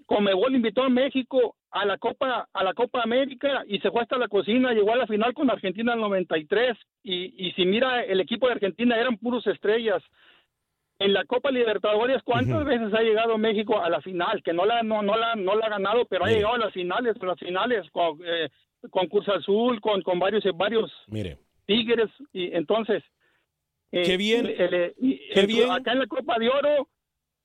Comebol 0.06 0.54
invitó 0.54 0.84
a 0.84 0.90
México 0.90 1.56
a 1.72 1.86
la 1.86 1.98
Copa 1.98 2.48
a 2.54 2.64
la 2.64 2.74
Copa 2.76 3.02
América 3.02 3.64
y 3.66 3.80
se 3.80 3.90
fue 3.90 4.02
hasta 4.04 4.18
la 4.20 4.28
cocina, 4.28 4.74
llegó 4.74 4.94
a 4.94 4.98
la 4.98 5.08
final 5.08 5.34
con 5.34 5.50
Argentina 5.50 5.94
en 5.94 5.98
el 6.00 6.04
93 6.04 6.78
y, 7.02 7.48
y 7.48 7.52
si 7.54 7.66
mira 7.66 8.04
el 8.04 8.20
equipo 8.20 8.46
de 8.46 8.54
Argentina 8.54 8.96
eran 8.96 9.18
puros 9.18 9.48
estrellas. 9.48 10.04
En 11.00 11.12
la 11.12 11.26
Copa 11.26 11.52
Libertadores, 11.52 12.22
¿cuántas 12.24 12.64
veces 12.66 12.94
ha 12.94 13.02
llegado 13.02 13.38
México 13.38 13.82
a 13.82 13.90
la 13.90 14.00
final? 14.02 14.42
Que 14.44 14.54
no 14.54 14.66
la 14.66 14.84
no, 14.84 15.02
no 15.02 15.18
la 15.18 15.36
no 15.36 15.56
la 15.56 15.66
ha 15.66 15.70
ganado, 15.70 16.06
pero 16.06 16.24
ha 16.26 16.30
llegado 16.30 16.54
a 16.56 16.60
las 16.60 16.74
finales, 16.74 17.16
a 17.22 17.26
las 17.26 17.40
finales 17.40 17.90
con, 17.92 18.20
eh, 18.26 18.50
con 18.90 19.08
Cruz 19.08 19.28
Azul, 19.30 19.82
con, 19.82 20.02
con 20.04 20.20
varios 20.20 20.44
varios 20.56 20.92
Mire, 21.08 21.40
Tigres 21.66 22.10
y 22.32 22.56
entonces 22.56 23.04
eh, 23.92 24.04
Qué 24.04 24.18
bien, 24.18 24.46
el- 24.46 24.74
el- 24.74 24.94
y- 25.00 25.18
qué 25.34 25.42
el- 25.42 25.48
bien. 25.48 25.72
acá 25.72 25.92
en 25.94 26.00
la 26.00 26.08
Copa 26.08 26.38
de 26.40 26.50
Oro 26.50 26.88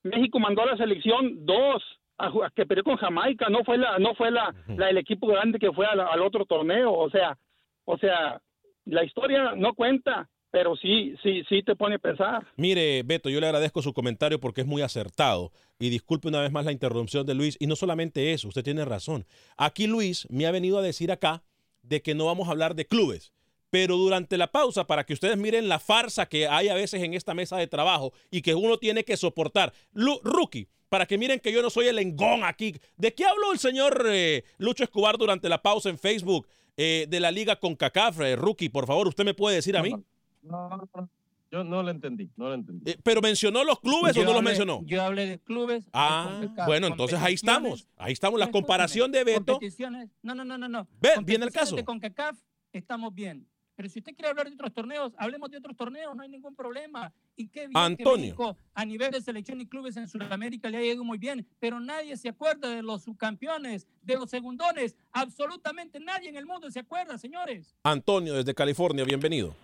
México 0.03 0.39
mandó 0.39 0.61
a 0.63 0.67
la 0.67 0.77
selección 0.77 1.45
dos 1.45 1.83
a, 2.17 2.31
que 2.55 2.65
perdió 2.65 2.83
con 2.83 2.97
Jamaica 2.97 3.49
no 3.49 3.63
fue 3.63 3.77
la 3.77 3.97
no 3.97 4.13
fue 4.15 4.29
la, 4.31 4.53
la 4.67 4.89
el 4.89 4.97
equipo 4.97 5.27
grande 5.27 5.57
que 5.59 5.71
fue 5.71 5.85
al, 5.85 5.99
al 5.99 6.21
otro 6.21 6.45
torneo 6.45 6.91
o 6.93 7.09
sea 7.09 7.37
o 7.85 7.97
sea 7.97 8.39
la 8.85 9.03
historia 9.03 9.53
no 9.55 9.73
cuenta 9.73 10.27
pero 10.51 10.75
sí 10.75 11.15
sí 11.21 11.43
sí 11.47 11.61
te 11.63 11.75
pone 11.75 11.95
a 11.95 11.99
pensar 11.99 12.47
Mire, 12.57 13.03
Beto, 13.03 13.29
yo 13.29 13.39
le 13.39 13.45
agradezco 13.47 13.81
su 13.81 13.93
comentario 13.93 14.39
porque 14.39 14.61
es 14.61 14.67
muy 14.67 14.81
acertado. 14.81 15.51
Y 15.79 15.89
disculpe 15.89 16.27
una 16.27 16.41
vez 16.41 16.51
más 16.51 16.65
la 16.65 16.71
interrupción 16.71 17.25
de 17.25 17.33
Luis. 17.35 17.55
Y 17.59 17.67
no 17.67 17.75
solamente 17.75 18.33
eso, 18.33 18.47
usted 18.49 18.63
tiene 18.63 18.83
razón. 18.85 19.25
Aquí 19.57 19.87
Luis 19.87 20.27
me 20.29 20.45
ha 20.45 20.51
venido 20.51 20.77
a 20.77 20.81
decir 20.81 21.11
acá 21.11 21.41
de 21.83 22.01
que 22.01 22.15
no 22.15 22.25
vamos 22.25 22.47
a 22.47 22.51
hablar 22.51 22.75
de 22.75 22.85
clubes. 22.85 23.31
Pero 23.69 23.95
durante 23.97 24.37
la 24.37 24.51
pausa, 24.51 24.87
para 24.87 25.05
que 25.05 25.13
ustedes 25.13 25.37
miren 25.37 25.69
la 25.69 25.77
farsa 25.79 26.25
que 26.27 26.47
hay 26.47 26.67
a 26.69 26.73
veces 26.73 27.01
en 27.03 27.13
esta 27.13 27.33
mesa 27.35 27.55
de 27.57 27.67
trabajo 27.67 28.11
y 28.31 28.41
que 28.41 28.55
uno 28.55 28.77
tiene 28.77 29.03
que 29.05 29.15
soportar. 29.15 29.71
Lu- 29.93 30.19
rookie, 30.23 30.67
para 30.89 31.05
que 31.05 31.17
miren 31.19 31.39
que 31.39 31.51
yo 31.53 31.61
no 31.61 31.69
soy 31.69 31.85
el 31.87 31.99
engón 31.99 32.43
aquí. 32.43 32.75
¿De 32.97 33.13
qué 33.13 33.25
habló 33.25 33.53
el 33.53 33.59
señor 33.59 34.07
eh, 34.09 34.43
Lucho 34.57 34.83
Escobar 34.83 35.17
durante 35.19 35.47
la 35.49 35.61
pausa 35.61 35.89
en 35.89 35.99
Facebook 35.99 36.47
eh, 36.77 37.05
de 37.07 37.19
la 37.19 37.29
liga 37.31 37.57
con 37.57 37.75
CACAF? 37.75 38.17
rookie, 38.37 38.69
por 38.69 38.87
favor, 38.87 39.07
¿usted 39.07 39.23
me 39.23 39.35
puede 39.35 39.57
decir 39.57 39.77
a 39.77 39.83
mí? 39.83 39.91
No, 39.91 40.03
no, 40.41 40.69
no. 40.69 41.09
Yo 41.51 41.63
no 41.63 41.81
lo 41.81 41.89
entendí, 41.89 42.29
no 42.35 42.47
lo 42.49 42.53
entendí. 42.53 42.91
Eh, 42.91 42.99
¿Pero 43.01 43.21
mencionó 43.21 43.63
los 43.63 43.79
clubes 43.79 44.15
o 44.15 44.23
no 44.23 44.33
los 44.33 44.43
mencionó? 44.43 44.83
Yo 44.85 45.01
hablé 45.01 45.25
de 45.25 45.39
clubes. 45.39 45.83
Ah, 45.93 46.41
bueno, 46.67 46.87
entonces 46.87 47.19
ahí 47.19 47.33
estamos. 47.33 47.87
Ahí 47.97 48.13
estamos. 48.13 48.39
La 48.39 48.51
comparación 48.51 49.11
de 49.11 49.23
Beto. 49.23 49.53
Competiciones, 49.53 50.09
no, 50.21 50.35
no, 50.35 50.45
no, 50.45 50.57
no, 50.57 50.69
no. 50.69 50.87
Ve, 51.01 51.09
viene 51.23 51.45
el 51.45 51.51
caso. 51.51 51.75
De 51.75 51.83
CONCACAF 51.83 52.37
estamos 52.71 53.13
bien. 53.13 53.47
Pero 53.75 53.87
si 53.87 53.99
usted 53.99 54.13
quiere 54.13 54.27
hablar 54.27 54.45
de 54.45 54.55
otros 54.55 54.73
torneos, 54.73 55.13
hablemos 55.17 55.49
de 55.49 55.57
otros 55.57 55.73
torneos, 55.77 56.13
no 56.13 56.21
hay 56.21 56.27
ningún 56.27 56.53
problema. 56.53 57.13
Y 57.37 57.47
qué 57.47 57.61
bien 57.61 57.77
Antonio. 57.77 58.35
que 58.35 58.43
México, 58.43 58.57
a 58.73 58.83
nivel 58.83 59.09
de 59.09 59.21
selección 59.21 59.61
y 59.61 59.65
clubes 59.65 59.95
en 59.95 60.09
Sudamérica 60.09 60.69
le 60.69 60.77
ha 60.79 60.83
ido 60.83 61.05
muy 61.05 61.17
bien, 61.17 61.47
pero 61.61 61.79
nadie 61.79 62.17
se 62.17 62.27
acuerda 62.27 62.67
de 62.67 62.83
los 62.83 63.03
subcampeones, 63.03 63.87
de 64.01 64.15
los 64.15 64.29
segundones, 64.29 64.97
absolutamente 65.13 65.97
nadie 66.01 66.27
en 66.27 66.35
el 66.35 66.45
mundo 66.45 66.69
se 66.69 66.79
acuerda, 66.79 67.17
señores. 67.17 67.73
Antonio, 67.83 68.33
desde 68.33 68.53
California, 68.53 69.05
bienvenido. 69.05 69.55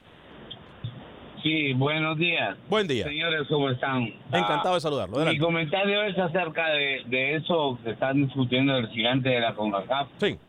Sí, 1.46 1.74
buenos 1.74 2.18
días. 2.18 2.58
Buen 2.72 2.88
día. 2.88 3.04
Señores, 3.04 3.48
¿cómo 3.48 3.70
están? 3.70 4.12
Encantado 4.34 4.74
de 4.74 4.82
saludarlo. 4.82 5.18
Mi 5.18 5.22
Adelante. 5.22 5.46
comentario 5.46 6.02
es 6.02 6.18
acerca 6.18 6.72
de, 6.72 7.04
de 7.06 7.36
eso 7.36 7.78
que 7.84 7.92
están 7.92 8.26
discutiendo 8.26 8.74
del 8.74 8.88
gigante 8.88 9.30
de 9.30 9.42
la 9.42 9.54
CONCACAF. 9.54 10.08
Sí. 10.18 10.40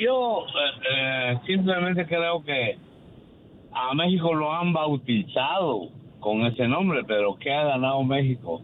Yo 0.00 0.46
eh, 0.46 0.80
eh, 0.94 1.38
simplemente 1.44 2.06
creo 2.06 2.42
que 2.42 2.78
a 3.70 3.92
México 3.92 4.32
lo 4.32 4.50
han 4.50 4.72
bautizado 4.72 5.90
con 6.20 6.46
ese 6.46 6.66
nombre, 6.66 7.02
pero 7.06 7.36
¿qué 7.36 7.52
ha 7.52 7.64
ganado 7.64 8.02
México? 8.02 8.62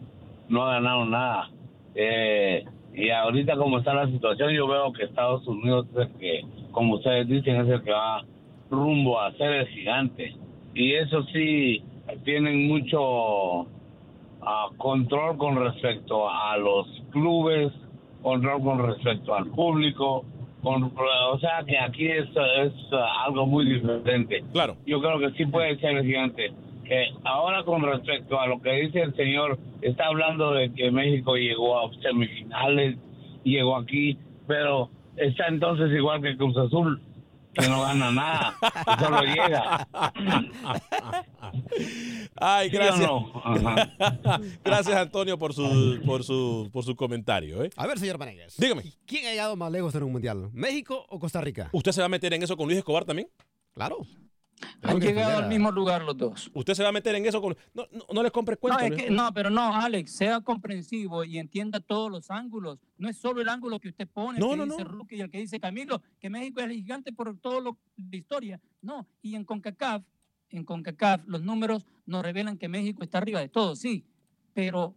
No 0.49 0.62
ha 0.66 0.72
ganado 0.72 1.05
nada. 1.05 1.51
Eh, 1.95 2.64
y 2.95 3.11
ahorita 3.11 3.55
como 3.57 3.80
está 3.80 3.93
la 3.93 4.07
situación, 4.07 4.55
yo 4.55 4.66
veo 4.66 4.95
que 4.95 5.05
Estados 5.05 5.47
Unidos 5.47 5.86
es 5.90 5.99
el 5.99 6.18
que, 6.18 6.40
como 6.70 6.95
ustedes 6.95 7.28
dicen, 7.28 7.57
es 7.61 7.68
el 7.68 7.82
que 7.82 7.90
va 7.93 8.24
rumbo 8.70 9.20
a 9.20 9.30
ser 9.32 9.53
el 9.53 9.68
gigante. 9.68 10.34
Y 10.75 10.95
eso 10.95 11.23
sí, 11.33 11.83
tienen 12.25 12.68
mucho 12.68 13.66
ah, 14.43 14.68
control 14.77 15.37
con 15.37 15.57
respecto 15.57 16.29
a 16.29 16.57
los 16.57 16.87
clubes, 17.11 17.73
control 18.23 18.62
con 18.62 18.87
respecto 18.87 19.35
al 19.35 19.47
público, 19.47 20.25
con, 20.62 20.93
o 20.95 21.39
sea 21.41 21.64
que 21.66 21.79
aquí 21.79 22.07
es, 22.07 22.29
es 22.29 22.73
algo 23.25 23.47
muy 23.47 23.66
diferente. 23.66 24.45
Claro. 24.53 24.77
Yo 24.87 25.01
creo 25.01 25.18
que 25.18 25.33
sí 25.33 25.47
puede 25.47 25.77
ser 25.79 25.97
el 25.97 26.07
gigante. 26.07 26.53
Que 26.85 27.07
ahora 27.25 27.64
con 27.64 27.83
respecto 27.83 28.41
a 28.41 28.47
lo 28.47 28.61
que 28.61 28.73
dice 28.73 29.03
el 29.03 29.14
señor, 29.14 29.59
está 29.83 30.07
hablando 30.07 30.53
de 30.53 30.73
que 30.73 30.91
México 30.91 31.37
llegó 31.37 31.79
a 31.79 31.93
semifinales, 32.01 32.97
llegó 33.45 33.77
aquí, 33.77 34.18
pero 34.47 34.89
está 35.16 35.47
entonces 35.49 35.91
igual 35.93 36.23
que 36.23 36.37
Cruz 36.37 36.57
Azul, 36.57 37.01
que 37.55 37.68
no 37.68 37.82
gana 37.82 38.11
nada, 38.12 38.57
que 38.61 39.05
solo 39.05 39.22
llega. 39.22 39.88
Ay, 42.36 42.70
¿Sí 42.70 42.76
o 42.76 42.78
gracias. 42.78 43.09
no? 43.11 43.32
Gracias, 44.64 44.96
Antonio, 44.96 45.38
por 45.38 45.53
su, 45.55 46.00
por 46.07 46.24
su, 46.24 46.70
por 46.72 46.84
su 46.84 46.96
comentario. 46.96 47.62
¿eh? 47.62 47.70
A 47.76 47.86
ver, 47.86 47.98
señor 47.98 48.18
Vanegas. 48.18 48.57
Dígame. 48.57 48.84
¿Quién 49.07 49.26
ha 49.26 49.30
llegado 49.30 49.57
más 49.57 49.70
lejos 49.70 49.94
en 49.94 50.03
un 50.03 50.12
mundial? 50.12 50.50
¿México 50.53 51.05
o 51.09 51.18
Costa 51.18 51.40
Rica? 51.40 51.68
¿Usted 51.72 51.92
se 51.92 52.00
va 52.00 52.07
a 52.07 52.09
meter 52.11 52.32
en 52.34 52.42
eso 52.42 52.57
con 52.57 52.66
Luis 52.66 52.78
Escobar 52.78 53.05
también? 53.05 53.28
Claro. 53.74 53.98
Han 54.83 55.01
llegado 55.01 55.39
al 55.39 55.49
mismo 55.49 55.71
lugar 55.71 56.03
los 56.03 56.17
dos. 56.17 56.51
¿Usted 56.55 56.75
se 56.75 56.83
va 56.83 56.89
a 56.89 56.93
meter 56.93 57.15
en 57.15 57.25
eso 57.27 57.41
con.? 57.41 57.57
No, 57.75 57.87
no, 57.93 58.05
no 58.13 58.23
les 58.23 58.33
compre 58.33 58.57
cuento. 58.57 58.79
No, 58.79 58.85
es 58.85 58.91
Luis. 58.91 59.03
que- 59.05 59.11
no, 59.11 59.33
pero 59.33 59.51
no, 59.51 59.75
Alex, 59.75 60.13
sea 60.13 60.41
comprensivo 60.41 61.25
y 61.25 61.39
entienda 61.39 61.81
todos 61.81 62.11
los 62.11 62.31
ángulos. 62.31 62.79
No 62.99 63.09
es 63.09 63.17
solo 63.17 63.41
el 63.41 63.49
ángulo 63.49 63.79
que 63.81 63.89
usted 63.89 64.09
pone, 64.09 64.39
No, 64.39 64.53
el 64.55 64.61
que 64.61 64.65
dice. 64.67 64.85
Rookie 64.85 65.17
y 65.17 65.21
el 65.21 65.31
que 65.31 65.39
dice 65.39 65.61
Camilo, 65.61 66.03
que 66.21 66.31
México 66.31 66.61
es 66.61 66.67
el 66.67 66.73
gigante 66.73 67.13
por 67.13 67.37
todo 67.39 67.61
lo 67.61 67.79
de 67.97 68.17
historia. 68.17 68.61
No, 68.81 69.07
y 69.21 69.35
en 69.35 69.45
CONCACAF, 69.45 70.03
en 70.51 70.65
CONCACAF, 70.65 71.23
los 71.27 71.43
números 71.43 71.87
nos 72.07 72.23
revelan 72.23 72.59
que 72.59 72.69
México 72.69 73.03
está 73.03 73.19
arriba 73.19 73.41
de 73.41 73.49
todo, 73.49 73.77
sí, 73.77 74.05
pero 74.53 74.95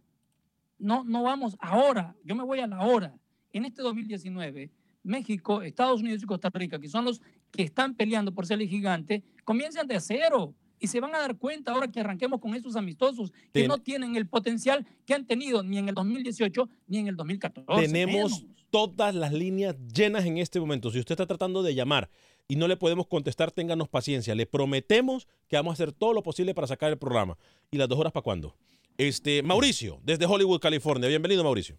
no, 0.78 1.04
no 1.04 1.22
vamos 1.22 1.56
ahora, 1.60 2.14
yo 2.24 2.34
me 2.34 2.44
voy 2.44 2.60
a 2.60 2.66
la 2.66 2.80
hora. 2.82 3.14
En 3.52 3.64
este 3.64 3.80
2019, 3.82 4.70
México, 5.02 5.62
Estados 5.62 6.00
Unidos 6.00 6.22
y 6.22 6.26
Costa 6.26 6.50
Rica, 6.52 6.78
que 6.78 6.88
son 6.88 7.04
los 7.06 7.22
que 7.52 7.62
están 7.62 7.94
peleando 7.94 8.34
por 8.34 8.44
ser 8.46 8.60
el 8.60 8.68
gigante, 8.68 9.22
comienzan 9.46 9.86
de 9.86 9.98
cero. 10.00 10.52
Y 10.78 10.88
se 10.88 11.00
van 11.00 11.14
a 11.14 11.18
dar 11.20 11.38
cuenta 11.38 11.72
ahora 11.72 11.88
que 11.90 12.00
arranquemos 12.00 12.38
con 12.38 12.54
esos 12.54 12.76
amistosos 12.76 13.30
que 13.32 13.60
Ten- 13.60 13.68
no 13.68 13.78
tienen 13.78 14.14
el 14.14 14.28
potencial 14.28 14.86
que 15.06 15.14
han 15.14 15.26
tenido 15.26 15.62
ni 15.62 15.78
en 15.78 15.88
el 15.88 15.94
2018 15.94 16.68
ni 16.86 16.98
en 16.98 17.06
el 17.08 17.16
2014. 17.16 17.66
Tenemos 17.80 18.42
menos. 18.42 18.46
todas 18.70 19.14
las 19.14 19.32
líneas 19.32 19.74
llenas 19.94 20.26
en 20.26 20.36
este 20.36 20.60
momento. 20.60 20.90
Si 20.90 20.98
usted 20.98 21.14
está 21.14 21.24
tratando 21.26 21.62
de 21.62 21.74
llamar 21.74 22.10
y 22.46 22.56
no 22.56 22.68
le 22.68 22.76
podemos 22.76 23.06
contestar, 23.06 23.50
ténganos 23.52 23.88
paciencia. 23.88 24.34
Le 24.34 24.44
prometemos 24.44 25.26
que 25.48 25.56
vamos 25.56 25.70
a 25.70 25.74
hacer 25.82 25.92
todo 25.92 26.12
lo 26.12 26.22
posible 26.22 26.52
para 26.52 26.66
sacar 26.66 26.90
el 26.92 26.98
programa. 26.98 27.38
¿Y 27.70 27.78
las 27.78 27.88
dos 27.88 27.98
horas 27.98 28.12
para 28.12 28.22
cuándo? 28.22 28.54
Este, 28.98 29.42
Mauricio, 29.42 29.98
desde 30.04 30.26
Hollywood, 30.26 30.60
California. 30.60 31.08
Bienvenido, 31.08 31.42
Mauricio. 31.42 31.78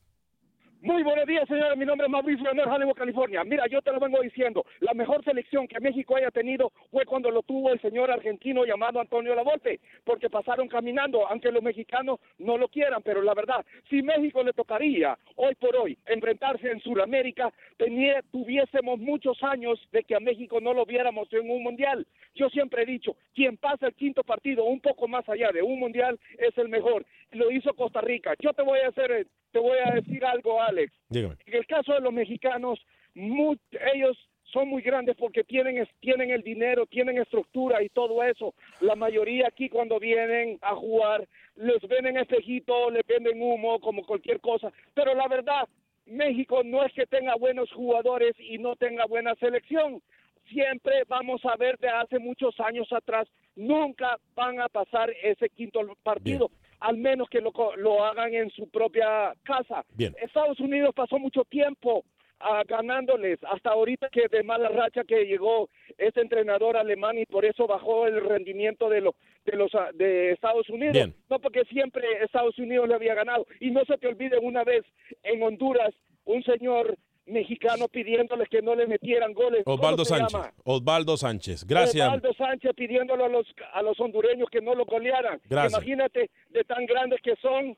Muy 0.81 1.01
buenos 1.01 1.25
días, 1.25 1.47
señores. 1.47 1.75
Mi 1.75 1.85
nombre 1.85 2.05
es 2.05 2.11
Mauricio 2.11 2.43
Leonel, 2.43 2.69
Hollywood, 2.69 2.93
California. 2.93 3.43
Mira, 3.43 3.65
yo 3.65 3.81
te 3.81 3.91
lo 3.91 3.99
vengo 3.99 4.21
diciendo. 4.21 4.63
La 4.81 4.93
mejor 4.93 5.23
selección 5.23 5.67
que 5.67 5.79
México 5.79 6.15
haya 6.15 6.29
tenido 6.29 6.71
fue 6.91 7.03
cuando 7.03 7.31
lo 7.31 7.41
tuvo 7.41 7.73
el 7.73 7.81
señor 7.81 8.11
argentino 8.11 8.63
llamado 8.63 8.99
Antonio 8.99 9.33
Lavolpe, 9.33 9.79
porque 10.03 10.29
pasaron 10.29 10.67
caminando, 10.67 11.27
aunque 11.27 11.51
los 11.51 11.63
mexicanos 11.63 12.19
no 12.37 12.59
lo 12.59 12.67
quieran. 12.67 13.01
Pero 13.01 13.23
la 13.23 13.33
verdad, 13.33 13.65
si 13.89 14.03
México 14.03 14.43
le 14.43 14.53
tocaría 14.53 15.17
hoy 15.35 15.55
por 15.55 15.75
hoy 15.75 15.97
enfrentarse 16.05 16.69
en 16.69 16.79
Sudamérica, 16.81 17.51
tenía, 17.77 18.21
tuviésemos 18.31 18.99
muchos 18.99 19.41
años 19.41 19.79
de 19.91 20.03
que 20.03 20.15
a 20.15 20.19
México 20.19 20.61
no 20.61 20.75
lo 20.75 20.85
viéramos 20.85 21.27
en 21.33 21.49
un 21.49 21.63
mundial. 21.63 22.05
Yo 22.35 22.49
siempre 22.49 22.83
he 22.83 22.85
dicho, 22.85 23.15
quien 23.33 23.57
pasa 23.57 23.87
el 23.87 23.95
quinto 23.95 24.23
partido 24.23 24.63
un 24.65 24.79
poco 24.79 25.07
más 25.07 25.27
allá 25.27 25.51
de 25.51 25.63
un 25.63 25.79
mundial 25.79 26.19
es 26.37 26.55
el 26.59 26.69
mejor. 26.69 27.03
Lo 27.31 27.49
hizo 27.49 27.73
Costa 27.73 27.99
Rica. 27.99 28.35
Yo 28.39 28.53
te 28.53 28.61
voy 28.61 28.79
a 28.79 28.89
hacer, 28.89 29.11
eh, 29.11 29.25
te 29.51 29.59
voy 29.59 29.77
a 29.83 29.91
decir 29.91 30.23
algo, 30.25 30.61
Alex. 30.61 30.93
Dígame. 31.09 31.35
En 31.45 31.55
el 31.55 31.65
caso 31.65 31.93
de 31.93 32.01
los 32.01 32.13
mexicanos, 32.13 32.79
ellos 33.15 34.17
son 34.43 34.69
muy 34.69 34.81
grandes 34.81 35.15
porque 35.17 35.43
tienen, 35.43 35.87
tienen 35.99 36.31
el 36.31 36.41
dinero, 36.41 36.85
tienen 36.85 37.17
estructura 37.17 37.83
y 37.83 37.89
todo 37.89 38.23
eso. 38.23 38.53
La 38.81 38.95
mayoría 38.95 39.47
aquí 39.47 39.69
cuando 39.69 39.99
vienen 39.99 40.57
a 40.61 40.75
jugar, 40.75 41.27
les 41.55 41.81
venden 41.87 42.17
espejito, 42.17 42.89
les 42.91 43.05
venden 43.05 43.41
humo, 43.41 43.79
como 43.79 44.05
cualquier 44.05 44.39
cosa. 44.39 44.71
Pero 44.93 45.13
la 45.15 45.27
verdad, 45.27 45.67
México 46.05 46.63
no 46.63 46.83
es 46.83 46.93
que 46.93 47.05
tenga 47.05 47.35
buenos 47.35 47.71
jugadores 47.71 48.35
y 48.39 48.57
no 48.57 48.75
tenga 48.75 49.05
buena 49.05 49.35
selección. 49.35 50.01
Siempre 50.49 51.03
vamos 51.07 51.43
a 51.45 51.57
ver 51.57 51.77
de 51.79 51.89
hace 51.89 52.19
muchos 52.19 52.57
años 52.61 52.87
atrás, 52.93 53.27
nunca 53.55 54.17
van 54.33 54.61
a 54.61 54.69
pasar 54.69 55.11
ese 55.21 55.49
quinto 55.49 55.81
partido, 56.03 56.49
al 56.79 56.97
menos 56.97 57.29
que 57.29 57.41
lo, 57.41 57.51
lo 57.77 58.05
hagan 58.05 58.33
en 58.33 58.49
su 58.51 58.69
propia 58.69 59.33
casa. 59.43 59.83
Bien. 59.95 60.15
Estados 60.21 60.59
Unidos 60.59 60.93
pasó 60.95 61.17
mucho 61.19 61.43
tiempo 61.45 62.03
ah, 62.39 62.63
ganándoles, 62.67 63.39
hasta 63.51 63.71
ahorita 63.71 64.09
que 64.09 64.27
de 64.27 64.43
mala 64.43 64.69
racha 64.69 65.03
que 65.03 65.25
llegó 65.25 65.69
este 65.97 66.21
entrenador 66.21 66.77
alemán 66.77 67.17
y 67.17 67.25
por 67.25 67.45
eso 67.45 67.67
bajó 67.67 68.07
el 68.07 68.21
rendimiento 68.23 68.89
de, 68.89 69.01
los 69.01 69.15
de 69.45 69.57
los 69.57 69.73
ah, 69.75 69.89
de 69.93 70.31
Estados 70.31 70.69
Unidos. 70.69 70.93
Bien. 70.93 71.15
No 71.29 71.39
porque 71.39 71.63
siempre 71.65 72.05
Estados 72.23 72.57
Unidos 72.59 72.87
le 72.87 72.95
había 72.95 73.15
ganado. 73.15 73.45
Y 73.59 73.71
no 73.71 73.83
se 73.85 73.97
te 73.97 74.07
olvide 74.07 74.37
una 74.37 74.63
vez 74.63 74.83
en 75.23 75.41
Honduras, 75.41 75.93
un 76.25 76.43
señor 76.43 76.97
mexicano 77.27 77.87
pidiéndoles 77.87 78.47
que 78.49 78.61
no 78.61 78.75
le 78.75 78.87
metieran 78.87 79.33
goles. 79.33 79.63
¿Cómo 79.65 79.75
Osvaldo 79.75 80.05
Sánchez. 80.05 80.33
llama? 80.33 80.53
Osvaldo 80.63 81.17
Sánchez. 81.17 81.65
Gracias. 81.65 82.07
Osvaldo 82.07 82.33
Sánchez 82.33 82.71
pidiéndole 82.75 83.25
a 83.25 83.29
los, 83.29 83.45
a 83.73 83.81
los 83.81 83.99
hondureños 83.99 84.49
que 84.49 84.61
no 84.61 84.73
lo 84.75 84.85
golearan. 84.85 85.39
Gracias. 85.49 85.73
Imagínate 85.73 86.29
de 86.51 86.63
tan 86.63 86.85
grandes 86.85 87.19
que 87.21 87.35
son. 87.41 87.75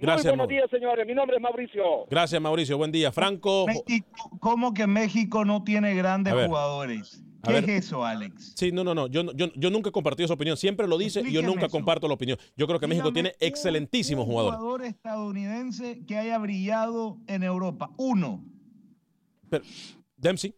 Gracias, 0.00 0.26
Muy 0.26 0.46
buenos 0.46 0.48
días, 0.48 0.70
señores. 0.70 1.04
Mi 1.06 1.14
nombre 1.14 1.36
es 1.36 1.42
Mauricio. 1.42 1.82
Gracias, 2.08 2.40
Mauricio. 2.40 2.78
Buen 2.78 2.92
día. 2.92 3.10
Franco. 3.10 3.66
¿Cómo 4.40 4.72
que 4.72 4.86
México 4.86 5.44
no 5.44 5.64
tiene 5.64 5.94
grandes 5.96 6.34
jugadores? 6.46 7.22
¿Qué 7.42 7.52
ver. 7.52 7.64
es 7.70 7.86
eso, 7.86 8.04
Alex? 8.04 8.52
Sí, 8.56 8.72
no, 8.72 8.82
no, 8.84 8.94
no. 8.94 9.06
Yo, 9.06 9.22
yo, 9.34 9.46
yo 9.54 9.70
nunca 9.70 9.88
he 9.88 9.92
compartido 9.92 10.24
esa 10.26 10.34
opinión. 10.34 10.56
Siempre 10.56 10.86
lo 10.88 10.98
dice 10.98 11.20
y 11.24 11.32
yo 11.32 11.42
nunca 11.42 11.66
eso. 11.66 11.70
comparto 11.70 12.06
la 12.08 12.14
opinión. 12.14 12.36
Yo 12.56 12.66
creo 12.66 12.78
que 12.80 12.86
México 12.88 13.12
tiene 13.12 13.32
excelentísimos 13.40 14.24
Un 14.26 14.30
jugadores. 14.32 14.58
jugador 14.58 14.84
estadounidense 14.84 16.04
que 16.06 16.16
haya 16.16 16.38
brillado 16.38 17.16
en 17.26 17.42
Europa. 17.42 17.90
Uno. 17.96 18.44
Pero, 19.50 19.64
Dempsey. 20.16 20.54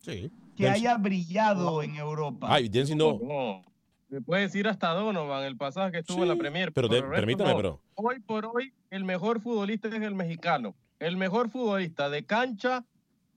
Sí. 0.00 0.30
Que 0.56 0.68
haya 0.68 0.96
brillado 0.96 1.82
en 1.82 1.96
Europa. 1.96 2.46
Ay, 2.50 2.68
Dempsey 2.68 2.96
no. 2.96 3.18
No. 3.22 3.64
Me 4.08 4.20
puede 4.20 4.42
decir 4.42 4.66
hasta 4.66 4.88
Donovan, 4.92 5.44
el 5.44 5.56
pasaje 5.56 5.92
que 5.92 5.98
estuvo 5.98 6.22
en 6.22 6.28
la 6.30 6.36
Premier. 6.36 6.72
pero 6.72 6.88
de- 6.88 7.02
permítame, 7.02 7.50
no. 7.50 7.56
pero- 7.56 7.82
Hoy 7.94 8.18
por 8.20 8.44
hoy, 8.46 8.72
el 8.90 9.04
mejor 9.04 9.40
futbolista 9.40 9.88
es 9.88 9.94
el 9.94 10.14
mexicano. 10.14 10.74
El 10.98 11.16
mejor 11.16 11.48
futbolista 11.50 12.10
de 12.10 12.24
cancha, 12.26 12.84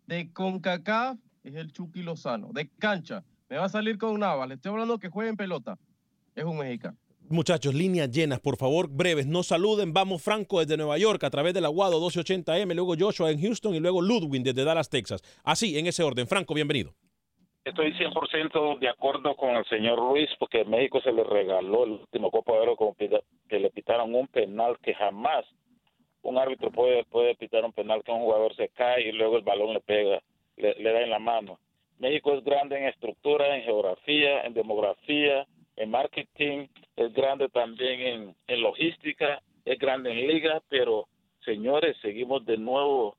de 0.07 0.31
CONCACAF, 0.33 1.17
es 1.43 1.55
el 1.55 1.71
Chucky 1.71 2.01
Lozano. 2.01 2.49
De 2.53 2.69
cancha. 2.79 3.23
Me 3.49 3.57
va 3.57 3.65
a 3.65 3.69
salir 3.69 3.97
con 3.99 4.19
Navas. 4.19 4.47
Le 4.47 4.55
estoy 4.55 4.71
hablando 4.71 4.97
que 4.97 5.09
juegue 5.09 5.29
en 5.29 5.37
pelota. 5.37 5.77
Es 6.33 6.43
un 6.43 6.57
mexicano. 6.57 6.97
Muchachos, 7.29 7.73
líneas 7.73 8.11
llenas, 8.11 8.39
por 8.39 8.57
favor, 8.57 8.89
breves, 8.89 9.25
no 9.25 9.43
saluden. 9.43 9.93
Vamos 9.93 10.21
Franco 10.21 10.59
desde 10.59 10.77
Nueva 10.77 10.97
York 10.97 11.23
a 11.23 11.29
través 11.29 11.53
del 11.53 11.65
Aguado 11.65 11.99
1280M, 11.99 12.75
luego 12.75 12.95
Joshua 12.99 13.31
en 13.31 13.41
Houston 13.41 13.73
y 13.75 13.79
luego 13.79 14.01
Ludwig 14.01 14.43
desde 14.43 14.63
Dallas, 14.63 14.89
Texas. 14.89 15.21
Así, 15.43 15.77
en 15.79 15.87
ese 15.87 16.03
orden. 16.03 16.27
Franco, 16.27 16.53
bienvenido. 16.53 16.91
Estoy 17.63 17.93
100% 17.93 18.79
de 18.79 18.89
acuerdo 18.89 19.35
con 19.35 19.55
el 19.55 19.65
señor 19.65 19.97
Ruiz 19.97 20.29
porque 20.37 20.65
México 20.65 20.99
se 21.01 21.13
le 21.13 21.23
regaló 21.23 21.85
el 21.85 21.91
último 21.91 22.29
Copa 22.29 22.53
de 22.53 22.59
Oro 22.59 22.75
como 22.75 22.93
que 22.95 23.59
le 23.59 23.69
pitaron 23.69 24.13
un 24.13 24.27
penal 24.27 24.77
que 24.83 24.93
jamás 24.93 25.45
un 26.23 26.37
árbitro 26.37 26.71
puede, 26.71 27.03
puede 27.05 27.35
pitar 27.35 27.63
un 27.63 27.73
penal 27.73 28.03
que 28.03 28.11
un 28.11 28.19
jugador 28.19 28.55
se 28.55 28.69
cae 28.69 29.07
y 29.07 29.11
luego 29.11 29.37
el 29.37 29.43
balón 29.43 29.73
le 29.73 29.81
pega, 29.81 30.21
le 30.57 30.91
da 30.91 31.01
en 31.01 31.09
la 31.09 31.19
mano. 31.19 31.59
México 31.99 32.33
es 32.33 32.43
grande 32.43 32.77
en 32.77 32.85
estructura, 32.85 33.55
en 33.55 33.63
geografía, 33.63 34.41
en 34.41 34.53
demografía, 34.53 35.45
en 35.75 35.89
marketing, 35.89 36.67
es 36.95 37.13
grande 37.13 37.49
también 37.49 37.99
en, 38.01 38.35
en 38.47 38.61
logística, 38.61 39.41
es 39.65 39.77
grande 39.79 40.11
en 40.11 40.27
liga, 40.27 40.61
pero 40.69 41.07
señores, 41.45 41.95
seguimos 42.01 42.45
de 42.45 42.57
nuevo 42.57 43.17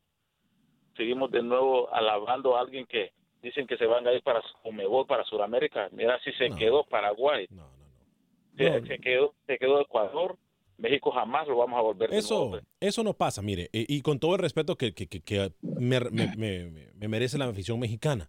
seguimos 0.97 1.31
de 1.33 1.43
nuevo 1.43 1.93
alabando 1.93 2.57
a 2.57 2.61
alguien 2.61 2.87
que 2.87 3.13
dicen 3.43 3.67
que 3.67 3.77
se 3.77 3.85
van 3.87 4.07
a 4.07 4.13
ir 4.13 4.23
para 4.23 4.41
Comebol, 4.63 5.07
para 5.07 5.25
Sudamérica. 5.25 5.89
Mira 5.93 6.19
si 6.23 6.31
se 6.33 6.51
quedó 6.57 6.85
Paraguay. 6.85 7.49
Se, 8.57 8.87
se 8.87 8.99
quedó, 9.01 9.35
se 9.47 9.59
quedó 9.59 9.81
Ecuador. 9.81 10.39
México 10.79 11.11
jamás 11.13 11.47
lo 11.49 11.57
vamos 11.57 11.79
a 11.79 11.83
volver 11.83 12.13
Eso, 12.15 12.49
nuevo. 12.49 12.67
eso 12.81 13.03
no 13.05 13.15
pasa, 13.15 13.43
mire, 13.43 13.69
y, 13.73 13.97
y 13.97 14.03
con 14.03 14.19
todo 14.19 14.35
el 14.35 14.41
respeto 14.41 14.77
que, 14.77 14.93
que- 14.93 15.07
que- 15.09 15.21
que 15.21 15.53
me, 15.63 16.01
me- 16.11 16.35
me- 16.37 16.71
me 16.95 17.09
merece 17.09 17.39
la 17.39 17.45
afición 17.47 17.79
mexicana, 17.79 18.29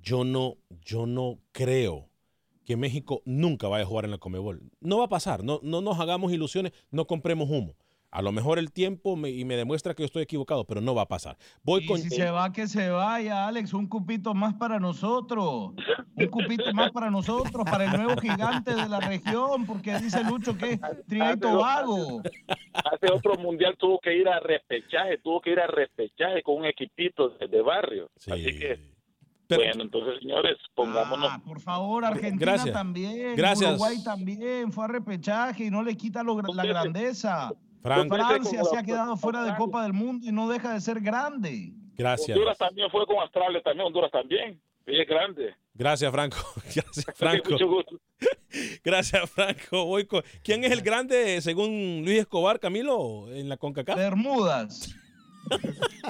yo 0.00 0.24
no, 0.24 0.56
yo 0.84 1.04
no 1.06 1.38
creo 1.52 2.08
que 2.64 2.76
México 2.76 3.22
nunca 3.24 3.68
vaya 3.68 3.84
a 3.84 3.86
jugar 3.86 4.04
en 4.04 4.12
la 4.12 4.18
Comebol. 4.18 4.62
No 4.80 4.98
va 4.98 5.04
a 5.06 5.08
pasar, 5.08 5.44
no, 5.44 5.60
no 5.62 5.80
nos 5.80 5.98
hagamos 6.00 6.32
ilusiones, 6.32 6.72
no 6.90 7.06
compremos 7.06 7.48
humo. 7.50 7.74
A 8.12 8.20
lo 8.20 8.30
mejor 8.30 8.58
el 8.58 8.70
tiempo 8.72 9.16
me, 9.16 9.30
y 9.30 9.46
me 9.46 9.56
demuestra 9.56 9.94
que 9.94 10.02
yo 10.02 10.04
estoy 10.04 10.24
equivocado, 10.24 10.66
pero 10.66 10.82
no 10.82 10.94
va 10.94 11.02
a 11.02 11.08
pasar. 11.08 11.38
Voy 11.62 11.84
Y 11.84 11.86
con 11.86 11.98
si 11.98 12.10
se 12.10 12.30
va, 12.30 12.52
que 12.52 12.66
se 12.66 12.90
vaya, 12.90 13.48
Alex, 13.48 13.72
un 13.72 13.86
cupito 13.86 14.34
más 14.34 14.52
para 14.52 14.78
nosotros. 14.78 15.72
Un 16.14 16.26
cupito 16.26 16.74
más 16.74 16.92
para 16.92 17.10
nosotros, 17.10 17.64
para 17.64 17.86
el 17.86 17.90
nuevo 17.92 18.20
gigante 18.20 18.74
de 18.74 18.86
la 18.86 19.00
región, 19.00 19.64
porque 19.64 19.98
dice 19.98 20.22
Lucho 20.24 20.58
que 20.58 20.72
es 20.72 20.80
Trinidad 21.08 21.38
Tobago. 21.38 22.20
Hace 22.74 23.10
otro 23.10 23.36
mundial 23.36 23.76
tuvo 23.78 23.98
que 23.98 24.14
ir 24.14 24.28
a 24.28 24.40
repechaje, 24.40 25.16
tuvo 25.16 25.40
que 25.40 25.52
ir 25.52 25.60
a 25.60 25.66
repechaje 25.66 26.42
con 26.42 26.56
un 26.56 26.66
equipito 26.66 27.30
de, 27.30 27.48
de 27.48 27.62
barrio. 27.62 28.10
Así 28.30 28.58
que, 28.58 28.91
bueno, 29.56 29.82
entonces, 29.82 30.20
señores, 30.20 30.56
pongámonos. 30.74 31.28
Ah, 31.30 31.40
Por 31.44 31.60
favor, 31.60 32.04
Argentina 32.04 32.52
Gracias. 32.52 32.72
también, 32.74 33.36
Gracias. 33.36 33.70
Uruguay 33.70 33.96
también, 34.04 34.72
fue 34.72 34.84
a 34.84 34.88
repechaje 34.88 35.64
y 35.64 35.70
no 35.70 35.82
le 35.82 35.96
quita 35.96 36.22
lo- 36.22 36.40
la 36.40 36.64
grandeza. 36.64 37.52
Franco. 37.82 38.14
Francia 38.14 38.62
se 38.64 38.76
ha 38.78 38.82
quedado 38.84 39.16
fuera 39.16 39.42
de 39.44 39.56
Copa 39.56 39.82
del 39.82 39.92
Mundo 39.92 40.26
y 40.28 40.30
no 40.32 40.48
deja 40.48 40.72
de 40.74 40.80
ser 40.80 41.00
grande. 41.00 41.72
Gracias. 41.96 42.36
Honduras 42.36 42.56
también 42.58 42.88
fue 42.90 43.04
con 43.06 43.16
Australia, 43.18 43.60
también 43.62 43.86
Honduras 43.86 44.10
también. 44.10 44.60
Y 44.86 45.00
es 45.00 45.06
grande. 45.08 45.54
Gracias, 45.74 46.10
Franco. 46.12 46.36
Gracias, 46.74 47.06
Franco. 47.16 47.50
Mucho 47.50 47.68
gusto. 47.68 47.96
Gracias, 48.84 49.30
Franco. 49.30 49.84
Voy 49.86 50.06
con- 50.06 50.22
¿Quién 50.42 50.64
es 50.64 50.70
el 50.72 50.82
grande, 50.82 51.40
según 51.40 52.02
Luis 52.04 52.18
Escobar, 52.20 52.58
Camilo, 52.60 53.26
en 53.32 53.48
la 53.48 53.56
CONCACAF? 53.56 53.96
Bermudas. 53.96 54.94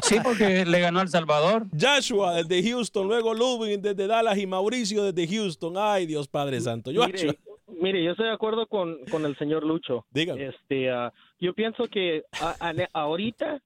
Sí, 0.03 0.17
porque 0.23 0.65
le 0.65 0.81
ganó 0.81 1.01
al 1.01 1.09
Salvador. 1.09 1.67
Joshua 1.79 2.35
desde 2.43 2.63
Houston, 2.71 3.07
luego 3.09 3.35
Ludwig 3.35 3.81
desde 3.81 4.07
Dallas 4.07 4.39
y 4.39 4.47
Mauricio 4.47 5.05
desde 5.11 5.27
Houston. 5.35 5.75
Ay, 5.77 6.07
Dios 6.07 6.29
Padre 6.29 6.61
Santo. 6.61 6.91
Joshua. 6.95 7.11
Mire, 7.13 7.39
mire, 7.81 8.05
yo 8.05 8.11
estoy 8.13 8.27
de 8.27 8.33
acuerdo 8.33 8.67
con, 8.67 8.99
con 9.11 9.25
el 9.27 9.37
señor 9.37 9.65
Lucho. 9.65 10.07
Dígame. 10.11 10.47
Este, 10.49 10.91
ah, 10.91 11.13
yo 11.41 11.55
pienso 11.55 11.85
que 11.89 12.25
a- 12.41 12.57
a- 12.61 12.75
ahorita, 12.93 13.61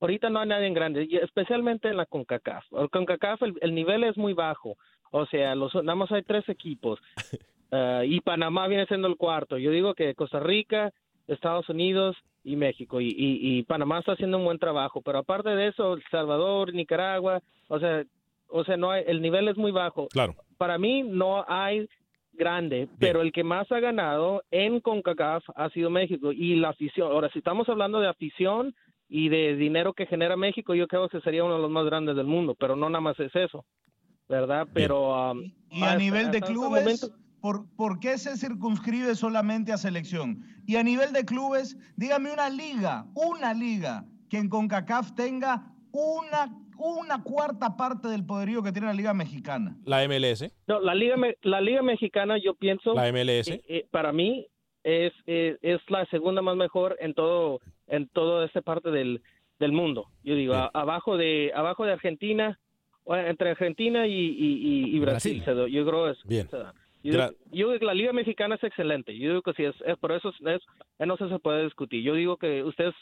ahorita 0.00 0.30
no 0.30 0.40
hay 0.40 0.48
nadie 0.48 0.66
en 0.66 0.74
grande, 0.74 1.06
y 1.10 1.16
especialmente 1.16 1.88
en 1.88 1.96
la 1.96 2.06
CONCACAF. 2.06 2.64
El 2.72 2.90
CONCACAF 2.90 3.42
el, 3.42 3.54
el 3.60 3.74
nivel 3.74 4.04
es 4.04 4.16
muy 4.16 4.32
bajo. 4.34 4.76
O 5.10 5.26
sea, 5.26 5.54
los, 5.54 5.74
nada 5.74 5.94
más 5.94 6.10
hay 6.12 6.22
tres 6.22 6.48
equipos. 6.48 6.98
Ah, 7.74 8.02
y 8.04 8.20
Panamá 8.20 8.68
viene 8.68 8.84
siendo 8.84 9.08
el 9.08 9.16
cuarto. 9.16 9.56
Yo 9.56 9.70
digo 9.70 9.94
que 9.94 10.14
Costa 10.14 10.38
Rica, 10.38 10.92
Estados 11.26 11.70
Unidos 11.70 12.14
y 12.44 12.56
México. 12.56 13.00
Y, 13.00 13.08
y, 13.08 13.58
y 13.58 13.62
Panamá 13.64 13.98
está 14.00 14.12
haciendo 14.12 14.38
un 14.38 14.44
buen 14.44 14.58
trabajo. 14.58 15.00
Pero 15.02 15.18
aparte 15.18 15.50
de 15.50 15.68
eso, 15.68 15.94
El 15.94 16.02
Salvador, 16.10 16.72
Nicaragua, 16.74 17.40
o 17.68 17.78
sea, 17.78 18.04
o 18.48 18.64
sea, 18.64 18.76
no 18.76 18.90
hay, 18.90 19.04
el 19.06 19.22
nivel 19.22 19.48
es 19.48 19.56
muy 19.56 19.70
bajo. 19.72 20.08
Claro. 20.08 20.34
Para 20.58 20.76
mí 20.78 21.02
no 21.02 21.44
hay 21.48 21.88
grande, 22.34 22.88
pero 22.98 23.20
el 23.22 23.30
que 23.32 23.44
más 23.44 23.70
ha 23.72 23.80
ganado 23.80 24.42
en 24.50 24.80
CONCACAF 24.80 25.44
ha 25.54 25.68
sido 25.70 25.90
México 25.90 26.32
y 26.32 26.56
la 26.56 26.70
afición. 26.70 27.10
Ahora, 27.12 27.28
si 27.32 27.38
estamos 27.38 27.68
hablando 27.68 28.00
de 28.00 28.08
afición 28.08 28.74
y 29.08 29.28
de 29.28 29.54
dinero 29.56 29.92
que 29.92 30.06
genera 30.06 30.36
México, 30.36 30.74
yo 30.74 30.88
creo 30.88 31.08
que 31.08 31.20
sería 31.20 31.44
uno 31.44 31.56
de 31.56 31.62
los 31.62 31.70
más 31.70 31.84
grandes 31.84 32.16
del 32.16 32.26
mundo, 32.26 32.54
pero 32.58 32.74
no 32.74 32.88
nada 32.88 33.00
más 33.02 33.20
es 33.20 33.34
eso, 33.36 33.64
¿verdad? 34.28 34.66
Pero 34.72 35.30
um, 35.32 35.42
Y 35.70 35.82
a 35.82 35.86
hasta- 35.88 35.98
nivel 35.98 36.22
de 36.30 36.38
hasta 36.38 36.38
este 36.38 36.52
clubes, 36.52 36.82
momento- 36.82 37.08
¿por, 37.42 37.66
por 37.76 38.00
qué 38.00 38.16
se 38.16 38.36
circunscribe 38.38 39.14
solamente 39.14 39.72
a 39.72 39.76
selección? 39.76 40.44
Y 40.66 40.76
a 40.76 40.82
nivel 40.82 41.12
de 41.12 41.24
clubes, 41.26 41.76
dígame 41.96 42.32
una 42.32 42.48
liga, 42.48 43.04
una 43.14 43.52
liga 43.52 44.04
que 44.30 44.38
en 44.38 44.48
CONCACAF 44.48 45.14
tenga 45.14 45.66
una, 45.92 46.56
una 46.78 47.22
cuarta 47.22 47.76
parte 47.76 48.08
del 48.08 48.24
poderío 48.24 48.62
que 48.62 48.72
tiene 48.72 48.86
la 48.86 48.94
Liga 48.94 49.12
Mexicana. 49.12 49.76
La 49.84 50.02
MLS. 50.08 50.50
No, 50.66 50.80
la 50.80 50.94
liga 50.94 51.16
me- 51.18 51.36
la 51.42 51.60
liga 51.60 51.82
mexicana 51.82 52.38
yo 52.42 52.54
pienso 52.54 52.94
La 52.94 53.08
MLS. 53.12 53.48
eh, 53.48 53.62
eh, 53.68 53.86
para 53.90 54.12
mí 54.12 54.46
es, 54.84 55.12
eh, 55.26 55.58
es 55.60 55.80
la 55.88 56.06
segunda 56.06 56.40
más 56.40 56.56
mejor 56.56 56.96
en 57.00 57.12
todo 57.14 57.60
en 57.88 58.08
toda 58.08 58.46
esta 58.46 58.62
parte 58.62 58.90
del, 58.90 59.20
del 59.60 59.72
mundo. 59.72 60.06
Yo 60.24 60.34
digo 60.34 60.54
a- 60.54 60.70
abajo 60.72 61.16
de 61.18 61.52
abajo 61.54 61.84
de 61.84 61.92
Argentina 61.92 62.58
o 63.04 63.14
entre 63.16 63.50
Argentina 63.50 64.06
y, 64.06 64.12
y- 64.12 64.86
y- 64.86 64.96
y 64.96 64.98
Brasil. 65.00 65.42
Yo 65.44 65.84
creo 65.84 66.08
es 66.08 66.18
Bien. 66.24 66.48
se 66.48 66.56
da. 66.56 66.72
Yo, 67.02 67.12
yo 67.50 67.66
digo 67.68 67.78
que 67.78 67.84
la 67.86 67.94
liga 67.94 68.12
mexicana 68.12 68.54
es 68.56 68.64
excelente. 68.64 69.16
Yo 69.18 69.28
digo 69.30 69.42
que 69.42 69.52
sí 69.54 69.64
es, 69.64 69.74
es- 69.86 69.98
por 69.98 70.12
eso 70.12 70.28
es, 70.30 70.36
es- 70.46 71.06
no 71.06 71.16
se 71.16 71.38
puede 71.38 71.64
discutir. 71.64 72.02
Yo 72.02 72.14
digo 72.14 72.36
que 72.36 72.62
ustedes 72.62 72.94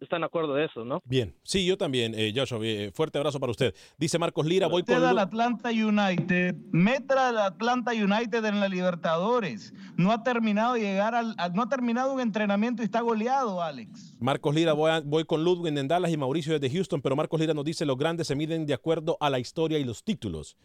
están 0.00 0.20
de 0.20 0.26
acuerdo 0.26 0.52
de 0.54 0.66
eso, 0.66 0.84
¿no? 0.84 1.00
Bien, 1.06 1.34
sí, 1.42 1.64
yo 1.64 1.78
también, 1.78 2.12
eh, 2.14 2.30
Joshua, 2.36 2.58
eh, 2.62 2.90
fuerte 2.92 3.16
abrazo 3.16 3.40
para 3.40 3.50
usted. 3.52 3.74
Dice 3.96 4.18
Marcos 4.18 4.44
Lira, 4.44 4.66
voy 4.66 4.82
con... 4.82 5.02
Al 5.02 5.18
Atlanta 5.18 5.70
United, 5.70 6.54
metra 6.70 7.30
al 7.30 7.38
Atlanta 7.38 7.92
United 7.92 8.44
en 8.44 8.60
la 8.60 8.68
Libertadores. 8.68 9.72
No 9.96 10.10
ha 10.12 10.22
terminado 10.22 10.74
de 10.74 10.80
llegar 10.80 11.14
al, 11.14 11.34
al- 11.38 11.54
no 11.54 11.62
ha 11.62 11.68
terminado 11.70 12.12
un 12.12 12.20
entrenamiento 12.20 12.82
y 12.82 12.84
está 12.84 13.00
goleado, 13.00 13.62
Alex. 13.62 14.16
Marcos 14.20 14.54
Lira, 14.54 14.74
voy, 14.74 14.90
a- 14.90 15.00
voy 15.00 15.24
con 15.24 15.42
Ludwig 15.44 15.76
en 15.78 15.88
Dallas 15.88 16.10
y 16.12 16.16
Mauricio 16.18 16.58
desde 16.58 16.74
Houston, 16.74 17.00
pero 17.00 17.16
Marcos 17.16 17.40
Lira 17.40 17.54
nos 17.54 17.64
dice 17.64 17.86
los 17.86 17.96
grandes 17.96 18.26
se 18.26 18.34
miden 18.36 18.66
de 18.66 18.74
acuerdo 18.74 19.16
a 19.20 19.30
la 19.30 19.38
historia 19.38 19.78
y 19.78 19.84
los 19.84 20.04
títulos. 20.04 20.56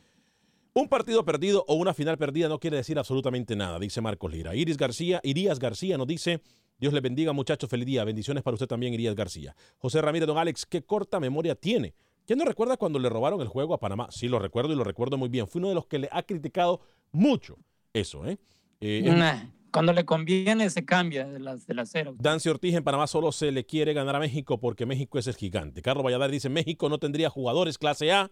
Un 0.73 0.87
partido 0.87 1.25
perdido 1.25 1.65
o 1.67 1.75
una 1.75 1.93
final 1.93 2.17
perdida 2.17 2.47
no 2.47 2.59
quiere 2.59 2.77
decir 2.77 2.97
absolutamente 2.97 3.57
nada, 3.57 3.77
dice 3.77 3.99
Marcos 3.99 4.31
Lira. 4.31 4.55
Iris 4.55 4.77
García, 4.77 5.19
Irías 5.21 5.59
García 5.59 5.97
nos 5.97 6.07
dice, 6.07 6.41
Dios 6.79 6.93
le 6.93 7.01
bendiga 7.01 7.33
muchachos, 7.33 7.69
feliz 7.69 7.85
día, 7.85 8.05
bendiciones 8.05 8.41
para 8.41 8.53
usted 8.53 8.67
también, 8.67 8.93
Irías 8.93 9.13
García. 9.13 9.53
José 9.79 10.01
Ramírez, 10.01 10.27
don 10.27 10.37
Alex, 10.37 10.65
qué 10.65 10.81
corta 10.81 11.19
memoria 11.19 11.55
tiene. 11.55 11.93
¿Quién 12.25 12.39
no 12.39 12.45
recuerda 12.45 12.77
cuando 12.77 12.99
le 12.99 13.09
robaron 13.09 13.41
el 13.41 13.49
juego 13.49 13.73
a 13.73 13.79
Panamá? 13.81 14.07
Sí, 14.11 14.29
lo 14.29 14.39
recuerdo 14.39 14.71
y 14.71 14.77
lo 14.77 14.85
recuerdo 14.85 15.17
muy 15.17 15.27
bien. 15.27 15.45
Fui 15.45 15.59
uno 15.59 15.67
de 15.67 15.75
los 15.75 15.87
que 15.87 15.99
le 15.99 16.09
ha 16.09 16.23
criticado 16.23 16.79
mucho 17.11 17.57
eso, 17.91 18.25
¿eh? 18.25 18.37
Eh, 18.79 19.03
Nah, 19.03 19.49
Cuando 19.73 19.91
le 19.91 20.05
conviene 20.05 20.69
se 20.69 20.85
cambia 20.85 21.27
de 21.27 21.39
las 21.39 21.67
de 21.67 21.73
la 21.73 21.85
cero. 21.85 22.15
Dancy 22.17 22.47
Ortiz 22.47 22.75
en 22.75 22.83
Panamá 22.85 23.07
solo 23.07 23.33
se 23.33 23.51
le 23.51 23.65
quiere 23.65 23.93
ganar 23.93 24.15
a 24.15 24.19
México 24.19 24.57
porque 24.57 24.85
México 24.85 25.19
es 25.19 25.27
el 25.27 25.35
gigante. 25.35 25.81
Carlos 25.81 26.05
Valladares 26.05 26.31
dice, 26.31 26.47
México 26.47 26.87
no 26.87 26.97
tendría 26.97 27.29
jugadores 27.29 27.77
clase 27.77 28.13
A, 28.13 28.31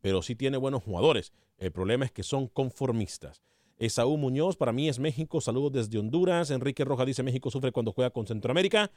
pero 0.00 0.22
sí 0.22 0.34
tiene 0.34 0.56
buenos 0.56 0.82
jugadores. 0.82 1.32
El 1.58 1.72
problema 1.72 2.04
es 2.04 2.12
que 2.12 2.22
son 2.22 2.48
conformistas. 2.48 3.42
Esaú 3.78 4.16
Muñoz, 4.16 4.56
para 4.56 4.72
mí 4.72 4.88
es 4.88 4.98
México. 4.98 5.40
Saludos 5.40 5.72
desde 5.72 5.98
Honduras. 5.98 6.50
Enrique 6.50 6.84
Roja 6.84 7.04
dice, 7.04 7.22
México 7.22 7.50
sufre 7.50 7.72
cuando 7.72 7.92
juega 7.92 8.10
con 8.10 8.26
Centroamérica 8.26 8.90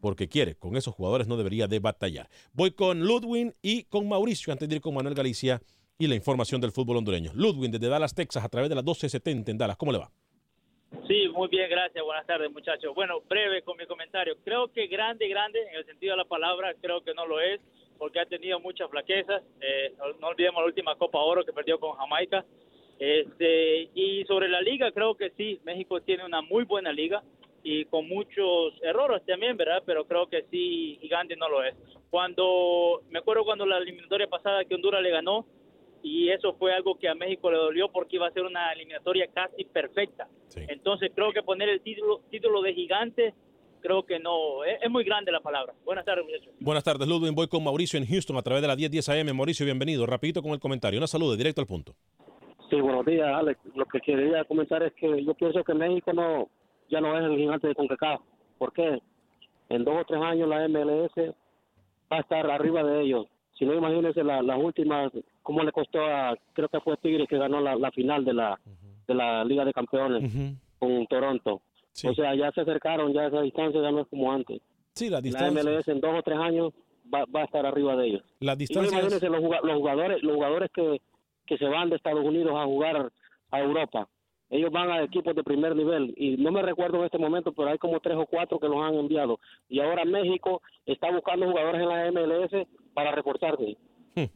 porque 0.00 0.28
quiere. 0.28 0.54
Con 0.54 0.76
esos 0.76 0.94
jugadores 0.94 1.26
no 1.26 1.36
debería 1.36 1.66
de 1.66 1.80
batallar. 1.80 2.28
Voy 2.52 2.70
con 2.70 3.00
Ludwin 3.00 3.54
y 3.62 3.84
con 3.84 4.08
Mauricio 4.08 4.52
antes 4.52 4.68
de 4.68 4.76
ir 4.76 4.80
con 4.80 4.94
Manuel 4.94 5.14
Galicia 5.14 5.60
y 5.98 6.06
la 6.06 6.14
información 6.14 6.60
del 6.60 6.72
fútbol 6.72 6.98
hondureño. 6.98 7.32
Ludwin 7.34 7.70
desde 7.70 7.88
Dallas, 7.88 8.14
Texas, 8.14 8.44
a 8.44 8.48
través 8.48 8.68
de 8.68 8.74
las 8.74 8.84
1270 8.84 9.50
en 9.50 9.58
Dallas. 9.58 9.76
¿Cómo 9.76 9.92
le 9.92 9.98
va? 9.98 10.10
Sí, 11.08 11.28
muy 11.34 11.48
bien, 11.48 11.68
gracias. 11.68 12.04
Buenas 12.04 12.26
tardes, 12.26 12.50
muchachos. 12.52 12.94
Bueno, 12.94 13.20
breve 13.28 13.62
con 13.62 13.76
mi 13.76 13.86
comentario. 13.86 14.36
Creo 14.44 14.72
que 14.72 14.86
grande, 14.86 15.28
grande, 15.28 15.60
en 15.70 15.76
el 15.76 15.86
sentido 15.86 16.12
de 16.12 16.18
la 16.18 16.24
palabra, 16.24 16.74
creo 16.80 17.02
que 17.02 17.14
no 17.14 17.26
lo 17.26 17.40
es, 17.40 17.60
porque 17.98 18.20
ha 18.20 18.26
tenido 18.26 18.60
muchas 18.60 18.90
flaquezas. 18.90 19.42
Eh, 19.60 19.92
no, 19.98 20.12
no 20.20 20.26
olvidemos 20.28 20.60
la 20.62 20.66
última 20.66 20.96
Copa 20.96 21.18
Oro 21.18 21.44
que 21.44 21.52
perdió 21.52 21.78
con 21.78 21.92
Jamaica. 21.92 22.44
Este, 22.98 23.90
y 23.94 24.24
sobre 24.24 24.48
la 24.48 24.60
liga, 24.60 24.90
creo 24.92 25.14
que 25.14 25.30
sí, 25.36 25.60
México 25.64 26.00
tiene 26.00 26.24
una 26.24 26.40
muy 26.40 26.64
buena 26.64 26.92
liga 26.92 27.22
y 27.62 27.84
con 27.86 28.08
muchos 28.08 28.74
errores 28.82 29.22
también, 29.26 29.56
¿verdad? 29.56 29.82
Pero 29.84 30.06
creo 30.06 30.28
que 30.28 30.44
sí, 30.50 30.98
gigante 31.00 31.36
no 31.36 31.48
lo 31.48 31.64
es. 31.64 31.74
Cuando, 32.10 33.02
me 33.10 33.18
acuerdo 33.18 33.44
cuando 33.44 33.66
la 33.66 33.78
eliminatoria 33.78 34.28
pasada 34.28 34.64
que 34.64 34.74
Honduras 34.74 35.02
le 35.02 35.10
ganó, 35.10 35.46
y 36.02 36.30
eso 36.30 36.54
fue 36.54 36.72
algo 36.72 36.96
que 36.96 37.08
a 37.08 37.16
México 37.16 37.50
le 37.50 37.56
dolió 37.56 37.90
porque 37.90 38.14
iba 38.14 38.28
a 38.28 38.30
ser 38.30 38.44
una 38.44 38.72
eliminatoria 38.72 39.26
casi 39.26 39.64
perfecta. 39.64 40.28
Entonces 40.54 41.10
creo 41.12 41.32
que 41.32 41.42
poner 41.42 41.68
el 41.68 41.80
título, 41.80 42.20
título 42.30 42.62
de 42.62 42.74
gigante, 42.74 43.34
creo 43.80 44.04
que 44.04 44.18
no, 44.18 44.64
es, 44.64 44.82
es 44.82 44.90
muy 44.90 45.04
grande 45.04 45.30
la 45.32 45.40
palabra. 45.40 45.72
Buenas 45.84 46.04
tardes, 46.04 46.24
muchachos. 46.24 46.54
Buenas 46.60 46.84
tardes, 46.84 47.06
Ludwin. 47.08 47.34
Voy 47.34 47.48
con 47.48 47.62
Mauricio 47.64 47.98
en 47.98 48.06
Houston 48.06 48.36
a 48.36 48.42
través 48.42 48.62
de 48.62 48.68
la 48.68 48.76
1010 48.76 49.08
AM. 49.08 49.36
Mauricio, 49.36 49.64
bienvenido. 49.66 50.06
Rapidito 50.06 50.42
con 50.42 50.52
el 50.52 50.60
comentario. 50.60 50.98
Una 50.98 51.06
salud, 51.06 51.36
directo 51.36 51.60
al 51.60 51.66
punto. 51.66 51.94
Sí, 52.70 52.80
buenos 52.80 53.06
días, 53.06 53.28
Alex. 53.28 53.60
Lo 53.74 53.84
que 53.86 54.00
quería 54.00 54.44
comentar 54.44 54.82
es 54.82 54.92
que 54.94 55.24
yo 55.24 55.34
pienso 55.34 55.62
que 55.62 55.74
México 55.74 56.12
no 56.12 56.48
ya 56.90 57.00
no 57.00 57.16
es 57.18 57.24
el 57.24 57.36
gigante 57.36 57.68
de 57.68 57.74
CONCACAF. 57.74 58.20
¿Por 58.58 58.72
qué? 58.72 59.00
En 59.68 59.84
dos 59.84 59.96
o 60.00 60.04
tres 60.04 60.20
años 60.22 60.48
la 60.48 60.66
MLS 60.68 61.34
va 62.10 62.18
a 62.18 62.20
estar 62.20 62.48
arriba 62.50 62.82
de 62.84 63.02
ellos. 63.02 63.26
Si 63.58 63.64
no, 63.64 63.74
imagínense 63.74 64.22
la- 64.22 64.42
las 64.42 64.58
últimas, 64.62 65.10
cómo 65.42 65.62
le 65.64 65.72
costó 65.72 66.04
a, 66.04 66.36
creo 66.52 66.68
que 66.68 66.80
fue 66.80 66.96
Tigres 66.98 67.26
que 67.28 67.38
ganó 67.38 67.60
la, 67.60 67.74
la 67.76 67.90
final 67.90 68.24
de 68.24 68.34
la, 68.34 68.58
de 69.08 69.14
la 69.14 69.44
Liga 69.44 69.64
de 69.64 69.72
Campeones 69.72 70.30
con 70.78 71.06
Toronto. 71.06 71.62
O 72.04 72.14
sea, 72.14 72.34
ya 72.34 72.50
se 72.52 72.60
acercaron, 72.60 73.12
ya 73.12 73.26
esa 73.26 73.40
distancia 73.40 73.80
ya 73.80 73.90
no 73.90 74.00
es 74.02 74.08
como 74.08 74.32
antes. 74.32 74.60
Sí, 74.94 75.06
la 75.08 75.16
La 75.16 75.20
distancia. 75.22 75.62
MLS 75.62 75.88
en 75.88 76.00
dos 76.00 76.18
o 76.18 76.22
tres 76.22 76.38
años 76.38 76.72
va, 77.12 77.24
va 77.34 77.42
a 77.42 77.44
estar 77.44 77.64
arriba 77.64 77.96
de 77.96 78.06
ellos. 78.08 78.22
La 78.40 78.52
Y 78.54 78.56
distancia 78.56 78.98
es- 78.98 79.04
imagínense 79.12 79.28
los 79.28 79.76
jugadores, 79.78 80.22
los 80.22 80.34
jugadores 80.34 80.70
que, 80.72 81.00
que 81.46 81.56
se 81.58 81.64
van 81.66 81.88
de 81.90 81.96
Estados 81.96 82.24
Unidos 82.24 82.52
a 82.56 82.64
jugar 82.64 83.10
a 83.50 83.60
Europa. 83.60 84.08
Ellos 84.48 84.70
van 84.70 84.90
a 84.90 85.02
equipos 85.02 85.34
de 85.34 85.42
primer 85.42 85.74
nivel 85.74 86.14
y 86.16 86.36
no 86.36 86.52
me 86.52 86.62
recuerdo 86.62 86.98
en 86.98 87.04
este 87.06 87.18
momento, 87.18 87.52
pero 87.52 87.68
hay 87.70 87.78
como 87.78 87.98
tres 88.00 88.16
o 88.16 88.26
cuatro 88.26 88.60
que 88.60 88.68
los 88.68 88.80
han 88.80 88.94
enviado. 88.94 89.40
Y 89.68 89.80
ahora 89.80 90.04
México 90.04 90.62
está 90.84 91.10
buscando 91.10 91.46
jugadores 91.50 91.82
en 91.82 91.88
la 91.88 92.06
MLS 92.12 92.66
para 92.94 93.10
reforzarse. 93.10 93.76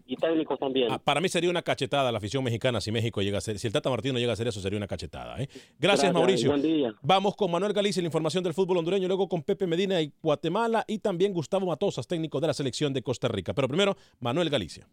Y 0.06 0.16
técnicos 0.16 0.58
también. 0.58 0.88
Ah, 0.90 0.98
para 0.98 1.20
mí 1.20 1.28
sería 1.28 1.48
una 1.50 1.62
cachetada 1.62 2.12
la 2.12 2.18
afición 2.18 2.44
mexicana 2.44 2.80
si 2.80 2.92
México 2.92 3.22
llega 3.22 3.38
a 3.38 3.40
ser, 3.40 3.58
si 3.58 3.66
el 3.66 3.72
Tata 3.72 3.88
Martino 3.88 4.18
llega 4.18 4.32
a 4.32 4.34
hacer 4.34 4.48
eso, 4.48 4.60
sería 4.60 4.76
una 4.76 4.86
cachetada. 4.86 5.40
¿eh? 5.40 5.48
Gracias, 5.48 5.78
Gracias, 5.78 6.12
Mauricio. 6.12 6.50
buen 6.50 6.62
día. 6.62 6.94
Vamos 7.02 7.34
con 7.36 7.50
Manuel 7.50 7.72
Galicia, 7.72 8.02
la 8.02 8.06
información 8.06 8.44
del 8.44 8.54
fútbol 8.54 8.78
hondureño, 8.78 9.08
luego 9.08 9.28
con 9.28 9.42
Pepe 9.42 9.66
Medina 9.66 10.00
y 10.00 10.12
Guatemala 10.22 10.84
y 10.86 10.98
también 10.98 11.32
Gustavo 11.32 11.66
Matosas, 11.66 12.06
técnico 12.06 12.40
de 12.40 12.48
la 12.48 12.54
selección 12.54 12.92
de 12.92 13.02
Costa 13.02 13.28
Rica. 13.28 13.54
Pero 13.54 13.68
primero, 13.68 13.96
Manuel 14.20 14.50
Galicia. 14.50 14.86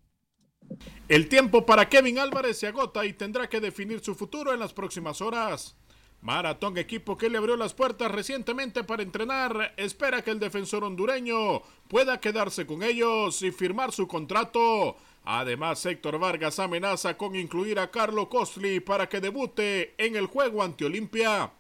El 1.07 1.29
tiempo 1.29 1.65
para 1.65 1.88
Kevin 1.88 2.19
Álvarez 2.19 2.57
se 2.57 2.67
agota 2.67 3.05
y 3.05 3.13
tendrá 3.13 3.47
que 3.47 3.59
definir 3.59 3.99
su 4.01 4.15
futuro 4.15 4.53
en 4.53 4.59
las 4.59 4.73
próximas 4.73 5.21
horas. 5.21 5.77
Maratón, 6.22 6.78
equipo 6.78 7.18
que 7.18 7.30
le 7.30 7.38
abrió 7.38 7.55
las 7.55 7.74
puertas 7.74 8.11
recientemente 8.11 8.84
para 8.84 9.03
entrenar, 9.03 9.74
espera 9.78 10.22
que 10.24 10.32
el 10.32 10.39
defensor 10.39 10.84
hondureño 10.84 11.61
pueda 11.88 12.20
quedarse 12.20 12.65
con 12.65 12.84
ellos 12.84 13.41
y 13.43 13.51
firmar 13.51 13.91
su 13.91 14.07
contrato. 14.07 14.97
Además, 15.24 15.86
Héctor 15.86 16.20
Vargas 16.20 16.59
amenaza 16.59 17.18
con 17.18 17.36
incluir 17.36 17.80
a 17.80 17.91
Carlo 17.91 18.30
Costly 18.30 18.80
para 18.80 19.07
que 19.07 19.22
debute 19.22 19.93
en 19.97 20.15
el 20.15 20.26
juego 20.26 20.63
ante 20.63 20.86
Olimpia. 20.86 21.51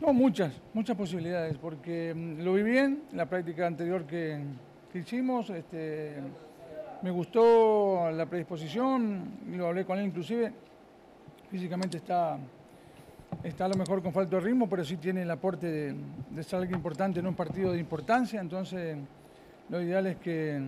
No, 0.00 0.14
muchas, 0.14 0.54
muchas 0.72 0.96
posibilidades, 0.96 1.58
porque 1.58 2.14
mm, 2.14 2.40
lo 2.40 2.54
vi 2.54 2.62
bien 2.62 3.04
en 3.10 3.16
la 3.16 3.26
práctica 3.26 3.66
anterior 3.66 4.06
que, 4.06 4.42
que 4.90 5.00
hicimos. 5.00 5.50
Este, 5.50 6.14
me 7.02 7.10
gustó 7.10 8.10
la 8.10 8.26
predisposición, 8.26 9.38
lo 9.52 9.68
hablé 9.68 9.84
con 9.84 9.98
él 9.98 10.06
inclusive. 10.06 10.52
Físicamente 11.50 11.98
está, 11.98 12.38
está 13.44 13.64
a 13.64 13.68
lo 13.68 13.76
mejor 13.76 14.02
con 14.02 14.12
falta 14.12 14.36
de 14.36 14.42
ritmo, 14.42 14.68
pero 14.68 14.84
sí 14.84 14.96
tiene 14.96 15.22
el 15.22 15.30
aporte 15.30 15.66
de, 15.66 15.94
de 16.30 16.42
ser 16.42 16.58
alguien 16.60 16.76
importante 16.76 17.20
en 17.20 17.26
un 17.26 17.34
partido 17.34 17.72
de 17.72 17.78
importancia. 17.78 18.40
Entonces, 18.40 18.96
lo 19.68 19.80
ideal 19.82 20.06
es 20.06 20.16
que, 20.18 20.60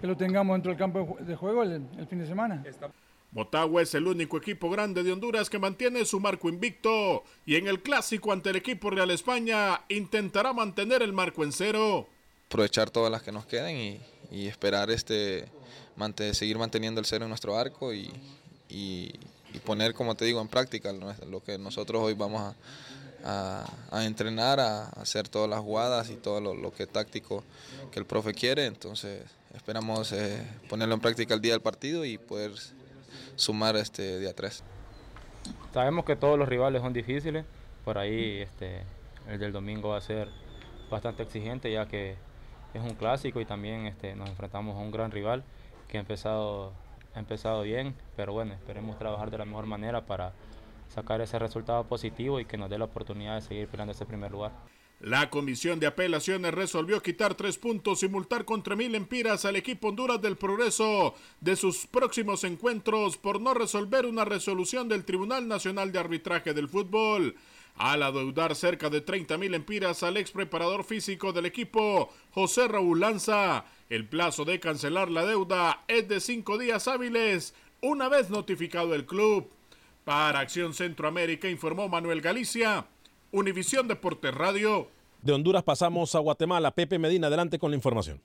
que 0.00 0.06
lo 0.06 0.16
tengamos 0.16 0.54
dentro 0.54 0.70
del 0.70 0.78
campo 0.78 0.98
de 1.00 1.04
ju- 1.06 1.18
de 1.18 1.36
juego 1.36 1.62
el, 1.62 1.82
el 1.98 2.06
fin 2.06 2.18
de 2.20 2.26
semana. 2.26 2.62
Motagua 3.32 3.82
es 3.82 3.94
el 3.94 4.08
único 4.08 4.38
equipo 4.38 4.68
grande 4.70 5.04
de 5.04 5.12
Honduras 5.12 5.48
que 5.48 5.58
mantiene 5.58 6.04
su 6.04 6.18
marco 6.18 6.48
invicto 6.48 7.22
y 7.46 7.54
en 7.54 7.68
el 7.68 7.80
clásico 7.80 8.32
ante 8.32 8.50
el 8.50 8.56
equipo 8.56 8.90
Real 8.90 9.08
España 9.12 9.82
intentará 9.88 10.52
mantener 10.52 11.00
el 11.02 11.12
marco 11.12 11.44
en 11.44 11.52
cero. 11.52 12.08
aprovechar 12.48 12.90
todas 12.90 13.12
las 13.12 13.22
que 13.22 13.30
nos 13.30 13.46
queden 13.46 13.76
y, 13.76 14.00
y 14.36 14.48
esperar 14.48 14.90
este 14.90 15.44
mante- 15.96 16.34
seguir 16.34 16.58
manteniendo 16.58 16.98
el 16.98 17.06
cero 17.06 17.24
en 17.24 17.28
nuestro 17.28 17.56
arco 17.56 17.94
y, 17.94 18.10
y- 18.68 19.12
y 19.52 19.58
poner, 19.58 19.94
como 19.94 20.14
te 20.14 20.24
digo, 20.24 20.40
en 20.40 20.48
práctica 20.48 20.92
lo, 20.92 21.42
que 21.42 21.58
nosotros 21.58 22.02
hoy 22.02 22.14
vamos 22.14 22.54
a, 23.24 23.64
entrenar, 24.02 24.60
a, 24.60 24.88
hacer 24.90 25.28
todas 25.28 25.48
las 25.48 25.60
jugadas 25.60 26.10
y 26.10 26.16
todo 26.16 26.40
lo, 26.40 26.72
que 26.72 26.86
táctico 26.86 27.44
que 27.90 27.98
el 27.98 28.06
profe 28.06 28.32
quiere. 28.34 28.66
Entonces 28.66 29.22
esperamos 29.54 30.12
eh, 30.12 30.46
ponerlo 30.68 30.94
en 30.94 31.00
práctica 31.00 31.34
el 31.34 31.40
día 31.40 31.52
del 31.52 31.62
partido 31.62 32.04
y 32.04 32.18
poder 32.18 32.52
sumar 33.36 33.76
este 33.76 34.18
día 34.18 34.34
3. 34.34 34.62
Sabemos 35.72 36.04
que 36.04 36.16
todos 36.16 36.38
los 36.38 36.48
rivales 36.48 36.82
son 36.82 36.92
difíciles, 36.92 37.44
por 37.84 37.98
ahí 37.98 38.40
este, 38.40 38.82
el 39.28 39.38
del 39.38 39.52
domingo 39.52 39.90
va 39.90 39.98
a 39.98 40.00
ser 40.00 40.28
bastante 40.90 41.22
exigente 41.22 41.72
ya 41.72 41.86
que 41.86 42.16
es 42.74 42.82
un 42.82 42.94
clásico 42.94 43.40
y 43.40 43.44
también 43.44 43.86
este, 43.86 44.14
nos 44.14 44.28
enfrentamos 44.28 44.76
a 44.76 44.80
un 44.80 44.90
gran 44.90 45.10
rival 45.10 45.42
que 45.88 45.96
ha 45.96 46.00
empezado, 46.00 46.72
ha 47.14 47.18
empezado 47.18 47.62
bien, 47.62 47.94
pero 48.16 48.32
bueno, 48.32 48.54
esperemos 48.54 48.98
trabajar 48.98 49.30
de 49.30 49.38
la 49.38 49.44
mejor 49.44 49.66
manera 49.66 50.06
para 50.06 50.32
sacar 50.88 51.20
ese 51.20 51.38
resultado 51.38 51.84
positivo 51.84 52.40
y 52.40 52.44
que 52.44 52.58
nos 52.58 52.70
dé 52.70 52.78
la 52.78 52.86
oportunidad 52.86 53.36
de 53.36 53.42
seguir 53.42 53.68
peleando 53.68 53.92
ese 53.92 54.06
primer 54.06 54.30
lugar. 54.30 54.52
La 55.00 55.30
comisión 55.30 55.80
de 55.80 55.86
apelaciones 55.86 56.52
resolvió 56.52 57.02
quitar 57.02 57.34
tres 57.34 57.56
puntos 57.56 58.02
y 58.02 58.08
multar 58.08 58.44
contra 58.44 58.76
mil 58.76 58.94
empiras 58.94 59.46
al 59.46 59.56
equipo 59.56 59.88
Honduras 59.88 60.20
del 60.20 60.36
Progreso 60.36 61.14
de 61.40 61.56
sus 61.56 61.86
próximos 61.86 62.44
encuentros 62.44 63.16
por 63.16 63.40
no 63.40 63.54
resolver 63.54 64.04
una 64.04 64.26
resolución 64.26 64.90
del 64.90 65.06
Tribunal 65.06 65.48
Nacional 65.48 65.90
de 65.90 66.00
Arbitraje 66.00 66.52
del 66.52 66.68
Fútbol. 66.68 67.34
Al 67.76 68.02
adeudar 68.02 68.54
cerca 68.54 68.90
de 68.90 69.00
30 69.00 69.38
mil 69.38 69.54
empiras 69.54 70.02
al 70.02 70.16
ex 70.16 70.30
preparador 70.30 70.84
físico 70.84 71.32
del 71.32 71.46
equipo, 71.46 72.12
José 72.32 72.68
Raúl 72.68 73.00
Lanza, 73.00 73.64
el 73.88 74.06
plazo 74.06 74.44
de 74.44 74.60
cancelar 74.60 75.10
la 75.10 75.24
deuda 75.24 75.84
es 75.88 76.08
de 76.08 76.20
cinco 76.20 76.58
días 76.58 76.88
hábiles, 76.88 77.54
una 77.80 78.08
vez 78.08 78.30
notificado 78.30 78.94
el 78.94 79.06
club. 79.06 79.50
Para 80.04 80.40
Acción 80.40 80.74
Centroamérica 80.74 81.48
informó 81.48 81.88
Manuel 81.88 82.20
Galicia, 82.20 82.86
Univisión 83.32 83.88
Deportes 83.88 84.34
Radio. 84.34 84.88
De 85.22 85.32
Honduras 85.32 85.62
pasamos 85.62 86.14
a 86.14 86.18
Guatemala. 86.18 86.74
Pepe 86.74 86.98
Medina, 86.98 87.26
adelante 87.26 87.58
con 87.58 87.70
la 87.70 87.76
información. 87.76 88.20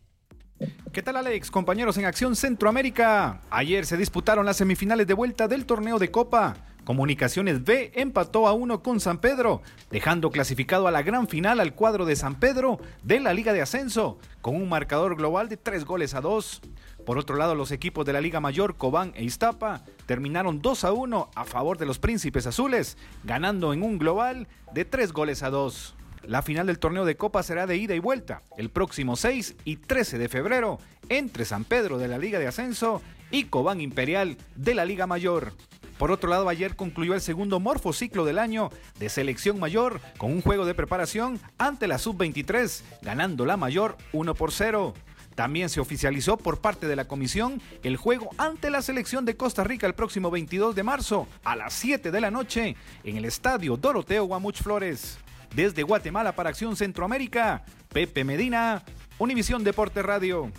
¿Qué 0.93 1.01
tal 1.01 1.17
Alex? 1.17 1.51
Compañeros 1.51 1.97
en 1.97 2.05
Acción 2.05 2.35
Centroamérica. 2.35 3.41
Ayer 3.49 3.85
se 3.85 3.97
disputaron 3.97 4.45
las 4.45 4.57
semifinales 4.57 5.05
de 5.05 5.13
vuelta 5.13 5.47
del 5.47 5.65
torneo 5.65 5.99
de 5.99 6.09
Copa. 6.09 6.55
Comunicaciones 6.85 7.63
B 7.63 7.91
empató 7.95 8.47
a 8.47 8.53
uno 8.53 8.83
con 8.83 8.99
San 8.99 9.17
Pedro, 9.17 9.63
dejando 9.89 10.29
clasificado 10.29 10.87
a 10.87 10.91
la 10.91 11.01
gran 11.01 11.27
final 11.27 11.59
al 11.59 11.73
cuadro 11.73 12.05
de 12.05 12.15
San 12.15 12.35
Pedro 12.35 12.79
de 13.01 13.19
la 13.19 13.33
Liga 13.33 13.53
de 13.53 13.61
Ascenso, 13.63 14.19
con 14.41 14.55
un 14.55 14.69
marcador 14.69 15.15
global 15.15 15.49
de 15.49 15.57
tres 15.57 15.83
goles 15.83 16.13
a 16.13 16.21
dos. 16.21 16.61
Por 17.03 17.17
otro 17.17 17.37
lado, 17.37 17.55
los 17.55 17.71
equipos 17.71 18.05
de 18.05 18.13
la 18.13 18.21
Liga 18.21 18.39
Mayor, 18.39 18.75
Cobán 18.75 19.13
e 19.15 19.23
Iztapa, 19.23 19.81
terminaron 20.05 20.61
2 20.61 20.83
a 20.83 20.93
1 20.93 21.31
a 21.33 21.45
favor 21.45 21.79
de 21.79 21.87
los 21.87 21.97
Príncipes 21.97 22.45
Azules, 22.45 22.97
ganando 23.23 23.73
en 23.73 23.81
un 23.81 23.97
global 23.97 24.47
de 24.71 24.85
tres 24.85 25.11
goles 25.11 25.41
a 25.41 25.49
dos. 25.49 25.95
La 26.23 26.43
final 26.43 26.67
del 26.67 26.79
torneo 26.79 27.05
de 27.05 27.17
Copa 27.17 27.41
será 27.41 27.65
de 27.65 27.77
ida 27.77 27.95
y 27.95 27.99
vuelta 27.99 28.43
el 28.57 28.69
próximo 28.69 29.15
6 29.15 29.55
y 29.65 29.77
13 29.77 30.19
de 30.19 30.29
febrero 30.29 30.79
entre 31.09 31.45
San 31.45 31.63
Pedro 31.63 31.97
de 31.97 32.07
la 32.07 32.19
Liga 32.19 32.37
de 32.37 32.47
Ascenso 32.47 33.01
y 33.31 33.45
Cobán 33.45 33.81
Imperial 33.81 34.37
de 34.55 34.75
la 34.75 34.85
Liga 34.85 35.07
Mayor. 35.07 35.53
Por 35.97 36.11
otro 36.11 36.29
lado, 36.29 36.49
ayer 36.49 36.75
concluyó 36.75 37.13
el 37.13 37.21
segundo 37.21 37.59
morfociclo 37.59 38.25
del 38.25 38.39
año 38.39 38.69
de 38.99 39.09
selección 39.09 39.59
mayor 39.59 40.01
con 40.17 40.31
un 40.31 40.41
juego 40.41 40.65
de 40.65 40.73
preparación 40.73 41.39
ante 41.57 41.87
la 41.87 41.97
sub-23, 41.97 42.81
ganando 43.01 43.45
la 43.45 43.55
mayor 43.55 43.97
1 44.11 44.35
por 44.35 44.51
0. 44.51 44.93
También 45.35 45.69
se 45.69 45.81
oficializó 45.81 46.37
por 46.37 46.59
parte 46.59 46.87
de 46.87 46.95
la 46.95 47.05
comisión 47.05 47.61
el 47.83 47.97
juego 47.97 48.29
ante 48.37 48.69
la 48.69 48.81
selección 48.81 49.25
de 49.25 49.35
Costa 49.35 49.63
Rica 49.63 49.85
el 49.85 49.93
próximo 49.93 50.31
22 50.31 50.75
de 50.75 50.83
marzo 50.83 51.27
a 51.43 51.55
las 51.55 51.73
7 51.73 52.11
de 52.11 52.21
la 52.21 52.31
noche 52.31 52.75
en 53.03 53.17
el 53.17 53.25
estadio 53.25 53.75
Doroteo 53.75 54.25
Guamuch 54.25 54.61
Flores. 54.61 55.17
Desde 55.53 55.83
Guatemala 55.83 56.35
para 56.35 56.49
Acción 56.49 56.75
Centroamérica, 56.75 57.63
Pepe 57.89 58.23
Medina, 58.23 58.83
Univisión 59.17 59.63
Deporte 59.63 60.01
Radio. 60.01 60.51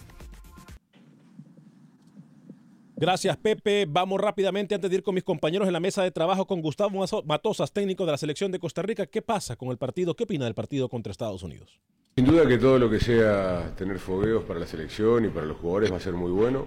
Gracias, 2.98 3.36
Pepe. 3.36 3.86
Vamos 3.86 4.18
rápidamente 4.18 4.74
antes 4.74 4.88
de 4.90 4.96
ir 4.96 5.02
con 5.02 5.14
mis 5.14 5.22
compañeros 5.22 5.66
en 5.66 5.74
la 5.74 5.80
mesa 5.80 6.02
de 6.02 6.10
trabajo 6.10 6.46
con 6.46 6.62
Gustavo 6.62 7.04
Matosas, 7.26 7.70
técnico 7.70 8.06
de 8.06 8.12
la 8.12 8.16
selección 8.18 8.50
de 8.50 8.58
Costa 8.58 8.80
Rica. 8.80 9.04
¿Qué 9.04 9.20
pasa 9.20 9.54
con 9.56 9.68
el 9.68 9.76
partido? 9.76 10.16
¿Qué 10.16 10.24
opina 10.24 10.46
del 10.46 10.54
partido 10.54 10.88
contra 10.88 11.10
Estados 11.10 11.42
Unidos? 11.42 11.78
Sin 12.16 12.24
duda 12.24 12.48
que 12.48 12.56
todo 12.56 12.78
lo 12.78 12.88
que 12.88 12.98
sea 12.98 13.74
tener 13.76 13.98
fogueos 13.98 14.44
para 14.44 14.58
la 14.60 14.66
selección 14.66 15.26
y 15.26 15.28
para 15.28 15.44
los 15.44 15.58
jugadores 15.58 15.92
va 15.92 15.96
a 15.98 16.00
ser 16.00 16.14
muy 16.14 16.30
bueno. 16.30 16.66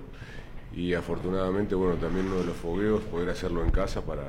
Y 0.71 0.93
afortunadamente, 0.93 1.73
bueno, 1.73 1.95
también 1.95 2.27
uno 2.27 2.37
de 2.37 2.45
los 2.45 2.55
fogueos, 2.55 3.01
poder 3.05 3.29
hacerlo 3.29 3.63
en 3.63 3.71
casa 3.71 4.05
para, 4.05 4.27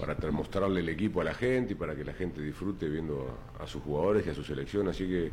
para 0.00 0.16
tra- 0.16 0.32
mostrarle 0.32 0.80
el 0.80 0.88
equipo 0.88 1.20
a 1.20 1.24
la 1.24 1.34
gente 1.34 1.74
y 1.74 1.76
para 1.76 1.94
que 1.94 2.02
la 2.02 2.14
gente 2.14 2.42
disfrute 2.42 2.88
viendo 2.88 3.32
a, 3.60 3.62
a 3.62 3.66
sus 3.68 3.80
jugadores 3.80 4.26
y 4.26 4.30
a 4.30 4.34
su 4.34 4.42
selección. 4.42 4.88
Así 4.88 5.06
que 5.06 5.30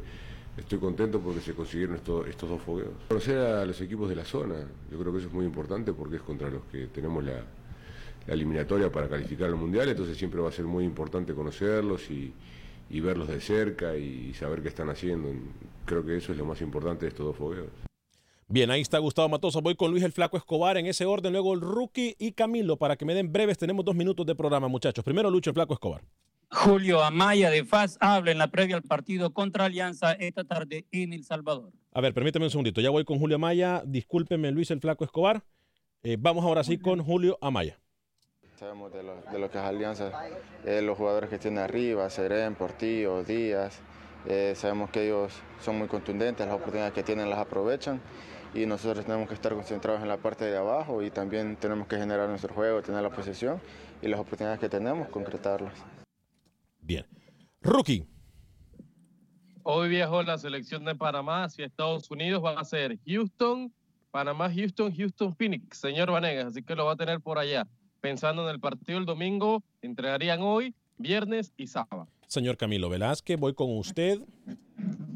estoy 0.57 0.79
contento 0.79 1.19
porque 1.19 1.41
se 1.41 1.53
consiguieron 1.53 1.95
esto- 1.95 2.25
estos 2.25 2.49
dos 2.49 2.61
fogueos. 2.61 2.91
Conocer 3.09 3.37
a 3.37 3.65
los 3.65 3.79
equipos 3.81 4.09
de 4.09 4.15
la 4.15 4.25
zona, 4.25 4.55
yo 4.91 4.99
creo 4.99 5.11
que 5.11 5.19
eso 5.19 5.27
es 5.27 5.33
muy 5.33 5.45
importante 5.45 5.93
porque 5.93 6.17
es 6.17 6.21
contra 6.21 6.49
los 6.49 6.63
que 6.65 6.87
tenemos 6.87 7.23
la, 7.23 7.43
la 8.27 8.33
eliminatoria 8.33 8.91
para 8.91 9.07
calificar 9.09 9.47
al 9.49 9.55
Mundial, 9.55 9.89
entonces 9.89 10.17
siempre 10.17 10.39
va 10.41 10.49
a 10.49 10.51
ser 10.51 10.65
muy 10.65 10.83
importante 10.85 11.33
conocerlos 11.33 12.09
y, 12.11 12.33
y 12.89 12.99
verlos 12.99 13.27
de 13.27 13.41
cerca 13.41 13.95
y 13.97 14.33
saber 14.33 14.61
qué 14.61 14.69
están 14.69 14.89
haciendo. 14.89 15.29
Creo 15.85 16.05
que 16.05 16.17
eso 16.17 16.31
es 16.31 16.37
lo 16.37 16.45
más 16.45 16.61
importante 16.61 17.05
de 17.05 17.09
estos 17.09 17.25
dos 17.25 17.35
fogueos. 17.35 17.67
Bien, 18.47 18.69
ahí 18.69 18.81
está 18.81 18.99
Gustavo 18.99 19.27
Matosa. 19.29 19.61
Voy 19.61 19.73
con 19.75 19.89
Luis 19.89 20.03
el 20.03 20.11
Flaco 20.11 20.37
Escobar 20.37 20.77
en 20.77 20.85
ese 20.85 21.05
orden. 21.05 21.31
Luego 21.33 21.53
el 21.53 21.61
Rookie 21.61 22.15
y 22.19 22.33
Camilo 22.33 22.77
para 22.77 22.95
que 22.97 23.05
me 23.05 23.15
den 23.15 23.31
breves. 23.31 23.57
Tenemos 23.57 23.83
dos 23.83 23.95
minutos 23.95 24.25
de 24.25 24.35
programa, 24.35 24.67
muchachos. 24.67 25.03
Primero, 25.03 25.31
Lucho 25.31 25.49
el 25.49 25.55
Flaco 25.55 25.73
Escobar. 25.73 26.03
Julio 26.53 27.03
Amaya 27.03 27.49
de 27.49 27.65
FAS 27.65 27.97
habla 27.99 28.31
en 28.31 28.37
la 28.37 28.47
previa 28.47 28.75
al 28.75 28.83
partido 28.83 29.33
contra 29.33 29.65
Alianza 29.65 30.13
esta 30.13 30.43
tarde 30.43 30.85
en 30.91 31.11
El 31.11 31.23
Salvador. 31.23 31.71
A 31.91 31.99
ver, 31.99 32.13
permíteme 32.13 32.45
un 32.45 32.51
segundito. 32.51 32.79
Ya 32.79 32.91
voy 32.91 33.03
con 33.05 33.17
Julio 33.17 33.37
Amaya. 33.37 33.81
Discúlpeme, 33.85 34.51
Luis 34.51 34.69
el 34.71 34.79
Flaco 34.79 35.03
Escobar. 35.03 35.43
Eh, 36.03 36.15
vamos 36.19 36.45
ahora 36.45 36.63
sí 36.63 36.77
con 36.77 37.03
Julio 37.03 37.37
Amaya. 37.41 37.79
Sabemos 38.59 38.93
de 38.93 39.01
lo, 39.01 39.15
de 39.31 39.39
lo 39.39 39.49
que 39.49 39.57
es 39.57 39.63
Alianza, 39.63 40.11
eh, 40.63 40.81
los 40.81 40.95
jugadores 40.97 41.29
que 41.29 41.39
tiene 41.39 41.59
arriba, 41.59 42.07
Serén, 42.09 42.53
Portillo, 42.55 43.23
Díaz. 43.23 43.81
eh, 44.27 44.53
sabemos 44.55 44.91
que 44.91 45.05
ellos 45.05 45.33
son 45.59 45.79
muy 45.79 45.87
contundentes, 45.87 46.45
las 46.45 46.55
oportunidades 46.55 46.93
que 46.93 47.03
tienen 47.03 47.29
las 47.29 47.39
aprovechan 47.39 47.99
y 48.53 48.65
nosotros 48.67 49.05
tenemos 49.05 49.27
que 49.27 49.33
estar 49.33 49.53
concentrados 49.53 50.01
en 50.03 50.07
la 50.07 50.17
parte 50.17 50.45
de 50.45 50.55
abajo 50.55 51.01
y 51.01 51.09
también 51.09 51.55
tenemos 51.57 51.87
que 51.87 51.97
generar 51.97 52.29
nuestro 52.29 52.53
juego, 52.53 52.81
tener 52.83 53.01
la 53.01 53.09
posesión 53.09 53.59
y 54.01 54.07
las 54.07 54.19
oportunidades 54.19 54.59
que 54.59 54.69
tenemos, 54.69 55.09
concretarlas. 55.09 55.73
Bien. 56.83 57.05
Rookie. 57.61 58.05
Hoy 59.63 59.89
viajó 59.89 60.21
la 60.23 60.37
selección 60.37 60.83
de 60.83 60.95
Panamá 60.95 61.45
hacia 61.45 61.65
Estados 61.65 62.11
Unidos. 62.11 62.43
Va 62.43 62.59
a 62.59 62.65
ser 62.65 62.99
Houston, 63.07 63.73
Panamá, 64.11 64.51
Houston, 64.53 64.93
Houston, 64.95 65.33
Phoenix, 65.33 65.77
señor 65.77 66.11
Vanegas, 66.11 66.47
así 66.47 66.61
que 66.61 66.75
lo 66.75 66.85
va 66.85 66.93
a 66.93 66.95
tener 66.95 67.21
por 67.21 67.39
allá. 67.39 67.65
Pensando 68.01 68.43
en 68.43 68.53
el 68.53 68.59
partido 68.59 68.99
el 68.99 69.05
domingo, 69.05 69.63
entregarían 69.81 70.41
hoy, 70.41 70.75
viernes 70.97 71.53
y 71.55 71.67
sábado. 71.67 72.07
Señor 72.27 72.57
Camilo 72.57 72.89
Velázquez, 72.89 73.39
voy 73.39 73.53
con 73.53 73.75
usted. 73.77 74.19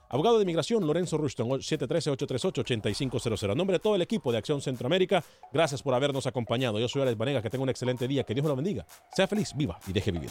Abogado 0.09 0.37
de 0.37 0.43
inmigración 0.43 0.87
Lorenzo 0.87 1.17
Ruston, 1.17 1.49
713-838-8500. 1.49 3.51
A 3.51 3.55
nombre 3.55 3.77
de 3.77 3.81
todo 3.81 3.95
el 3.95 4.03
equipo 4.03 4.31
de 4.31 4.39
Acción 4.39 4.61
Centroamérica, 4.61 5.25
gracias 5.53 5.83
por 5.83 5.95
habernos 5.95 6.27
acompañado. 6.27 6.79
Yo 6.79 6.87
soy 6.87 7.01
Alex 7.01 7.17
Vanegas, 7.17 7.43
que 7.43 7.49
tenga 7.49 7.63
un 7.63 7.71
excelente 7.71 8.07
día, 8.07 8.23
que 8.23 8.35
Dios 8.35 8.47
lo 8.47 8.55
bendiga. 8.55 8.85
Sea 9.17 9.27
feliz, 9.27 9.55
viva 9.57 9.81
y 9.87 9.93
deje 9.93 10.13
vivir. 10.13 10.31